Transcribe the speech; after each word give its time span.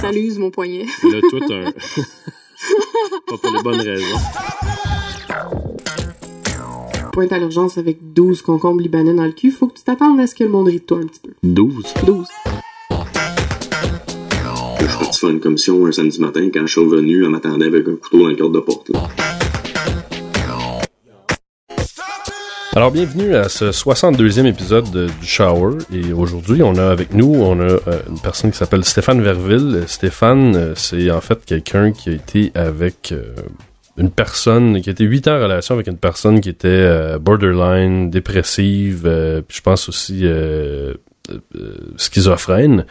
Ça 0.00 0.10
l'use 0.10 0.38
mon 0.38 0.50
poignet. 0.50 0.86
T'as 1.00 1.54
un... 1.54 1.72
Pas 3.26 3.36
pour 3.38 3.52
les 3.52 3.62
bonnes 3.62 3.80
raisons. 3.80 4.18
Pointe 7.12 7.32
à 7.32 7.38
l'urgence 7.38 7.78
avec 7.78 8.12
12 8.12 8.42
concombres 8.42 8.80
libanais 8.80 9.14
dans 9.14 9.24
le 9.24 9.30
cul, 9.30 9.52
faut 9.52 9.68
que 9.68 9.78
tu 9.78 9.84
t'attendes 9.84 10.18
à 10.18 10.26
ce 10.26 10.34
que 10.34 10.42
le 10.42 10.50
monde 10.50 10.66
rit 10.66 10.80
de 10.80 10.84
toi 10.84 10.98
un 10.98 11.06
petit 11.06 11.20
peu. 11.20 11.30
12. 11.44 11.94
12. 12.04 12.26
Je 14.80 14.86
suis 14.86 14.98
parti 14.98 15.20
faire 15.20 15.30
une 15.30 15.40
commission 15.40 15.86
un 15.86 15.92
samedi 15.92 16.20
matin. 16.20 16.48
Quand 16.52 16.66
je 16.66 16.72
suis 16.72 16.80
revenu, 16.80 17.22
elle 17.22 17.30
m'attendait 17.30 17.66
avec 17.66 17.86
un 17.86 17.94
couteau 17.94 18.22
dans 18.22 18.28
le 18.28 18.34
cadre 18.34 18.50
de 18.50 18.60
porte. 18.60 18.88
là. 18.88 19.08
Alors, 22.80 22.92
bienvenue 22.92 23.34
à 23.34 23.50
ce 23.50 23.72
62e 23.72 24.46
épisode 24.46 24.90
de- 24.90 25.04
du 25.20 25.26
Shower. 25.26 25.76
Et 25.92 26.14
aujourd'hui, 26.14 26.62
on 26.62 26.76
a 26.76 26.86
avec 26.86 27.12
nous, 27.12 27.34
on 27.34 27.60
a 27.60 27.64
euh, 27.64 27.78
une 28.08 28.18
personne 28.18 28.52
qui 28.52 28.56
s'appelle 28.56 28.86
Stéphane 28.86 29.20
Verville. 29.20 29.84
Stéphane, 29.86 30.56
euh, 30.56 30.72
c'est 30.74 31.10
en 31.10 31.20
fait 31.20 31.44
quelqu'un 31.44 31.92
qui 31.92 32.08
a 32.08 32.12
été 32.14 32.52
avec 32.54 33.12
euh, 33.12 33.34
une 33.98 34.08
personne, 34.10 34.80
qui 34.80 34.88
a 34.88 34.92
été 34.92 35.04
8 35.04 35.28
ans 35.28 35.36
en 35.36 35.42
relation 35.42 35.74
avec 35.74 35.88
une 35.88 35.98
personne 35.98 36.40
qui 36.40 36.48
était 36.48 37.18
borderline, 37.18 38.08
dépressive, 38.08 39.02
puis 39.46 39.58
je 39.58 39.62
pense 39.62 39.90
aussi 39.90 40.24
schizophrène. 41.98 42.86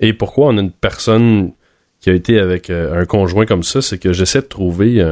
Et 0.00 0.14
pourquoi 0.14 0.46
on 0.46 0.56
a 0.56 0.62
une 0.62 0.72
personne 0.72 1.52
qui 2.00 2.08
a 2.08 2.14
été 2.14 2.38
avec 2.40 2.70
un 2.70 3.04
conjoint 3.04 3.44
comme 3.44 3.64
ça, 3.64 3.82
c'est 3.82 3.98
que 3.98 4.14
j'essaie 4.14 4.40
de 4.40 4.46
trouver 4.46 5.04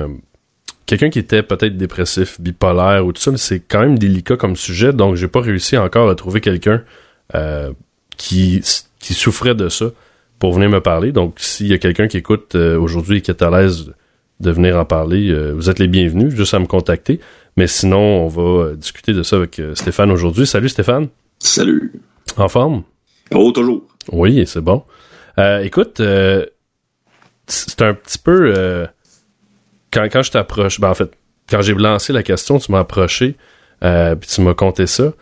quelqu'un 0.88 1.10
qui 1.10 1.18
était 1.18 1.42
peut-être 1.42 1.76
dépressif, 1.76 2.40
bipolaire 2.40 3.04
ou 3.04 3.12
tout 3.12 3.20
ça, 3.20 3.30
mais 3.30 3.36
c'est 3.36 3.60
quand 3.60 3.80
même 3.80 3.98
délicat 3.98 4.36
comme 4.36 4.56
sujet, 4.56 4.92
donc 4.94 5.16
j'ai 5.16 5.28
pas 5.28 5.42
réussi 5.42 5.76
encore 5.76 6.08
à 6.08 6.14
trouver 6.14 6.40
quelqu'un 6.40 6.82
euh, 7.34 7.72
qui, 8.16 8.62
qui 8.98 9.12
souffrait 9.12 9.54
de 9.54 9.68
ça 9.68 9.90
pour 10.38 10.54
venir 10.54 10.70
me 10.70 10.80
parler. 10.80 11.12
Donc 11.12 11.34
s'il 11.36 11.66
y 11.66 11.74
a 11.74 11.78
quelqu'un 11.78 12.08
qui 12.08 12.16
écoute 12.16 12.54
euh, 12.54 12.78
aujourd'hui 12.78 13.18
et 13.18 13.20
qui 13.20 13.30
est 13.30 13.42
à 13.42 13.50
l'aise 13.50 13.92
de 14.40 14.50
venir 14.50 14.78
en 14.78 14.86
parler, 14.86 15.28
euh, 15.28 15.52
vous 15.52 15.68
êtes 15.68 15.78
les 15.78 15.88
bienvenus, 15.88 16.34
juste 16.34 16.54
à 16.54 16.58
me 16.58 16.66
contacter. 16.66 17.20
Mais 17.58 17.66
sinon, 17.66 18.24
on 18.24 18.28
va 18.28 18.74
discuter 18.74 19.12
de 19.12 19.22
ça 19.22 19.36
avec 19.36 19.60
Stéphane 19.74 20.10
aujourd'hui. 20.10 20.46
Salut 20.46 20.70
Stéphane, 20.70 21.08
Salut. 21.38 21.92
en 22.38 22.48
forme? 22.48 22.84
Oh, 23.34 23.52
toujours. 23.52 23.84
Oui, 24.10 24.46
c'est 24.46 24.62
bon. 24.62 24.84
Euh, 25.38 25.60
écoute, 25.60 26.00
euh, 26.00 26.46
c'est 27.46 27.82
un 27.82 27.92
petit 27.92 28.18
peu... 28.18 28.86
quand, 29.92 30.04
quand 30.10 30.22
je 30.22 30.30
t'approche, 30.30 30.80
ben 30.80 30.90
en 30.90 30.94
fait, 30.94 31.10
quand 31.48 31.62
j'ai 31.62 31.74
lancé 31.74 32.12
la 32.12 32.22
question, 32.22 32.58
tu 32.58 32.70
m'as 32.72 32.80
approché, 32.80 33.36
euh, 33.82 34.14
puis 34.14 34.28
tu 34.28 34.40
m'as 34.40 34.54
conté 34.54 34.86
ça. 34.86 35.12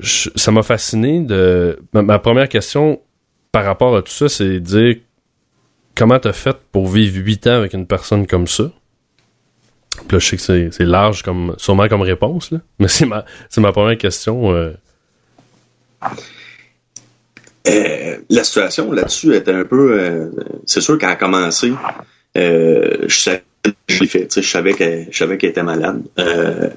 Ça 0.00 0.50
m'a 0.50 0.62
fasciné 0.62 1.20
de... 1.20 1.78
Ma, 1.92 2.18
première 2.18 2.48
question 2.48 3.00
par 3.52 3.64
rapport 3.64 3.96
à 3.96 4.02
tout 4.02 4.12
ça, 4.12 4.28
c'est 4.28 4.54
de 4.54 4.58
dire 4.58 4.96
comment 5.94 6.18
t'as 6.18 6.32
fait 6.32 6.56
pour 6.72 6.88
vivre 6.88 7.24
huit 7.24 7.46
ans 7.46 7.54
avec 7.54 7.72
une 7.74 7.86
personne 7.86 8.26
comme 8.26 8.48
ça? 8.48 8.70
Puis 10.08 10.16
là, 10.16 10.18
je 10.18 10.36
sais 10.36 10.36
que 10.36 10.70
c'est, 10.72 10.84
large 10.84 11.22
comme 11.22 11.54
sûrement 11.56 11.88
comme 11.88 12.02
réponse, 12.02 12.50
là. 12.50 12.58
mais 12.80 12.88
c'est 12.88 13.06
ma, 13.06 13.24
ma 13.58 13.72
première 13.72 13.96
question. 13.96 14.52
euh, 14.52 14.72
Euh, 17.66 18.18
la 18.28 18.44
situation 18.44 18.92
là-dessus 18.92 19.34
était 19.34 19.52
un 19.52 19.64
peu. 19.64 19.98
euh, 19.98 20.30
c'est 20.66 20.80
sûr 20.80 20.98
commencé. 21.18 21.72
Euh, 22.36 23.04
je 23.06 23.16
savais, 23.16 23.44
je 23.88 24.00
l'ai 24.00 24.06
fait, 24.06 24.26
tu 24.26 24.34
sais, 24.34 24.42
je 24.42 24.50
savais 24.50 24.74
qu'elle, 24.74 25.08
était 25.48 25.62
malade. 25.62 26.02
Euh, 26.18 26.68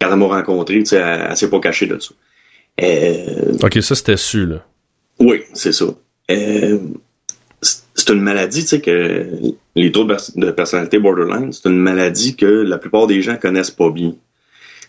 quand 0.00 0.10
elle 0.10 0.18
m'a 0.18 0.26
rencontré, 0.26 0.78
tu 0.78 0.86
sais, 0.86 0.96
elle, 0.96 1.26
elle 1.30 1.36
s'est 1.36 1.50
pas 1.50 1.60
cachée 1.60 1.86
de 1.86 1.98
ça. 1.98 2.14
Euh, 2.80 3.54
Ok, 3.62 3.82
ça 3.82 3.94
c'était 3.94 4.16
su, 4.16 4.46
là. 4.46 4.64
oui, 5.18 5.42
c'est 5.54 5.72
ça. 5.72 5.86
Euh, 6.30 6.78
c'est 7.60 8.10
une 8.10 8.20
maladie, 8.20 8.62
tu 8.62 8.68
sais, 8.68 8.80
que 8.80 9.26
les 9.74 9.90
troubles 9.92 10.16
de 10.36 10.50
personnalité 10.50 10.98
borderline, 10.98 11.52
c'est 11.52 11.68
une 11.68 11.78
maladie 11.78 12.36
que 12.36 12.46
la 12.46 12.78
plupart 12.78 13.06
des 13.06 13.20
gens 13.22 13.36
connaissent 13.36 13.72
pas 13.72 13.90
bien. 13.90 14.14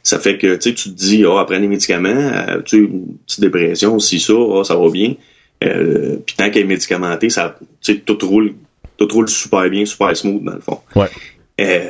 Ça 0.03 0.19
fait 0.19 0.37
que, 0.37 0.55
tu 0.55 0.69
sais, 0.69 0.75
tu 0.75 0.89
te 0.89 0.95
dis, 0.95 1.25
ah, 1.25 1.39
après 1.39 1.59
les 1.59 1.67
médicaments, 1.67 2.09
euh, 2.09 2.61
tu 2.63 2.77
sais, 2.77 2.83
une 2.83 3.17
petite 3.25 3.41
dépression, 3.41 3.99
si 3.99 4.19
ça, 4.19 4.33
ah, 4.33 4.63
ça 4.63 4.75
va 4.75 4.89
bien. 4.89 5.15
Euh, 5.63 6.17
Puis 6.25 6.35
tant 6.37 6.49
qu'elle 6.49 6.63
est 6.63 6.65
médicamentée, 6.65 7.29
ça, 7.29 7.57
tu 7.81 7.93
sais, 7.93 7.99
tout 7.99 8.17
roule, 8.21 8.53
tout 8.97 9.07
roule 9.11 9.27
super 9.27 9.69
bien, 9.69 9.85
super 9.85 10.15
smooth, 10.15 10.43
dans 10.43 10.53
le 10.53 10.61
fond. 10.61 10.79
Ouais. 10.95 11.09
Euh, 11.59 11.89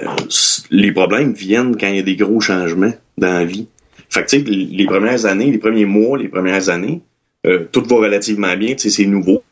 les 0.72 0.92
problèmes 0.92 1.34
viennent 1.34 1.78
quand 1.78 1.88
il 1.88 1.98
y 1.98 2.00
a 2.00 2.04
des 2.04 2.16
gros 2.16 2.42
changements 2.42 2.94
dans 3.18 3.34
la 3.34 3.46
vie. 3.46 3.68
Fait 4.10 4.24
que, 4.24 4.30
tu 4.30 4.40
sais, 4.40 4.44
les 4.50 4.86
premières 4.86 5.26
années, 5.26 5.52
les 5.52 5.60
premiers 5.60 5.86
mois, 5.86 6.18
les 6.18 6.28
premières 6.28 6.70
années, 6.70 7.02
euh, 7.46 7.66
tout 7.72 7.84
va 7.86 7.98
relativement 7.98 8.56
bien, 8.58 8.74
tu 8.74 8.80
sais, 8.80 8.90
c'est 8.90 9.06
nouveau. 9.06 9.44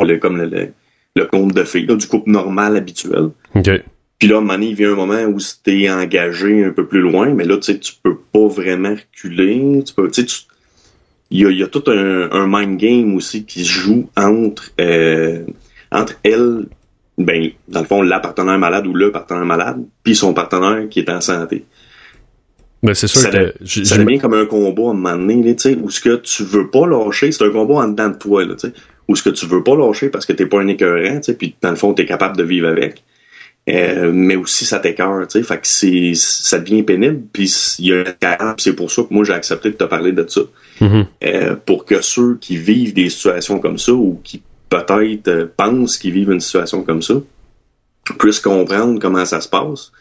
Le- 0.00 0.16
comme 0.18 0.38
le, 0.38 0.46
le, 0.46 0.72
le 1.14 1.24
conte 1.26 1.54
de 1.54 1.62
fées, 1.64 1.82
là, 1.82 1.94
du 1.94 2.06
couple 2.06 2.30
normal 2.30 2.76
habituel. 2.76 3.30
Ok. 3.54 3.70
Puis 4.18 4.28
là, 4.28 4.36
à 4.36 4.38
un 4.38 4.40
moment 4.40 4.54
donné, 4.54 4.68
il 4.70 4.74
vient 4.74 4.92
un 4.92 4.96
moment 4.96 5.22
où 5.24 5.38
t'es 5.62 5.88
engagé 5.90 6.64
un 6.64 6.70
peu 6.70 6.86
plus 6.86 7.00
loin, 7.00 7.32
mais 7.32 7.44
là, 7.44 7.56
tu 7.56 7.72
sais, 7.72 7.78
tu 7.78 7.92
peux 8.02 8.16
pas 8.16 8.48
vraiment 8.48 8.94
reculer. 8.94 9.82
Tu 9.86 9.94
peux, 9.94 10.10
tu 10.10 10.22
sais, 10.22 10.26
tu- 10.26 10.42
il 11.30 11.40
y 11.40 11.46
a, 11.46 11.50
il 11.50 11.58
y 11.58 11.62
a 11.62 11.68
tout 11.68 11.84
un, 11.86 12.30
un 12.32 12.46
mind 12.48 12.78
game 12.78 13.14
aussi 13.14 13.44
qui 13.44 13.64
se 13.64 13.70
joue 13.70 14.08
entre, 14.16 14.72
euh, 14.80 15.44
entre 15.92 16.14
elle, 16.24 16.66
ben, 17.18 17.50
dans 17.68 17.80
le 17.80 17.86
fond, 17.86 18.02
la 18.02 18.20
partenaire 18.20 18.58
malade 18.58 18.86
ou 18.86 18.94
le 18.94 19.12
partenaire 19.12 19.44
malade, 19.44 19.84
puis 20.02 20.14
son 20.14 20.32
partenaire 20.32 20.88
qui 20.88 21.00
est 21.00 21.10
en 21.10 21.20
santé. 21.20 21.64
Ben, 22.82 22.94
c'est 22.94 23.08
sûr 23.08 23.20
Ça, 23.20 23.30
que 23.30 23.52
ça 23.84 23.98
devient 23.98 24.18
comme 24.18 24.34
un 24.34 24.46
combat 24.46 24.84
à 24.84 24.90
un 24.90 24.94
moment 24.94 25.16
donné, 25.16 25.42
là, 25.42 25.70
où 25.82 25.90
ce 25.90 26.00
que 26.00 26.16
tu 26.16 26.44
veux 26.44 26.70
pas 26.70 26.86
lâcher, 26.86 27.30
c'est 27.30 27.44
un 27.44 27.50
combat 27.50 27.74
en 27.74 27.88
dedans 27.88 28.08
de 28.08 28.16
toi, 28.16 28.44
là, 28.44 28.54
où 29.06 29.16
ce 29.16 29.22
que 29.22 29.30
tu 29.30 29.46
veux 29.46 29.62
pas 29.62 29.76
lâcher 29.76 30.08
parce 30.08 30.24
que 30.24 30.32
t'es 30.32 30.46
pas 30.46 30.60
un 30.60 30.66
écœurant, 30.68 31.20
puis 31.38 31.54
dans 31.60 31.70
le 31.70 31.76
fond, 31.76 31.92
t'es 31.92 32.06
capable 32.06 32.36
de 32.36 32.44
vivre 32.44 32.68
avec. 32.68 33.02
Euh, 33.68 34.10
mais 34.12 34.36
aussi 34.36 34.64
ça 34.64 34.80
t'écœure, 34.80 35.28
tu 35.28 35.38
sais, 35.38 35.42
fait 35.44 35.58
que 35.58 35.66
c'est, 35.66 36.12
ça 36.14 36.58
devient 36.58 36.82
pénible, 36.82 37.22
puis 37.30 37.52
il 37.78 37.86
y 37.86 37.92
a 37.92 38.04
un 38.40 38.54
c'est 38.56 38.72
pour 38.72 38.90
ça 38.90 39.02
que 39.02 39.12
moi 39.12 39.22
j'ai 39.22 39.34
accepté 39.34 39.70
de 39.70 39.74
te 39.74 39.84
parler 39.84 40.12
de 40.12 40.24
ça. 40.26 40.40
Mhm. 40.80 41.06
Euh, 41.24 41.56
pour 41.56 41.84
que 41.84 42.00
ceux 42.00 42.38
qui 42.40 42.56
vivent 42.56 42.94
des 42.94 43.10
situations 43.10 43.58
comme 43.58 43.76
ça, 43.76 43.92
ou 43.92 44.18
qui 44.24 44.42
peut-être 44.70 45.28
euh, 45.28 45.46
pensent 45.56 45.98
qu'ils 45.98 46.12
vivent 46.12 46.30
une 46.30 46.40
situation 46.40 46.82
comme 46.82 47.02
ça, 47.02 47.14
puissent 48.18 48.40
comprendre 48.40 48.98
comment 48.98 49.24
ça 49.26 49.40
se 49.42 49.48
passe, 49.48 49.92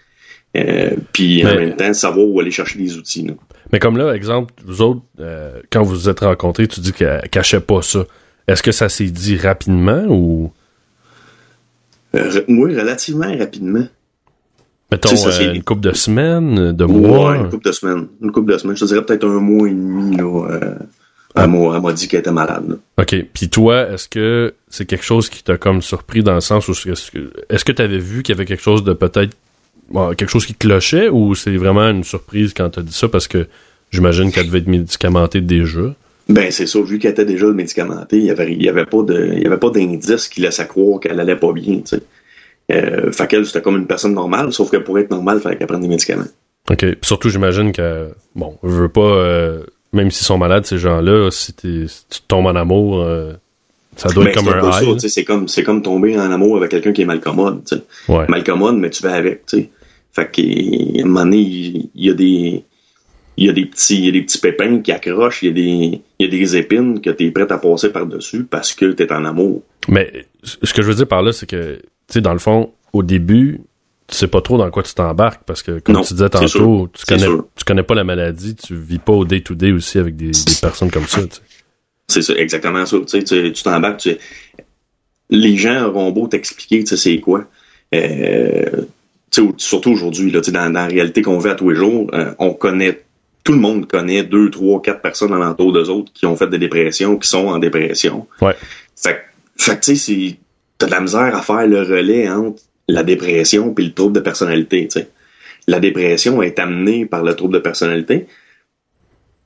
euh, 0.55 0.91
puis 1.11 1.45
en 1.45 1.53
même 1.55 1.75
temps 1.75 1.93
savoir 1.93 2.25
où 2.27 2.39
aller 2.39 2.51
chercher 2.51 2.79
des 2.79 2.95
outils. 2.97 3.23
là. 3.27 3.33
Mais 3.71 3.79
comme 3.79 3.97
là, 3.97 4.13
exemple, 4.13 4.53
vous 4.65 4.81
autres, 4.81 5.01
euh, 5.19 5.59
quand 5.71 5.83
vous 5.83 5.91
vous 5.95 6.09
êtes 6.09 6.21
rencontrés, 6.21 6.67
tu 6.67 6.79
dis 6.79 6.93
qu'elle 6.93 7.27
cachait 7.29 7.59
pas 7.59 7.81
ça. 7.81 8.05
Est-ce 8.47 8.63
que 8.63 8.71
ça 8.71 8.89
s'est 8.89 9.11
dit 9.11 9.37
rapidement 9.37 10.05
ou, 10.07 10.51
Euh, 12.15 12.41
oui, 12.47 12.75
relativement 12.75 13.31
rapidement. 13.37 13.85
mettons, 14.91 15.15
ça, 15.15 15.43
une 15.43 15.61
couple 15.61 15.81
de 15.81 15.91
semaines, 15.93 16.71
de 16.71 16.85
mois? 16.85 17.31
Ouais, 17.33 17.37
une 17.37 17.49
couple 17.49 17.65
de 17.67 17.71
semaines. 17.71 18.07
Une 18.21 18.31
couple 18.31 18.51
de 18.53 18.57
semaines. 18.57 18.75
Je 18.75 18.81
te 18.81 18.85
dirais 18.87 19.05
peut-être 19.05 19.25
un 19.27 19.39
mois 19.39 19.67
et 19.67 19.71
demi, 19.71 20.17
là. 20.17 20.47
Elle 21.43 21.49
m'a 21.49 21.75
elle 21.75 21.81
m'a 21.81 21.93
dit 21.93 22.07
qu'elle 22.07 22.21
était 22.21 22.31
malade, 22.31 22.63
là. 22.69 22.75
OK. 23.01 23.25
Puis 23.33 23.49
toi, 23.49 23.89
est-ce 23.91 24.07
que 24.07 24.53
c'est 24.69 24.85
quelque 24.85 25.05
chose 25.05 25.29
qui 25.29 25.43
t'a 25.43 25.57
comme 25.57 25.81
surpris 25.81 26.23
dans 26.23 26.33
le 26.33 26.41
sens 26.41 26.67
où 26.67 26.71
est-ce 26.71 27.11
que 27.11 27.31
est-ce 27.49 27.65
que 27.65 27.71
t'avais 27.71 27.99
vu 27.99 28.23
qu'il 28.23 28.35
y 28.35 28.37
avait 28.37 28.45
quelque 28.45 28.63
chose 28.63 28.83
de 28.83 28.93
peut-être 28.93 29.35
bon, 29.89 30.13
quelque 30.13 30.29
chose 30.29 30.45
qui 30.45 30.53
clochait 30.53 31.09
ou 31.09 31.35
c'est 31.35 31.55
vraiment 31.55 31.89
une 31.89 32.03
surprise 32.03 32.53
quand 32.53 32.69
t'as 32.69 32.81
dit 32.81 32.93
ça 32.93 33.07
parce 33.07 33.27
que 33.27 33.47
j'imagine 33.91 34.31
qu'elle 34.31 34.47
devait 34.47 34.59
être 34.59 34.67
médicamentée 34.67 35.41
déjà? 35.41 35.93
Ben, 36.29 36.51
c'est 36.51 36.67
ça. 36.67 36.79
Vu 36.81 36.99
qu'elle 36.99 37.11
était 37.11 37.25
déjà 37.25 37.47
médicamentée, 37.47 38.17
il 38.17 38.25
y 38.25 38.29
avait, 38.29 38.53
il 38.53 38.61
y 38.61 38.69
avait 38.69 38.85
pas 38.85 39.01
de, 39.01 39.33
il 39.33 39.41
y 39.41 39.47
avait 39.47 39.57
pas 39.57 39.71
d'indice 39.71 40.27
qui 40.27 40.41
laissait 40.41 40.67
croire 40.67 40.99
qu'elle 40.99 41.19
allait 41.19 41.35
pas 41.35 41.51
bien, 41.51 41.77
tu 41.77 41.97
sais. 41.97 42.03
Euh, 42.71 43.11
fait 43.11 43.27
qu'elle, 43.27 43.47
c'était 43.47 43.63
comme 43.63 43.77
une 43.77 43.87
personne 43.87 44.13
normale, 44.13 44.53
sauf 44.53 44.69
que 44.69 44.77
pour 44.77 44.99
être 44.99 45.09
normale, 45.09 45.37
il 45.37 45.41
fallait 45.41 45.57
qu'elle 45.57 45.67
prenne 45.67 45.81
des 45.81 45.87
médicaments. 45.87 46.27
OK. 46.69 46.77
Puis 46.77 46.97
surtout, 47.01 47.29
j'imagine 47.29 47.71
que, 47.71 48.09
bon, 48.35 48.57
je 48.63 48.69
veux 48.69 48.89
pas, 48.89 49.01
euh, 49.01 49.63
même 49.93 50.11
s'ils 50.11 50.25
sont 50.25 50.37
malades, 50.37 50.65
ces 50.65 50.77
gens-là, 50.77 51.29
si, 51.31 51.53
tu 51.53 51.87
tombes 52.27 52.45
en 52.45 52.55
amour, 52.55 53.01
euh, 53.01 53.33
ça 53.95 54.09
doit 54.09 54.25
Ben, 54.25 54.29
être 54.31 54.37
comme 54.37 54.53
un 54.53 54.81
high. 54.81 54.93
tu 54.93 54.99
sais, 54.99 55.09
c'est 55.09 55.23
comme, 55.23 55.47
c'est 55.47 55.63
comme 55.63 55.81
tomber 55.81 56.17
en 56.17 56.31
amour 56.31 56.57
avec 56.57 56.71
quelqu'un 56.71 56.93
qui 56.93 57.01
est 57.01 57.05
mal 57.05 57.19
commode, 57.19 57.63
tu 57.65 57.75
sais. 57.75 57.83
là. 58.07 58.15
Ouais. 58.19 58.25
Mal 58.27 58.43
commode, 58.43 58.77
mais 58.77 58.89
tu 58.89 59.03
vas 59.03 59.13
avec, 59.13 59.45
tu 59.45 59.57
sais. 59.57 59.69
Fait 60.11 60.29
qu'à 60.31 60.41
un 60.41 61.05
moment 61.05 61.23
donné, 61.25 61.37
il 61.39 61.89
y 61.95 62.09
a 62.09 62.13
des, 62.13 62.63
il 63.37 63.45
y 63.45 63.49
a 63.49 63.53
des 63.53 63.65
petits, 63.65 63.97
il 63.97 64.05
y 64.05 64.09
a 64.09 64.11
des 64.11 64.21
petits 64.23 64.39
pépins 64.39 64.79
qui 64.79 64.91
accrochent, 64.91 65.43
il 65.43 65.47
y 65.47 65.49
a 65.49 65.53
des, 65.53 66.01
il 66.19 66.25
y 66.25 66.25
a 66.25 66.27
des 66.27 66.55
épines 66.57 66.99
que 66.99 67.09
t'es 67.09 67.31
prêt 67.31 67.51
à 67.51 67.57
passer 67.57 67.89
par-dessus 67.91 68.43
parce 68.43 68.73
que 68.73 68.91
t'es 68.91 69.11
en 69.13 69.23
amour. 69.25 69.61
Mais 69.87 70.25
ce 70.43 70.73
que 70.73 70.81
je 70.81 70.87
veux 70.87 70.95
dire 70.95 71.07
par 71.07 71.21
là, 71.21 71.31
c'est 71.31 71.45
que, 71.45 71.75
tu 71.75 71.81
sais, 72.07 72.21
dans 72.21 72.33
le 72.33 72.39
fond, 72.39 72.71
au 72.91 73.03
début, 73.03 73.61
tu 74.09 74.15
sais 74.15 74.27
pas 74.27 74.41
trop 74.41 74.57
dans 74.57 74.69
quoi 74.71 74.83
tu 74.83 74.93
t'embarques 74.93 75.43
parce 75.45 75.61
que, 75.63 75.79
comme 75.79 75.95
Non, 75.95 76.01
tu 76.01 76.13
disais 76.13 76.29
tantôt, 76.29 76.89
tu 76.93 77.05
connais, 77.05 77.27
tu 77.55 77.65
connais 77.65 77.83
pas 77.83 77.95
la 77.95 78.03
maladie, 78.03 78.55
tu 78.55 78.75
vis 78.75 78.99
pas 78.99 79.13
au 79.13 79.25
day-to-day 79.25 79.71
aussi 79.71 79.99
avec 79.99 80.15
des, 80.15 80.31
des 80.31 80.55
personnes 80.61 80.91
comme 80.91 81.07
ça, 81.07 81.21
tu 81.21 81.35
sais. 81.35 81.41
C'est 82.07 82.21
ça, 82.23 82.33
exactement 82.33 82.85
ça. 82.87 82.97
Tu 83.07 83.25
sais, 83.25 83.51
tu 83.51 83.63
t'embarques, 83.63 83.99
tu 83.99 84.17
les 85.29 85.57
gens 85.57 85.85
auront 85.85 86.11
beau 86.11 86.27
t'expliquer, 86.27 86.79
tu 86.79 86.87
sais, 86.87 86.97
c'est 86.97 87.19
quoi. 87.19 87.45
Euh, 87.93 88.65
tu 89.29 89.45
sais, 89.45 89.53
surtout 89.57 89.91
aujourd'hui, 89.91 90.31
là, 90.31 90.41
tu 90.41 90.45
sais, 90.45 90.51
dans, 90.51 90.65
dans 90.65 90.79
la 90.79 90.87
réalité 90.87 91.21
qu'on 91.21 91.37
vit 91.37 91.49
à 91.49 91.55
tous 91.55 91.69
les 91.69 91.75
jours, 91.75 92.09
euh, 92.13 92.33
on 92.39 92.53
connaît 92.53 93.03
tout 93.43 93.53
le 93.53 93.59
monde 93.59 93.87
connaît 93.87 94.23
deux, 94.23 94.49
trois, 94.49 94.81
quatre 94.81 95.01
personnes 95.01 95.33
alentour 95.33 95.71
d'eux 95.71 95.89
autres 95.89 96.11
qui 96.13 96.25
ont 96.25 96.35
fait 96.35 96.47
des 96.47 96.59
dépressions, 96.59 97.17
qui 97.17 97.27
sont 97.27 97.47
en 97.47 97.57
dépression. 97.57 98.27
Ouais. 98.41 98.55
Fait, 98.95 99.21
fait 99.55 99.79
que 99.79 99.85
tu 99.85 99.95
sais, 99.95 100.37
t'as 100.77 100.87
de 100.87 100.91
la 100.91 100.99
misère 100.99 101.35
à 101.35 101.41
faire 101.41 101.65
le 101.65 101.81
relais 101.81 102.29
entre 102.29 102.61
la 102.89 103.03
dépression 103.03 103.73
puis 103.73 103.85
le 103.85 103.93
trouble 103.93 104.13
de 104.13 104.19
personnalité, 104.19 104.87
tu 104.87 104.99
sais. 104.99 105.09
La 105.67 105.79
dépression 105.79 106.41
est 106.41 106.57
amenée 106.57 107.05
par 107.05 107.23
le 107.23 107.35
trouble 107.35 107.53
de 107.53 107.59
personnalité, 107.59 108.27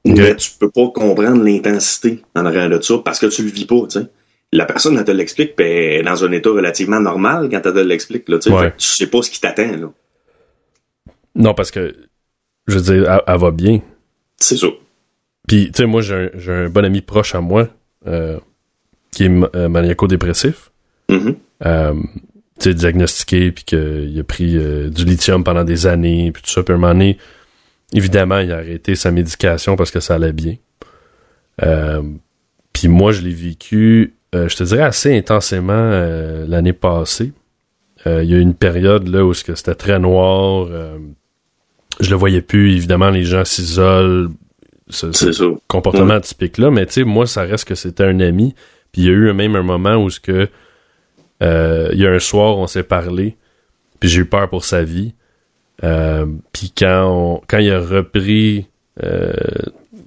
mais 0.05 0.35
tu 0.35 0.51
peux 0.59 0.69
pas 0.69 0.87
comprendre 0.89 1.43
l'intensité 1.43 2.23
en 2.35 2.45
arrière 2.45 2.69
de 2.69 2.81
ça 2.81 2.97
parce 3.03 3.19
que 3.19 3.25
tu 3.27 3.43
le 3.43 3.49
vis 3.49 3.65
pas, 3.65 3.81
tu 3.83 3.99
sais. 3.99 4.05
La 4.51 4.65
personne, 4.65 4.97
elle 4.97 5.05
te 5.05 5.11
l'explique, 5.11 5.55
puis 5.55 5.65
elle 5.65 6.01
est 6.01 6.03
dans 6.03 6.23
un 6.23 6.31
état 6.31 6.51
relativement 6.51 6.99
normal 6.99 7.49
quand 7.49 7.61
elle 7.65 7.73
te 7.73 7.79
l'explique, 7.79 8.29
là, 8.29 8.37
tu 8.37 8.49
sais. 8.49 8.55
Ouais. 8.55 8.71
Tu 8.77 8.87
sais 8.87 9.07
pas 9.07 9.21
ce 9.21 9.31
qui 9.31 9.41
t'attend, 9.41 9.71
là. 9.71 9.91
Non, 11.35 11.53
parce 11.53 11.71
que, 11.71 11.95
je 12.67 12.75
veux 12.77 12.81
dire, 12.81 13.11
elle, 13.11 13.21
elle 13.25 13.39
va 13.39 13.51
bien. 13.51 13.81
C'est 14.37 14.57
ça. 14.57 14.67
Puis, 15.47 15.71
tu 15.71 15.77
sais, 15.77 15.85
moi, 15.85 16.01
j'ai 16.01 16.29
un, 16.47 16.69
bon 16.69 16.85
ami 16.85 17.01
proche 17.01 17.35
à 17.35 17.41
moi 17.41 17.67
euh, 18.05 18.39
qui 19.11 19.25
est 19.25 19.55
euh, 19.55 19.67
maniaco-dépressif. 19.67 20.71
Mhm. 21.09 21.35
Euh, 21.65 21.93
diagnostiqué, 22.59 23.51
puis 23.51 23.63
qu'il 23.63 24.17
a 24.19 24.23
pris 24.23 24.55
euh, 24.57 24.89
du 24.89 25.05
lithium 25.05 25.43
pendant 25.43 25.63
des 25.63 25.87
années, 25.87 26.31
puis 26.31 26.41
tout 26.43 26.49
ça. 26.49 26.63
Puis 26.63 26.73
à 26.73 26.77
un 26.77 26.79
moment 26.79 26.93
donné, 26.93 27.17
évidemment, 27.93 28.39
il 28.39 28.51
a 28.51 28.57
arrêté 28.57 28.95
sa 28.95 29.11
médication 29.11 29.75
parce 29.75 29.91
que 29.91 29.99
ça 29.99 30.15
allait 30.15 30.33
bien. 30.33 30.55
Euh, 31.63 32.01
puis 32.71 32.87
moi, 32.87 33.11
je 33.11 33.21
l'ai 33.21 33.33
vécu, 33.33 34.13
euh, 34.35 34.47
je 34.49 34.55
te 34.55 34.63
dirais, 34.63 34.83
assez 34.83 35.15
intensément 35.17 35.89
l'année 36.47 36.73
passée. 36.73 37.31
Il 38.05 38.23
y 38.25 38.33
a 38.33 38.37
eu 38.37 38.41
une 38.41 38.53
période 38.55 39.07
là 39.07 39.23
où 39.25 39.33
c'était 39.33 39.75
très 39.75 39.97
noir. 39.97 40.67
je 42.01 42.09
le 42.09 42.15
voyais 42.17 42.41
plus. 42.41 42.75
Évidemment, 42.75 43.09
les 43.09 43.23
gens 43.23 43.45
s'isolent. 43.45 44.29
Ce- 44.89 45.11
ce 45.13 45.25
C'est 45.27 45.33
ça. 45.33 45.45
comportement 45.69 46.19
typique 46.19 46.57
là. 46.57 46.69
Mais 46.69 46.85
tu 46.85 46.93
sais, 46.93 47.03
moi, 47.05 47.25
ça 47.25 47.43
reste 47.43 47.65
que 47.65 47.75
c'était 47.75 48.03
un 48.03 48.19
ami. 48.19 48.53
Puis 48.91 49.03
il 49.03 49.05
y 49.05 49.07
a 49.09 49.13
eu 49.13 49.31
même 49.33 49.55
un 49.55 49.63
moment 49.63 49.95
où 49.95 50.09
ce 50.09 50.19
que 50.19 50.49
euh, 51.41 51.89
il 51.93 51.99
y 51.99 52.05
a 52.05 52.11
un 52.11 52.19
soir, 52.19 52.57
on 52.57 52.67
s'est 52.67 52.83
parlé. 52.83 53.35
Puis 53.99 54.09
j'ai 54.09 54.21
eu 54.21 54.25
peur 54.25 54.49
pour 54.49 54.65
sa 54.65 54.83
vie. 54.83 55.13
Euh, 55.83 56.25
puis 56.51 56.71
quand 56.77 57.05
on, 57.07 57.41
quand 57.47 57.57
il 57.57 57.71
a 57.71 57.79
repris 57.79 58.67
euh, 59.03 59.33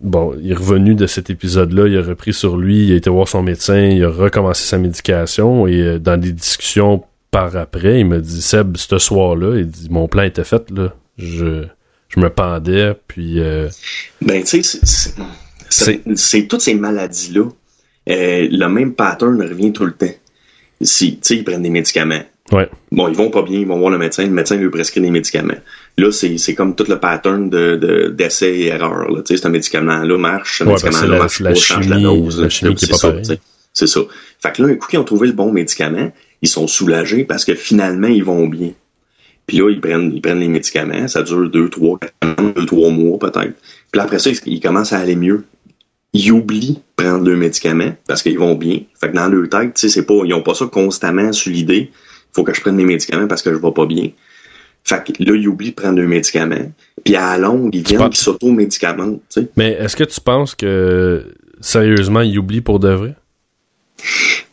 bon, 0.01 0.35
il 0.41 0.53
est 0.53 0.55
revenu 0.55 0.95
de 0.95 1.07
cet 1.07 1.29
épisode-là, 1.31 1.89
il 1.89 1.99
a 1.99 2.03
repris 2.03 2.33
sur 2.33 2.57
lui, 2.57 2.87
il 2.87 2.93
a 2.93 2.97
été 2.97 3.11
voir 3.11 3.27
son 3.29 3.43
médecin, 3.43 3.81
il 3.81 4.03
a 4.05 4.09
recommencé 4.09 4.65
sa 4.65 4.79
médication 4.79 5.67
et 5.67 5.99
dans 5.99 6.19
des 6.21 6.33
discussions 6.33 7.03
par 7.31 7.57
après, 7.57 8.01
il 8.01 8.07
m'a 8.07 8.19
dit 8.19 8.41
Seb, 8.41 8.77
ce 8.77 8.99
soir-là, 8.99 9.59
il 9.59 9.67
dit 9.67 9.89
mon 9.91 10.07
plan 10.09 10.23
était 10.23 10.45
fait 10.45 10.71
là, 10.71 10.95
je 11.19 11.65
je 12.09 12.21
me 12.21 12.31
pendais 12.31 12.95
puis 13.09 13.41
Ben, 14.23 14.43
tu 14.45 14.63
sais, 14.63 14.81
c'est- 15.69 16.47
toutes 16.47 16.61
ces 16.61 16.75
maladies-là. 16.75 17.49
le 18.07 18.67
même 18.69 18.95
pattern 18.95 19.43
revient 19.43 19.73
tout 19.73 19.85
le 19.85 19.93
temps. 19.93 20.07
Si, 20.81 21.13
tu 21.15 21.19
sais, 21.23 21.37
ils 21.37 21.45
prennent 21.45 21.63
des 21.63 21.71
médicaments. 21.71 22.23
ouais, 22.53 22.69
Bon, 22.93 23.09
ils 23.09 23.17
vont 23.17 23.31
pas 23.31 23.43
bien, 23.43 23.59
ils 23.61 23.67
vont 23.67 23.79
voir 23.79 23.91
le 23.91 23.99
médecin, 23.99 24.25
le 24.25 24.31
médecin 24.31 24.57
lui 24.57 24.69
prescrit 24.71 25.01
des 25.01 25.11
médicaments. 25.11 25.55
Là, 25.99 26.11
c'est 26.13 26.55
comme 26.55 26.75
tout 26.75 26.85
le 26.89 26.99
pattern 26.99 27.49
de 27.49 27.77
de- 27.77 28.09
d'essai 28.09 28.51
et 28.55 28.67
erreur. 28.67 29.11
là. 29.11 29.23
Tu 29.23 29.37
sais, 29.37 29.43
ce 29.43 29.49
médicament-là 29.49 30.19
marche, 30.19 30.59
ce 30.59 30.65
Ouais, 30.65 30.71
médicament-là 30.73 31.07
la- 31.09 31.19
marche 31.19 31.41
la 31.41 31.51
pas, 31.51 31.57
change 31.57 31.89
la 31.89 31.99
dose. 31.99 32.41
la 32.43 32.49
chimie 32.51 32.75
qui 32.75 32.85
est 32.85 32.89
C'est 32.89 32.93
pas 32.93 32.99
ça. 33.27 33.35
C'est 33.73 33.87
ça. 33.87 34.01
Fait 34.43 34.53
que 34.53 34.63
là, 34.63 34.69
un 34.69 34.75
coup 34.77 34.87
qu'ils 34.89 34.99
ont 34.99 35.05
trouvé 35.05 35.27
le 35.29 35.33
bon 35.35 35.51
médicament, 35.53 36.13
ils 36.43 36.49
sont 36.49 36.67
soulagés 36.67 37.25
parce 37.25 37.45
que 37.45 37.55
finalement, 37.55 38.07
ils 38.09 38.25
vont 38.25 38.47
bien. 38.47 38.73
Puis 39.47 39.59
là, 39.59 39.71
ils 39.71 39.81
prennent, 39.81 40.13
ils 40.15 40.21
prennent 40.21 40.41
les 40.41 40.49
médicaments, 40.49 41.09
ça 41.09 41.23
dure 41.23 41.49
deux, 41.51 41.69
trois, 41.69 41.99
quatre 41.99 42.15
semaines, 42.23 42.53
deux, 42.55 42.67
trois 42.67 42.91
mois 42.91 43.19
peut-être. 43.19 43.55
Puis 43.93 44.01
après 44.01 44.19
ça, 44.19 44.31
ils, 44.31 44.39
ils 44.47 44.61
commencent 44.61 44.93
à 44.93 44.99
aller 44.99 45.17
mieux. 45.17 45.45
Ils 46.19 46.31
oublient 46.33 46.75
de 46.97 47.03
prendre 47.05 47.29
leurs 47.29 47.37
médicaments 47.37 47.93
parce 48.09 48.23
qu'ils 48.23 48.39
vont 48.39 48.55
bien. 48.55 48.81
Fait 49.01 49.11
que 49.11 49.15
dans 49.17 49.29
leur 49.29 49.49
tête, 49.49 49.75
tu 49.75 49.81
sais, 49.83 49.89
c'est 49.89 50.07
pas, 50.07 50.15
ils 50.25 50.33
ont 50.33 50.43
pas 50.43 50.55
ça 50.55 50.65
constamment 50.67 51.31
sur 51.33 51.53
l'idée. 51.53 51.91
Faut 52.33 52.43
que 52.45 52.55
je 52.55 52.61
prenne 52.61 52.77
mes 52.77 52.85
médicaments 52.85 53.27
parce 53.27 53.43
que 53.43 53.51
je 53.53 53.57
vais 53.59 53.71
pas 53.73 53.87
bien. 53.87 54.09
Fait 54.85 55.03
que 55.05 55.13
là, 55.23 55.35
ils 55.37 55.49
oublient 55.49 55.71
de 55.71 55.75
prendre 55.75 55.99
leurs 55.99 56.09
médicaments. 56.09 56.71
Puis 57.05 57.17
à 57.17 57.37
la 57.37 57.49
longue, 57.49 57.75
ils 57.75 57.83
viennent 57.87 57.99
penses- 57.99 58.11
qu'ils 58.11 58.25
s'auto-médicamentent, 58.25 59.21
tu 59.33 59.41
sais. 59.43 59.49
Mais 59.57 59.73
est-ce 59.73 59.97
que 59.97 60.05
tu 60.05 60.21
penses 60.21 60.55
que 60.55 61.27
sérieusement 61.61 62.21
il 62.21 62.39
oublie 62.39 62.61
pour 62.61 62.79
de 62.79 62.89
vrai? 62.91 63.15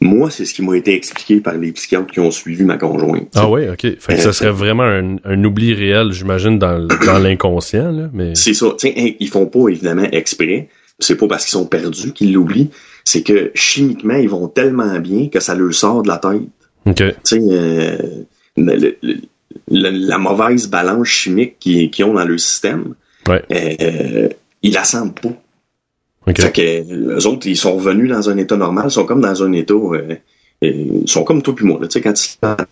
Moi, 0.01 0.29
c'est 0.31 0.45
ce 0.45 0.53
qui 0.53 0.61
m'a 0.61 0.75
été 0.75 0.93
expliqué 0.93 1.39
par 1.39 1.53
les 1.57 1.71
psychiatres 1.71 2.11
qui 2.11 2.19
ont 2.19 2.31
suivi 2.31 2.63
ma 2.63 2.77
conjointe. 2.77 3.29
Ah 3.35 3.49
ouais, 3.49 3.69
ok. 3.69 3.97
Fait 3.99 4.15
que 4.15 4.19
ça 4.21 4.33
serait 4.33 4.51
vraiment 4.51 4.83
un, 4.83 5.15
un 5.23 5.43
oubli 5.45 5.73
réel, 5.73 6.11
j'imagine, 6.11 6.59
dans, 6.59 6.77
l'inconscient. 7.23 8.09
Mais 8.11 8.35
C'est 8.35 8.53
ça. 8.53 8.67
Tu 8.77 8.87
sais, 8.89 8.93
hein, 8.97 9.11
ils 9.19 9.29
font 9.29 9.45
pas 9.45 9.69
évidemment 9.69 10.03
exprès. 10.11 10.67
C'est 10.99 11.15
pas 11.17 11.27
parce 11.27 11.45
qu'ils 11.45 11.51
sont 11.53 11.65
perdus 11.65 12.11
qu'ils 12.13 12.33
l'oublient. 12.33 12.69
C'est 13.03 13.23
que 13.23 13.51
chimiquement, 13.55 14.15
ils 14.15 14.29
vont 14.29 14.47
tellement 14.47 14.99
bien 14.99 15.27
que 15.27 15.39
ça 15.39 15.55
leur 15.55 15.73
sort 15.73 16.03
de 16.03 16.07
la 16.07 16.17
tête. 16.17 16.41
Tu 16.95 17.03
sais, 17.23 17.39
euh, 17.41 17.97
le- 18.57 18.75
le- 18.75 18.97
le- 19.01 20.07
la 20.07 20.17
mauvaise 20.17 20.67
balance 20.67 21.07
chimique 21.07 21.57
qu'ils 21.59 22.03
ont 22.05 22.13
dans 22.13 22.25
leur 22.25 22.39
système, 22.39 22.95
Ouais. 23.27 23.41
euh, 23.51 24.29
ils 24.61 24.73
la 24.73 24.83
sentent 24.83 25.19
pas. 25.19 25.33
Ok. 26.27 26.39
Fait 26.41 26.51
que 26.51 26.61
euh, 26.61 27.17
eux 27.19 27.27
autres, 27.27 27.47
ils 27.47 27.57
sont 27.57 27.75
revenus 27.75 28.09
dans 28.09 28.29
un 28.29 28.37
état 28.37 28.55
normal, 28.55 28.85
ils 28.87 28.91
sont 28.91 29.05
comme 29.05 29.21
dans 29.21 29.43
un 29.43 29.51
état. 29.53 29.73
euh, 29.73 30.15
ils 30.61 31.03
sont 31.09 31.25
comme 31.25 31.41
toi 31.41 31.53
puis 31.53 31.65
moi. 31.65 31.77
Là. 31.81 31.87
Tu 31.87 31.93
sais, 31.99 32.01
quand 32.01 32.13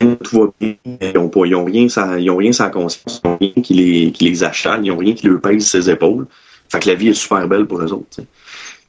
ils 0.02 0.18
tout 0.24 0.40
va 0.40 0.54
bien, 0.62 0.76
ils 1.14 1.18
ont, 1.18 1.28
pas, 1.28 1.46
ils 1.46 1.56
ont 1.56 1.66
rien, 1.66 1.90
sans, 1.90 2.16
ils 2.16 2.30
ont 2.30 2.38
rien 2.38 2.54
sans 2.54 2.70
conscience, 2.70 3.22
ils 3.22 3.28
ont 3.28 3.38
rien 3.38 3.52
qui 3.62 3.74
les, 3.74 4.12
qui 4.14 4.30
les 4.30 4.44
achale, 4.46 4.86
ils 4.86 4.92
ont 4.92 4.98
rien 4.98 5.14
qui 5.14 5.28
leur 5.28 5.42
pèse 5.42 5.66
ses 5.66 5.90
épaules. 5.90 6.26
Fait 6.72 6.80
que 6.80 6.88
la 6.90 6.96
vie 6.96 7.10
est 7.10 7.14
super 7.14 7.48
belle 7.48 7.66
pour 7.66 7.82
eux 7.82 7.92
autres. 7.94 8.06
tu 8.16 8.22
sais. 8.22 8.28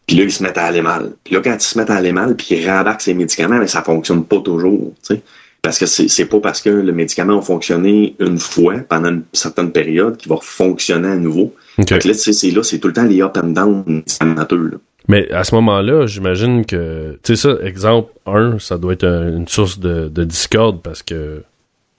Puis 0.06 0.17
là, 0.17 0.25
ils 0.25 0.32
se 0.32 0.43
mettent 0.43 0.58
à 0.58 0.64
aller 0.64 0.82
mal. 0.82 1.12
Puis 1.25 1.34
là, 1.34 1.40
quand 1.43 1.55
ils 1.55 1.61
se 1.61 1.79
mettent 1.79 1.90
à 1.90 1.94
aller 1.96 2.12
mal, 2.12 2.37
puis 2.37 2.49
ils 2.50 2.69
rembarquent 2.69 3.00
ces 3.02 3.14
médicaments, 3.14 3.58
mais 3.58 3.67
ça 3.69 3.82
fonctionne 3.82 4.25
pas 4.25 4.40
toujours. 4.40 4.93
tu 5.06 5.14
sais. 5.17 5.23
Parce 5.62 5.79
que 5.79 5.87
c'est 5.87 6.08
c'est 6.08 6.25
pas 6.26 6.40
parce 6.40 6.61
que 6.61 6.70
le 6.70 6.93
médicament 6.93 7.38
a 7.38 7.43
fonctionné 7.43 8.17
une 8.19 8.38
fois 8.38 8.79
pendant 8.88 9.11
une 9.11 9.23
certaine 9.32 9.70
période 9.70 10.17
qu'il 10.17 10.29
va 10.31 10.38
fonctionner 10.43 11.08
à 11.08 11.17
nouveau. 11.17 11.55
ok. 11.79 11.88
Fait 11.88 11.99
que 12.00 12.08
là, 12.08 12.14
tu 12.14 12.20
sais, 12.20 12.32
c'est 12.32 12.50
là, 12.50 12.62
c'est 12.64 12.79
tout 12.81 12.88
le 12.88 12.94
temps 12.94 13.05
les 13.05 13.23
up 13.23 13.37
and 13.37 13.49
down 13.50 13.85
médicamenteux. 13.87 14.70
Là. 14.73 14.76
Mais 15.08 15.31
à 15.32 15.44
ce 15.44 15.55
moment-là, 15.55 16.06
j'imagine 16.06 16.64
que, 16.67 17.19
tu 17.23 17.37
sais 17.37 17.43
ça, 17.49 17.56
exemple 17.64 18.12
1, 18.26 18.58
ça 18.58 18.76
doit 18.78 18.93
être 18.94 19.05
un- 19.05 19.37
une 19.37 19.46
source 19.49 19.78
de, 19.78 20.08
de 20.08 20.25
discorde 20.25 20.82
parce 20.82 21.02
que, 21.05 21.43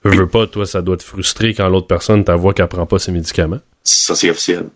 veux, 0.04 0.14
veux 0.14 0.26
pas, 0.28 0.46
toi, 0.46 0.66
ça 0.66 0.82
doit 0.82 0.98
te 0.98 1.02
frustrer 1.02 1.54
quand 1.54 1.68
l'autre 1.70 1.86
personne 1.86 2.22
t'avoue 2.22 2.52
qu'elle 2.52 2.68
prend 2.68 2.84
pas 2.86 2.98
ses 2.98 3.12
médicaments. 3.12 3.60
Ça, 3.82 4.14
c'est 4.14 4.28
officiel. 4.30 4.66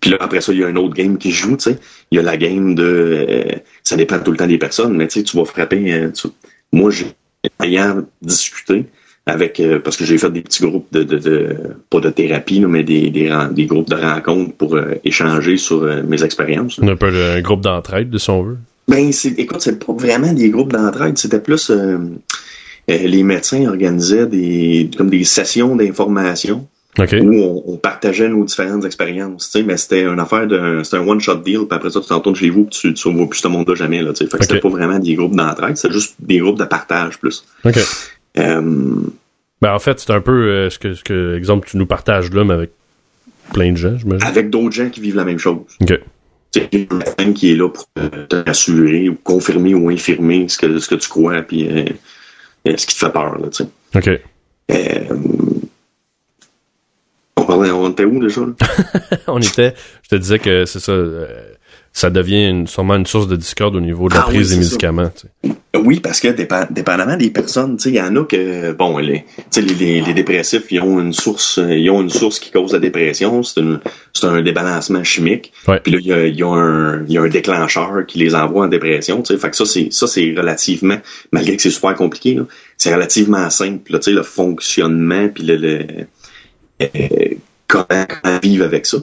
Puis 0.00 0.10
là, 0.10 0.16
après 0.20 0.40
ça, 0.40 0.52
il 0.52 0.58
y 0.60 0.64
a 0.64 0.66
un 0.68 0.76
autre 0.76 0.94
game 0.94 1.16
qui 1.18 1.30
joue, 1.30 1.56
tu 1.56 1.64
sais. 1.70 1.78
Il 2.10 2.16
y 2.16 2.18
a 2.18 2.22
la 2.22 2.36
game 2.36 2.74
de... 2.74 3.26
euh, 3.28 3.42
ça 3.84 3.96
dépend 3.96 4.18
tout 4.18 4.30
le 4.32 4.36
temps 4.36 4.46
des 4.46 4.58
personnes, 4.58 4.96
mais 4.96 5.06
tu 5.06 5.20
sais, 5.20 5.22
tu 5.24 5.36
vas 5.36 5.44
frapper... 5.44 5.92
euh, 5.92 6.10
tu- 6.10 6.28
Moi, 6.72 6.90
j'ai 6.90 7.06
ayant 7.62 8.02
discuté 8.20 8.86
avec... 9.26 9.60
euh, 9.60 9.78
parce 9.78 9.96
que 9.96 10.04
j'ai 10.04 10.18
fait 10.18 10.30
des 10.30 10.40
petits 10.40 10.62
groupes 10.62 10.88
de... 10.92 11.02
de, 11.04 11.18
de- 11.18 11.56
pas 11.90 12.00
de 12.00 12.10
thérapie, 12.10 12.58
là, 12.60 12.68
mais 12.68 12.82
des, 12.82 13.10
des, 13.10 13.30
des 13.52 13.66
groupes 13.66 13.90
de 13.90 13.94
rencontres 13.96 14.54
pour 14.54 14.74
euh, 14.76 14.94
échanger 15.04 15.56
sur 15.56 15.82
euh, 15.84 16.02
mes 16.02 16.24
expériences. 16.24 16.80
Un 16.82 16.96
peu 16.96 17.10
de- 17.12 17.36
un 17.38 17.40
groupe 17.40 17.60
d'entraide, 17.60 18.10
de 18.10 18.18
si 18.18 18.30
on 18.30 18.42
veut. 18.42 18.58
Ben, 18.88 19.12
c'est, 19.12 19.38
écoute, 19.38 19.60
c'est 19.60 19.78
pas 19.84 19.92
vraiment 19.92 20.32
des 20.32 20.50
groupes 20.50 20.72
d'entraide, 20.72 21.16
c'était 21.16 21.40
plus 21.40 21.70
les 22.88 23.22
médecins 23.22 23.64
organisaient 23.68 24.26
des 24.26 24.90
comme 24.98 25.08
des 25.08 25.22
sessions 25.22 25.76
d'information 25.76 26.66
Où 27.22 27.34
on, 27.34 27.62
on 27.72 27.76
partageait 27.78 28.28
nos 28.28 28.44
différentes 28.44 28.84
expériences, 28.84 29.50
tu 29.50 29.58
sais, 29.58 29.64
mais 29.64 29.76
c'était 29.78 30.02
une 30.04 30.20
affaire 30.20 30.46
de 30.46 30.82
c'était 30.84 30.98
un 30.98 31.06
one 31.08 31.20
shot 31.20 31.36
deal, 31.36 31.60
puis 31.60 31.68
après 31.76 31.88
ça 31.90 32.00
tu 32.00 32.08
t'en 32.08 32.16
retournes 32.18 32.36
chez 32.36 32.50
vous, 32.50 32.64
puis 32.64 32.78
tu 32.80 32.92
tu 32.94 33.08
revois 33.08 33.26
plus 33.28 33.38
ce 33.38 33.48
monde-là 33.48 33.74
jamais 33.74 34.02
là, 34.02 34.12
tu 34.12 34.24
sais. 34.24 34.30
Fait 34.30 34.36
que 34.38 34.44
c'était 34.44 34.60
pas 34.60 34.68
vraiment 34.68 34.98
des 34.98 35.14
groupes 35.14 35.34
d'entraide, 35.34 35.76
c'était 35.78 35.94
juste 35.94 36.16
des 36.20 36.38
groupes 36.38 36.58
de 36.58 36.64
partage 36.64 37.18
plus. 37.18 37.44
Ok. 37.64 37.78
Euh, 38.38 38.60
Ben, 39.62 39.72
en 39.74 39.78
fait, 39.78 40.00
c'est 40.00 40.10
un 40.10 40.20
peu 40.20 40.32
euh, 40.32 40.70
ce 40.70 40.78
que, 40.78 40.92
ce 40.94 41.02
que, 41.04 41.34
exemple, 41.36 41.66
tu 41.68 41.76
nous 41.78 41.86
partages 41.86 42.30
là, 42.32 42.44
mais 42.44 42.54
avec 42.54 42.70
plein 43.54 43.72
de 43.72 43.76
gens, 43.78 43.96
j'imagine. 43.96 44.26
avec 44.26 44.50
d'autres 44.50 44.72
gens 44.74 44.90
qui 44.90 45.00
vivent 45.00 45.16
la 45.16 45.24
même 45.24 45.38
chose. 45.38 45.60
Ok. 45.80 45.98
Tu 46.52 46.60
sais, 46.60 46.68
un 46.90 46.96
médecin 46.96 47.32
qui 47.32 47.52
est 47.52 47.56
là 47.56 47.68
pour 47.70 47.86
te- 48.28 48.44
rassurer 48.44 49.08
ou 49.08 49.14
confirmer 49.24 49.74
ou 49.74 49.88
infirmer 49.88 50.46
ce 50.48 50.58
que 50.58 50.78
ce 50.78 50.88
que 50.88 50.96
tu 50.96 51.08
crois, 51.08 51.40
puis 51.40 51.66
euh, 51.70 51.84
ce 52.76 52.86
qui 52.86 52.94
te 52.94 52.98
fait 53.06 53.10
peur 53.12 53.38
là, 53.38 53.48
tu 53.48 53.64
sais. 53.64 53.68
Ok. 53.96 54.20
Euh, 54.70 55.16
on 57.36 57.44
parlait, 57.44 57.70
on 57.70 57.81
était 57.92 58.04
où 58.04 58.20
déjà? 58.22 58.40
on 59.28 59.38
était, 59.38 59.74
je 60.02 60.08
te 60.08 60.16
disais 60.16 60.38
que 60.38 60.64
c'est 60.66 60.80
ça, 60.80 60.92
euh, 60.92 61.26
ça 61.92 62.10
devient 62.10 62.48
une- 62.48 62.66
sûrement 62.66 62.96
une 62.96 63.06
source 63.06 63.28
de 63.28 63.36
discorde 63.36 63.76
au 63.76 63.80
niveau 63.80 64.08
de 64.08 64.14
la 64.14 64.20
Ah 64.22 64.26
oui, 64.28 64.36
prise 64.36 64.50
des 64.50 64.56
médicaments. 64.56 65.10
sais. 65.14 65.28
Oui, 65.84 66.00
parce 66.00 66.20
que 66.20 66.28
dépa- 66.28 66.70
dépendamment 66.70 67.16
des 67.16 67.30
personnes, 67.30 67.76
il 67.86 67.94
y 67.94 68.00
en 68.00 68.14
a 68.16 68.24
que, 68.24 68.72
bon, 68.72 68.98
les, 68.98 69.24
les, 69.56 69.62
les, 69.62 70.00
les 70.02 70.14
dépressifs, 70.14 70.70
ils 70.70 70.80
ont 70.80 71.00
une 71.00 71.12
source, 71.14 71.58
euh, 71.58 71.74
ils 71.76 71.88
ont 71.90 72.02
une 72.02 72.10
source 72.10 72.38
qui 72.38 72.50
cause 72.50 72.72
la 72.74 72.78
dépression, 72.78 73.42
c'est 73.42 73.60
un 74.24 74.42
débalancement 74.42 75.02
chimique. 75.02 75.52
Ouais. 75.66 75.80
Puis 75.80 75.92
là, 75.92 75.98
il 76.00 76.06
y 76.06 76.12
a, 76.12 76.26
il 76.26 76.36
y 76.36 76.42
a 76.42 76.48
un, 76.48 77.04
il 77.06 77.12
y 77.12 77.18
a 77.18 77.22
un 77.22 77.28
déclencheur 77.28 78.04
qui 78.06 78.18
les 78.18 78.34
envoie 78.34 78.66
en 78.66 78.68
dépression. 78.68 79.24
Fait 79.24 79.50
que 79.50 79.56
ça, 79.56 79.64
c'est, 79.64 79.88
ça, 79.90 80.06
c'est 80.06 80.34
relativement, 80.36 80.98
malgré 81.32 81.56
que 81.56 81.62
c'est 81.62 81.70
super 81.70 81.94
compliqué, 81.94 82.38
c'est 82.76 82.94
relativement 82.94 83.48
simple, 83.50 83.92
là, 83.92 83.98
le 84.06 84.22
fonctionnement, 84.22 85.28
puis 85.28 85.42
le, 85.44 85.56
le 85.56 85.86
euh, 86.82 86.86
comment, 87.72 88.40
vivre 88.42 88.64
avec 88.64 88.84
ça. 88.86 88.98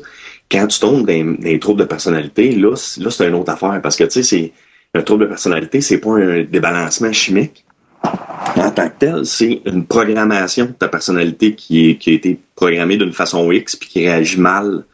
quand 0.51 0.67
tu 0.67 0.79
tombes 0.79 1.05
dans 1.07 1.35
des 1.39 1.59
troubles 1.59 1.81
de 1.81 1.85
personnalité, 1.85 2.51
là, 2.51 2.75
là 2.99 3.11
c'est 3.11 3.27
une 3.27 3.33
autre 3.33 3.51
affaire. 3.51 3.79
Parce 3.81 3.95
que, 3.95 4.03
tu 4.03 4.11
sais, 4.11 4.23
c'est 4.23 4.53
un 4.93 5.01
trouble 5.01 5.23
de 5.23 5.29
personnalité, 5.29 5.81
c'est 5.81 5.97
pas 5.97 6.11
un 6.11 6.43
débalancement 6.43 7.11
chimique. 7.11 7.65
En 8.03 8.71
tant 8.71 8.87
que 8.89 8.93
tel, 8.99 9.25
c'est 9.25 9.61
une 9.65 9.85
programmation 9.85 10.65
de 10.65 10.71
ta 10.71 10.87
personnalité 10.87 11.55
qui, 11.55 11.89
est, 11.89 11.95
qui 11.97 12.11
a 12.11 12.13
été 12.13 12.39
programmée 12.55 12.97
d'une 12.97 13.11
façon 13.11 13.51
X 13.51 13.75
puis 13.75 13.89
qui 13.89 14.07
réagit 14.07 14.39
mal 14.39 14.85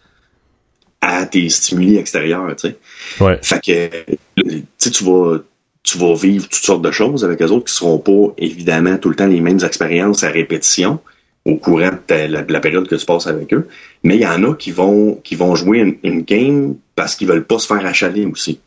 à 1.01 1.25
tes 1.25 1.49
stimuli 1.49 1.97
extérieurs, 1.97 2.47
tu 2.55 2.69
sais. 2.69 2.77
Ouais. 3.23 3.39
Fait 3.41 3.59
que, 3.59 4.89
tu 4.89 5.03
vas, 5.03 5.37
tu 5.83 5.97
vas 5.99 6.15
vivre 6.15 6.47
toutes 6.49 6.63
sortes 6.63 6.81
de 6.81 6.91
choses 6.91 7.23
avec 7.23 7.39
les 7.39 7.51
autres 7.51 7.65
qui 7.65 7.73
seront 7.73 7.99
pas, 7.99 8.33
évidemment, 8.37 8.97
tout 8.97 9.09
le 9.09 9.15
temps 9.15 9.27
les 9.27 9.41
mêmes 9.41 9.63
expériences 9.63 10.23
à 10.23 10.29
répétition 10.29 10.99
au 11.45 11.57
courant 11.57 11.91
de 12.07 12.51
la, 12.51 12.59
période 12.59 12.87
que 12.87 12.95
tu 12.95 13.05
passes 13.05 13.27
avec 13.27 13.53
eux. 13.53 13.67
Mais 14.03 14.15
il 14.15 14.21
y 14.21 14.27
en 14.27 14.43
a 14.43 14.55
qui 14.55 14.71
vont, 14.71 15.15
qui 15.23 15.35
vont 15.35 15.55
jouer 15.55 15.97
une, 16.03 16.21
game 16.21 16.75
parce 16.95 17.15
qu'ils 17.15 17.27
veulent 17.27 17.45
pas 17.45 17.59
se 17.59 17.67
faire 17.67 17.85
achaler 17.85 18.25
aussi. 18.25 18.59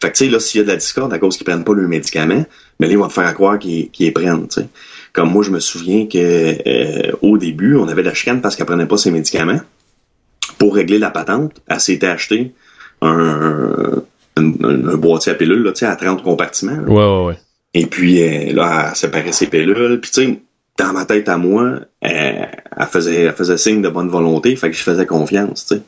Fait 0.00 0.10
que, 0.10 0.16
tu 0.16 0.24
sais, 0.24 0.30
là, 0.30 0.40
s'il 0.40 0.60
y 0.60 0.62
a 0.62 0.64
de 0.64 0.72
la 0.72 0.76
discorde 0.76 1.12
à 1.12 1.18
cause 1.18 1.36
qu'ils 1.36 1.44
prennent 1.44 1.64
pas 1.64 1.74
le 1.74 1.86
médicament, 1.86 2.44
mais 2.80 2.86
là, 2.86 2.92
ils 2.92 2.98
vont 2.98 3.08
te 3.08 3.12
faire 3.12 3.32
croire 3.34 3.58
qu'ils 3.58 3.90
les 3.98 4.10
prennent, 4.10 4.48
tu 4.48 4.62
sais. 4.62 4.68
Comme 5.12 5.30
moi, 5.30 5.44
je 5.44 5.50
me 5.50 5.60
souviens 5.60 6.06
que 6.06 6.56
euh, 6.66 7.12
au 7.22 7.38
début, 7.38 7.76
on 7.76 7.86
avait 7.86 8.02
de 8.02 8.08
la 8.08 8.14
chicane 8.14 8.40
parce 8.40 8.56
qu'elle 8.56 8.66
prenait 8.66 8.86
pas 8.86 8.96
ses 8.96 9.12
médicaments. 9.12 9.60
Pour 10.58 10.74
régler 10.74 10.98
la 10.98 11.10
patente, 11.10 11.62
elle 11.68 11.80
s'était 11.80 12.08
acheté 12.08 12.52
un, 13.00 14.02
un, 14.36 14.96
boîtier 14.96 15.32
à 15.32 15.34
pilules, 15.36 15.62
là, 15.62 15.72
tu 15.72 15.80
sais, 15.80 15.86
à 15.86 15.94
30 15.94 16.22
compartiments. 16.22 16.82
Ouais, 16.86 17.04
ouais, 17.04 17.26
ouais. 17.26 17.38
Et 17.74 17.86
puis, 17.86 18.22
euh, 18.22 18.52
là, 18.52 18.88
elle 18.90 18.96
séparait 18.96 19.32
ses 19.32 19.46
pilules. 19.46 20.00
Puis, 20.00 20.10
tu 20.10 20.24
sais, 20.24 20.40
dans 20.78 20.92
ma 20.92 21.04
tête 21.04 21.28
à 21.28 21.36
moi, 21.36 21.80
elle, 22.00 22.48
faisait, 22.90 23.22
elle 23.22 23.32
faisait 23.32 23.58
signe 23.58 23.82
de 23.82 23.88
bonne 23.88 24.08
volonté, 24.08 24.56
fait 24.56 24.70
que 24.70 24.76
je 24.76 24.82
faisais 24.82 25.06
confiance, 25.06 25.66
tu 25.66 25.76
sais. 25.76 25.82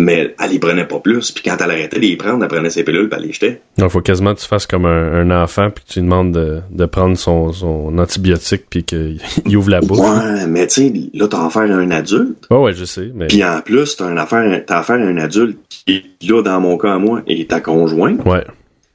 Mais 0.00 0.36
elle 0.40 0.52
les 0.52 0.60
prenait 0.60 0.86
pas 0.86 1.00
plus, 1.00 1.32
puis 1.32 1.42
quand 1.42 1.56
elle 1.58 1.72
arrêtait 1.72 1.96
de 1.96 2.02
les 2.02 2.16
prendre, 2.16 2.44
elle 2.44 2.48
prenait 2.48 2.70
ses 2.70 2.84
pilules, 2.84 3.08
puis 3.08 3.18
elle 3.18 3.26
les 3.26 3.32
jetait. 3.32 3.60
Donc, 3.78 3.90
faut 3.90 4.00
quasiment 4.00 4.32
que 4.32 4.38
tu 4.38 4.46
fasses 4.46 4.64
comme 4.64 4.86
un, 4.86 5.42
enfant, 5.42 5.70
puis 5.70 5.84
que 5.84 5.90
tu 5.90 5.98
lui 5.98 6.04
demandes 6.06 6.30
de, 6.30 6.60
de 6.70 6.86
prendre 6.86 7.18
son, 7.18 7.52
son 7.52 7.98
antibiotique, 7.98 8.66
puis 8.70 8.84
qu'il 8.84 9.18
ouvre 9.56 9.70
la 9.70 9.80
bouche. 9.80 9.98
Ouais, 9.98 10.46
mais 10.46 10.68
tu 10.68 10.74
sais, 10.74 10.92
là, 11.14 11.26
t'as 11.26 11.46
affaire 11.46 11.62
à 11.62 11.74
un 11.74 11.90
adulte. 11.90 12.46
Ouais, 12.48 12.58
ouais, 12.58 12.74
je 12.74 12.84
sais. 12.84 13.10
Mais... 13.12 13.26
Puis 13.26 13.42
en 13.42 13.60
plus, 13.60 13.96
t'as 13.96 14.06
affaire, 14.14 14.62
as 14.68 14.78
affaire 14.78 15.00
à 15.00 15.04
un 15.04 15.16
adulte 15.16 15.58
qui, 15.68 16.04
là, 16.22 16.42
dans 16.42 16.60
mon 16.60 16.78
cas 16.78 16.94
à 16.94 16.98
moi, 16.98 17.22
est 17.26 17.50
ta 17.50 17.60
conjointe. 17.60 18.24
Ouais. 18.24 18.44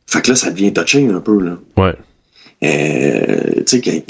Fait 0.07 0.21
que 0.21 0.29
là, 0.29 0.35
ça 0.37 0.51
devient 0.51 0.71
touching 0.71 1.11
un 1.11 1.19
peu, 1.19 1.37
là. 1.41 1.57
Ouais. 1.75 1.95
Euh, 2.63 3.61
tu 3.67 3.81
sais, 3.81 4.05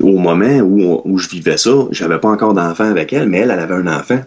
au 0.00 0.18
moment 0.18 0.58
où, 0.58 1.02
où 1.04 1.18
je 1.18 1.28
vivais 1.28 1.56
ça, 1.56 1.72
j'avais 1.90 2.18
pas 2.18 2.28
encore 2.28 2.54
d'enfant 2.54 2.88
avec 2.88 3.12
elle, 3.12 3.28
mais 3.28 3.38
elle, 3.38 3.50
elle 3.50 3.60
avait 3.60 3.74
un 3.74 3.86
enfant. 3.86 4.20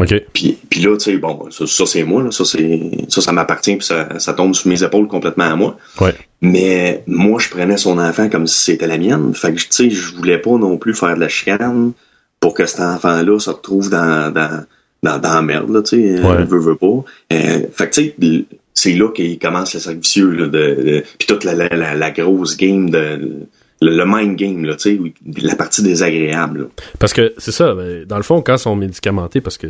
OK. 0.00 0.22
Puis, 0.32 0.58
puis 0.70 0.80
là, 0.80 0.96
tu 0.96 1.04
sais, 1.04 1.18
bon, 1.18 1.50
ça, 1.50 1.66
ça 1.66 1.86
c'est 1.86 2.02
moi, 2.04 2.22
là, 2.22 2.30
ça, 2.30 2.44
c'est, 2.44 2.80
ça, 3.08 3.20
ça 3.20 3.32
m'appartient, 3.32 3.76
puis 3.76 3.86
ça, 3.86 4.18
ça 4.18 4.32
tombe 4.32 4.54
sur 4.54 4.68
mes 4.68 4.82
épaules 4.82 5.06
complètement 5.06 5.44
à 5.44 5.56
moi. 5.56 5.76
Ouais. 6.00 6.14
Mais 6.40 7.02
moi, 7.06 7.38
je 7.38 7.50
prenais 7.50 7.76
son 7.76 7.98
enfant 7.98 8.28
comme 8.30 8.46
si 8.46 8.64
c'était 8.64 8.86
la 8.86 8.96
mienne. 8.96 9.34
Fait 9.34 9.52
que, 9.52 9.60
tu 9.60 9.66
sais, 9.70 9.90
je 9.90 10.14
voulais 10.14 10.38
pas 10.38 10.52
non 10.52 10.78
plus 10.78 10.94
faire 10.94 11.14
de 11.14 11.20
la 11.20 11.28
chicane 11.28 11.92
pour 12.40 12.54
que 12.54 12.66
cet 12.66 12.80
enfant-là 12.80 13.38
se 13.38 13.50
retrouve 13.50 13.90
dans, 13.90 14.32
dans, 14.32 14.64
dans, 15.02 15.18
dans 15.18 15.34
la 15.34 15.42
merde, 15.42 15.70
là, 15.70 15.82
tu 15.82 16.16
sais, 16.16 16.22
ouais. 16.22 16.44
veut, 16.44 16.58
veut 16.58 16.76
pas. 16.76 17.04
Euh, 17.32 17.60
fait 17.72 17.90
que, 17.90 17.94
tu 17.94 18.14
sais, 18.18 18.44
c'est 18.74 18.94
là 18.94 19.10
qu'il 19.10 19.38
commence 19.38 19.74
le 19.74 19.80
servicieux, 19.80 20.30
là, 20.30 20.46
de, 20.46 20.50
de 20.50 21.04
puis 21.18 21.26
toute 21.26 21.44
la, 21.44 21.54
la, 21.54 21.94
la, 21.94 22.10
grosse 22.10 22.56
game 22.56 22.88
de 22.88 23.46
le, 23.82 24.04
mind 24.06 24.36
game, 24.36 24.64
là, 24.64 24.76
tu 24.76 24.96
sais, 24.96 25.42
la 25.42 25.56
partie 25.56 25.82
désagréable. 25.82 26.68
Parce 26.98 27.12
que 27.12 27.34
c'est 27.38 27.52
ça, 27.52 27.74
ben, 27.74 28.04
dans 28.04 28.16
le 28.16 28.22
fond, 28.22 28.42
quand 28.42 28.54
ils 28.54 28.60
sont 28.60 28.76
médicamentés, 28.76 29.40
parce 29.40 29.58
que 29.58 29.66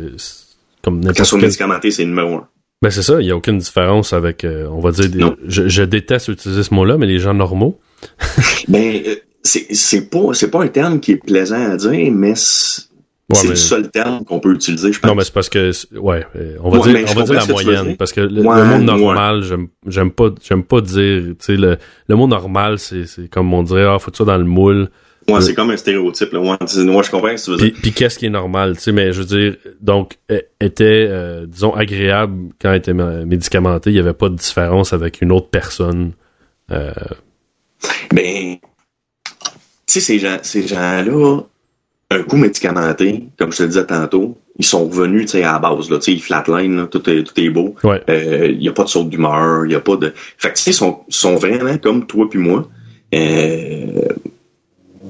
comme 0.83 1.03
Quand 1.03 1.13
ils 1.17 1.25
sont 1.25 1.37
médicamentés, 1.37 1.91
c'est 1.91 2.05
numéro 2.05 2.35
un. 2.35 2.47
Ben 2.81 2.89
c'est 2.89 3.01
ça, 3.01 3.21
il 3.21 3.25
n'y 3.25 3.31
a 3.31 3.35
aucune 3.37 3.59
différence 3.59 4.11
avec, 4.11 4.43
euh, 4.43 4.67
on 4.69 4.81
va 4.81 4.91
dire, 4.91 5.09
des, 5.09 5.23
je, 5.47 5.69
je, 5.69 5.83
déteste 5.83 6.27
utiliser 6.27 6.63
ce 6.63 6.73
mot-là, 6.73 6.97
mais 6.97 7.05
les 7.05 7.17
gens 7.17 7.33
normaux. 7.33 7.79
ben, 8.67 9.01
euh, 9.07 9.15
c'est 9.43 10.09
pas, 10.09 10.33
c'est 10.33 10.51
pas 10.51 10.61
un 10.61 10.67
terme 10.67 10.99
qui 10.99 11.13
est 11.13 11.17
plaisant 11.17 11.71
à 11.71 11.77
dire, 11.77 12.11
mais 12.11 12.33
c'est 13.31 13.47
le 13.47 13.55
seul 13.55 13.89
terme 13.89 14.23
qu'on 14.25 14.39
peut 14.39 14.53
utiliser, 14.53 14.91
je 14.91 14.99
pense. 14.99 15.09
Non, 15.09 15.15
mais 15.15 15.23
c'est 15.23 15.33
parce 15.33 15.49
que, 15.49 15.71
ouais, 15.97 16.25
on 16.61 16.69
va 16.69 16.79
dire, 16.79 17.05
on 17.09 17.13
va 17.13 17.23
dire 17.23 17.33
la 17.33 17.45
moyenne, 17.45 17.97
parce 17.97 18.11
que 18.11 18.21
le, 18.21 18.43
monde 18.43 18.83
normal, 18.83 19.43
j'aime, 19.43 19.67
j'aime 19.87 20.11
pas, 20.11 20.29
j'aime 20.43 20.63
pas 20.63 20.81
dire, 20.81 21.21
tu 21.21 21.35
sais, 21.39 21.55
le, 21.55 21.77
le 22.07 22.15
mot 22.15 22.27
normal, 22.27 22.79
c'est, 22.79 23.29
comme 23.29 23.53
on 23.53 23.63
dirait, 23.63 23.85
ah, 23.85 23.97
faut 23.99 24.11
ça 24.13 24.25
dans 24.25 24.37
le 24.37 24.43
moule? 24.43 24.89
Ouais, 25.29 25.39
c'est 25.41 25.53
comme 25.53 25.69
un 25.69 25.77
stéréotype, 25.77 26.33
là. 26.33 26.39
Ouais, 26.39 26.57
moi, 26.83 27.01
je 27.01 27.09
comprends 27.09 27.37
ce 27.37 27.45
que 27.45 27.45
tu 27.45 27.51
veux 27.51 27.69
dire. 27.69 27.79
Puis, 27.81 27.93
qu'est-ce 27.93 28.19
qui 28.19 28.25
est 28.25 28.29
normal, 28.29 28.75
tu 28.75 28.83
sais, 28.83 28.91
mais 28.91 29.13
je 29.13 29.21
veux 29.21 29.25
dire, 29.25 29.55
donc, 29.79 30.17
était, 30.59 31.07
euh, 31.09 31.45
disons, 31.47 31.73
agréable 31.73 32.49
quand 32.61 32.71
elle 32.71 32.77
était 32.77 32.93
médicamenté, 32.93 33.89
il 33.89 33.95
y 33.95 33.99
avait 33.99 34.13
pas 34.13 34.29
de 34.29 34.35
différence 34.35 34.91
avec 34.91 35.21
une 35.21 35.31
autre 35.31 35.47
personne. 35.49 36.11
Euh... 36.71 36.91
Ben, 38.11 38.57
tu 39.87 39.93
sais, 39.93 39.99
ces 40.01 40.19
gens, 40.19 40.37
ces 40.41 40.67
gens-là, 40.67 41.41
un 42.13 42.23
coup 42.23 42.37
médicamenté, 42.37 43.23
comme 43.37 43.51
je 43.51 43.57
te 43.57 43.63
le 43.63 43.69
disais 43.69 43.85
tantôt, 43.85 44.37
ils 44.57 44.65
sont 44.65 44.87
revenus 44.87 45.33
à 45.35 45.39
la 45.39 45.59
base. 45.59 45.89
Là, 45.89 45.99
ils 46.07 46.21
flatline, 46.21 46.77
là, 46.77 46.87
tout, 46.87 47.09
est, 47.09 47.23
tout 47.23 47.39
est 47.39 47.49
beau. 47.49 47.75
Il 47.83 48.01
euh, 48.09 48.55
n'y 48.55 48.69
a 48.69 48.71
pas 48.71 48.83
de 48.83 48.89
saut 48.89 49.03
d'humeur, 49.03 49.65
il 49.65 49.69
n'y 49.69 49.75
a 49.75 49.79
pas 49.79 49.95
de. 49.95 50.13
Fait 50.37 50.53
que 50.53 50.59
ils 50.69 50.73
sont, 50.73 50.99
sont 51.09 51.35
vraiment 51.35 51.77
comme 51.77 52.05
toi 52.05 52.29
puis 52.29 52.39
moi 52.39 52.67
euh, 53.13 54.01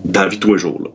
dans 0.06 0.22
la 0.22 0.28
vie 0.28 0.38
de 0.38 0.42
tous 0.42 0.54
les 0.54 0.60
jours. 0.60 0.82
Là. 0.82 0.90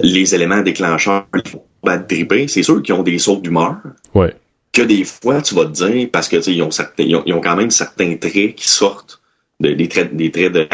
Les 0.00 0.34
éléments 0.34 0.62
déclencheurs, 0.62 1.26
il 1.34 1.48
faut 1.48 1.64
pas 1.82 1.98
dripper. 1.98 2.48
C'est 2.48 2.62
sûr 2.62 2.82
qu'ils 2.82 2.94
ont 2.94 3.02
des 3.02 3.18
sauts 3.18 3.40
d'humeur. 3.40 3.76
Ouais. 4.14 4.34
Que 4.72 4.82
des 4.82 5.04
fois, 5.04 5.42
tu 5.42 5.54
vas 5.54 5.66
te 5.66 5.72
dire, 5.72 6.08
parce 6.10 6.28
que 6.28 6.36
ils 6.48 6.62
ont, 6.62 6.70
certains, 6.70 7.02
ils, 7.02 7.14
ont, 7.14 7.40
quand 7.40 7.56
même 7.56 7.70
certains 7.70 8.16
traits 8.16 8.54
qui 8.54 8.68
sortent 8.68 9.20
de, 9.60 9.72
des 9.72 9.88
traits 9.88 10.16
des 10.16 10.30
traits 10.30 10.52
de 10.52 10.66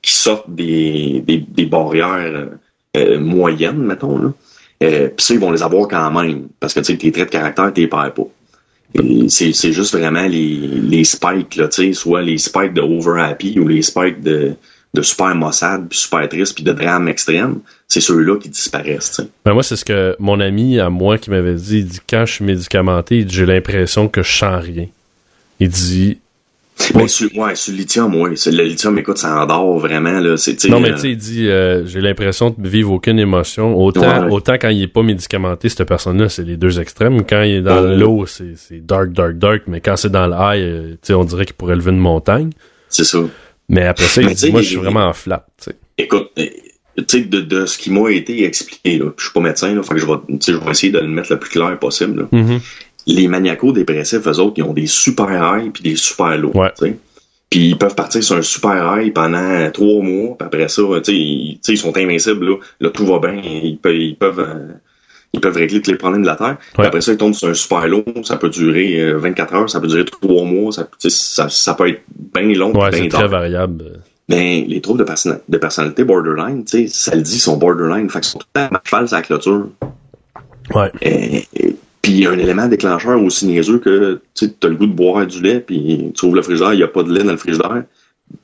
qui 0.00 0.12
sortent 0.12 0.50
des, 0.50 1.22
des, 1.26 1.38
des 1.38 1.66
barrières 1.66 2.48
euh, 2.96 3.18
moyenne, 3.18 3.78
mettons. 3.78 4.18
Là. 4.18 4.32
Euh, 4.82 5.08
Puis 5.08 5.26
ça, 5.26 5.34
ils 5.34 5.40
vont 5.40 5.50
les 5.50 5.62
avoir 5.62 5.88
quand 5.88 6.10
même. 6.10 6.48
Parce 6.60 6.74
que 6.74 6.80
tu 6.80 6.86
sais, 6.86 6.96
tes 6.96 7.12
traits 7.12 7.28
de 7.28 7.32
caractère, 7.32 7.72
t'es 7.72 7.86
perds 7.86 8.14
pas. 8.14 8.26
C'est 9.28 9.72
juste 9.72 9.96
vraiment 9.96 10.22
les, 10.22 10.56
les 10.56 11.02
spikes, 11.04 11.56
là, 11.56 11.66
tu 11.68 11.86
sais, 11.86 11.92
soit 11.92 12.22
les 12.22 12.38
spikes 12.38 12.74
de 12.74 12.80
over 12.80 13.20
happy 13.20 13.58
ou 13.58 13.66
les 13.66 13.82
spikes 13.82 14.22
de, 14.22 14.54
de 14.94 15.02
super 15.02 15.34
maussade, 15.34 15.88
puis 15.88 15.98
super 15.98 16.28
triste, 16.28 16.54
puis 16.54 16.62
de 16.62 16.72
drame 16.72 17.08
extrême, 17.08 17.58
c'est 17.88 18.00
ceux-là 18.00 18.38
qui 18.38 18.48
disparaissent. 18.48 19.20
Ben 19.44 19.52
moi, 19.52 19.64
c'est 19.64 19.74
ce 19.74 19.84
que 19.84 20.14
mon 20.20 20.38
ami 20.38 20.78
à 20.78 20.90
moi 20.90 21.18
qui 21.18 21.30
m'avait 21.30 21.56
dit, 21.56 21.78
il 21.78 21.86
dit 21.86 21.98
quand 22.08 22.24
je 22.24 22.34
suis 22.34 22.44
médicamenté, 22.44 23.26
j'ai 23.28 23.46
l'impression 23.46 24.06
que 24.06 24.22
je 24.22 24.32
sens 24.32 24.62
rien. 24.62 24.86
Il 25.58 25.70
dit 25.70 26.18
mais 26.94 27.08
sur, 27.08 27.36
ouais, 27.36 27.54
sur 27.54 27.72
le 27.72 27.78
lithium, 27.78 28.14
oui. 28.16 28.30
Le 28.46 28.62
lithium, 28.64 28.98
écoute, 28.98 29.18
ça 29.18 29.42
endort 29.42 29.78
vraiment. 29.78 30.20
Là. 30.20 30.34
non, 30.68 30.80
mais 30.80 30.92
tu 30.94 30.98
sais, 30.98 31.10
il 31.10 31.16
dit 31.16 31.48
euh, 31.48 31.86
j'ai 31.86 32.00
l'impression 32.00 32.54
de 32.56 32.68
vivre 32.68 32.92
aucune 32.92 33.18
émotion. 33.18 33.76
Autant, 33.76 34.28
autant 34.30 34.54
quand 34.54 34.68
il 34.68 34.82
est 34.82 34.88
pas 34.88 35.02
médicamenté, 35.02 35.68
cette 35.68 35.86
personne-là, 35.86 36.28
c'est 36.28 36.42
les 36.42 36.56
deux 36.56 36.80
extrêmes. 36.80 37.24
Quand 37.24 37.42
il 37.42 37.56
est 37.56 37.62
dans 37.62 37.80
l'eau, 37.80 38.26
c'est 38.26 38.56
dark, 38.84 39.12
dark, 39.12 39.34
dark. 39.38 39.62
Mais 39.66 39.80
quand 39.80 39.96
c'est 39.96 40.10
dans 40.10 40.26
le 40.26 40.34
high, 40.34 40.62
euh, 40.62 40.90
tu 40.92 40.98
sais, 41.02 41.14
on 41.14 41.24
dirait 41.24 41.46
qu'il 41.46 41.54
pourrait 41.54 41.76
lever 41.76 41.92
une 41.92 41.98
montagne. 41.98 42.50
C'est 42.88 43.04
ça. 43.04 43.18
Mais 43.68 43.86
après 43.86 44.06
ça, 44.06 44.22
il 44.22 44.34
dit 44.34 44.50
moi, 44.50 44.60
je 44.60 44.68
suis 44.68 44.76
vraiment 44.76 45.06
en 45.06 45.12
flat. 45.12 45.46
Écoute, 45.96 46.30
euh, 46.38 46.46
tu 46.96 47.04
sais, 47.06 47.20
de, 47.20 47.40
de, 47.40 47.66
ce 47.66 47.78
qui 47.78 47.90
m'a 47.90 48.10
été 48.10 48.44
expliqué, 48.44 48.98
là, 48.98 49.06
je 49.16 49.24
suis 49.24 49.32
pas 49.32 49.40
médecin, 49.40 49.74
là, 49.74 49.82
fait 49.82 49.94
que 49.94 50.00
je 50.00 50.06
vais, 50.06 50.12
je 50.28 50.52
vais 50.52 50.70
essayer 50.70 50.92
de 50.92 50.98
le 50.98 51.08
mettre 51.08 51.32
le 51.32 51.38
plus 51.38 51.50
clair 51.50 51.78
possible. 51.78 52.28
Là. 52.32 52.40
Mm-hmm 52.40 52.60
les 53.06 53.28
maniaco-dépressifs, 53.28 54.26
eux 54.26 54.40
autres, 54.40 54.54
ils 54.56 54.62
ont 54.62 54.72
des 54.72 54.86
super 54.86 55.30
highs 55.30 55.70
puis 55.70 55.82
des 55.82 55.96
super 55.96 56.36
lows. 56.38 56.52
Ouais. 56.54 56.70
Puis 57.50 57.68
ils 57.68 57.78
peuvent 57.78 57.94
partir 57.94 58.22
sur 58.22 58.36
un 58.36 58.42
super 58.42 58.96
high 58.98 59.12
pendant 59.12 59.70
trois 59.70 60.02
mois, 60.02 60.36
puis 60.36 60.46
après 60.46 60.68
ça, 60.68 60.82
ils, 61.08 61.60
ils 61.66 61.78
sont 61.78 61.96
invincibles, 61.96 62.46
là, 62.46 62.56
là, 62.80 62.90
tout 62.90 63.06
va 63.06 63.18
bien, 63.18 63.40
ils 63.44 63.78
peuvent, 63.78 63.94
ils 63.94 64.16
peuvent, 64.16 64.40
euh, 64.40 64.72
ils 65.32 65.40
peuvent 65.40 65.56
régler 65.56 65.80
tous 65.80 65.90
les 65.90 65.96
problèmes 65.96 66.22
de 66.22 66.26
la 66.26 66.36
Terre. 66.36 66.56
Puis 66.76 66.86
après 66.86 67.00
ça, 67.00 67.12
ils 67.12 67.18
tombent 67.18 67.34
sur 67.34 67.48
un 67.48 67.54
super 67.54 67.86
low, 67.86 68.04
ça 68.24 68.36
peut 68.36 68.48
durer 68.48 69.12
24 69.12 69.52
euh, 69.52 69.56
heures, 69.56 69.70
ça 69.70 69.80
peut 69.80 69.86
durer 69.86 70.04
trois 70.04 70.44
mois, 70.44 70.72
ça, 70.72 70.88
ça, 70.98 71.48
ça 71.48 71.74
peut 71.74 71.88
être 71.88 72.02
bien 72.34 72.52
long. 72.54 72.72
Ouais, 72.72 72.90
c'est 72.92 73.08
très 73.08 73.28
variable. 73.28 74.00
Ben, 74.28 74.64
les 74.66 74.80
troubles 74.80 75.00
de, 75.00 75.04
person 75.04 75.38
de 75.46 75.58
personnalité 75.58 76.02
borderline, 76.02 76.64
ça 76.66 77.14
le 77.14 77.20
dit, 77.20 77.36
ils 77.36 77.40
sont 77.40 77.58
borderline, 77.58 78.08
fait 78.08 78.20
qu'ils 78.20 78.30
sont 78.30 78.38
tout 78.38 78.46
le 78.54 78.68
temps 78.68 78.74
à 78.74 78.80
cheval 78.82 79.08
sur 79.08 79.16
la 79.16 79.22
clôture. 79.22 79.68
Ouais. 80.74 80.90
Et, 81.02 81.44
puis 82.04 82.12
il 82.12 82.20
y 82.20 82.26
a 82.26 82.32
un 82.32 82.38
élément 82.38 82.68
déclencheur 82.68 83.18
aussi 83.22 83.46
niaiseux 83.46 83.78
que 83.78 84.20
tu 84.34 84.50
as 84.62 84.68
le 84.68 84.74
goût 84.74 84.86
de 84.86 84.92
boire 84.92 85.26
du 85.26 85.40
lait, 85.40 85.60
puis 85.60 86.12
tu 86.14 86.26
ouvres 86.26 86.36
le 86.36 86.42
frigidaire, 86.42 86.74
il 86.74 86.76
n'y 86.76 86.82
a 86.82 86.88
pas 86.88 87.02
de 87.02 87.10
lait 87.10 87.24
dans 87.24 87.32
le 87.32 87.38
frigidaire. 87.38 87.84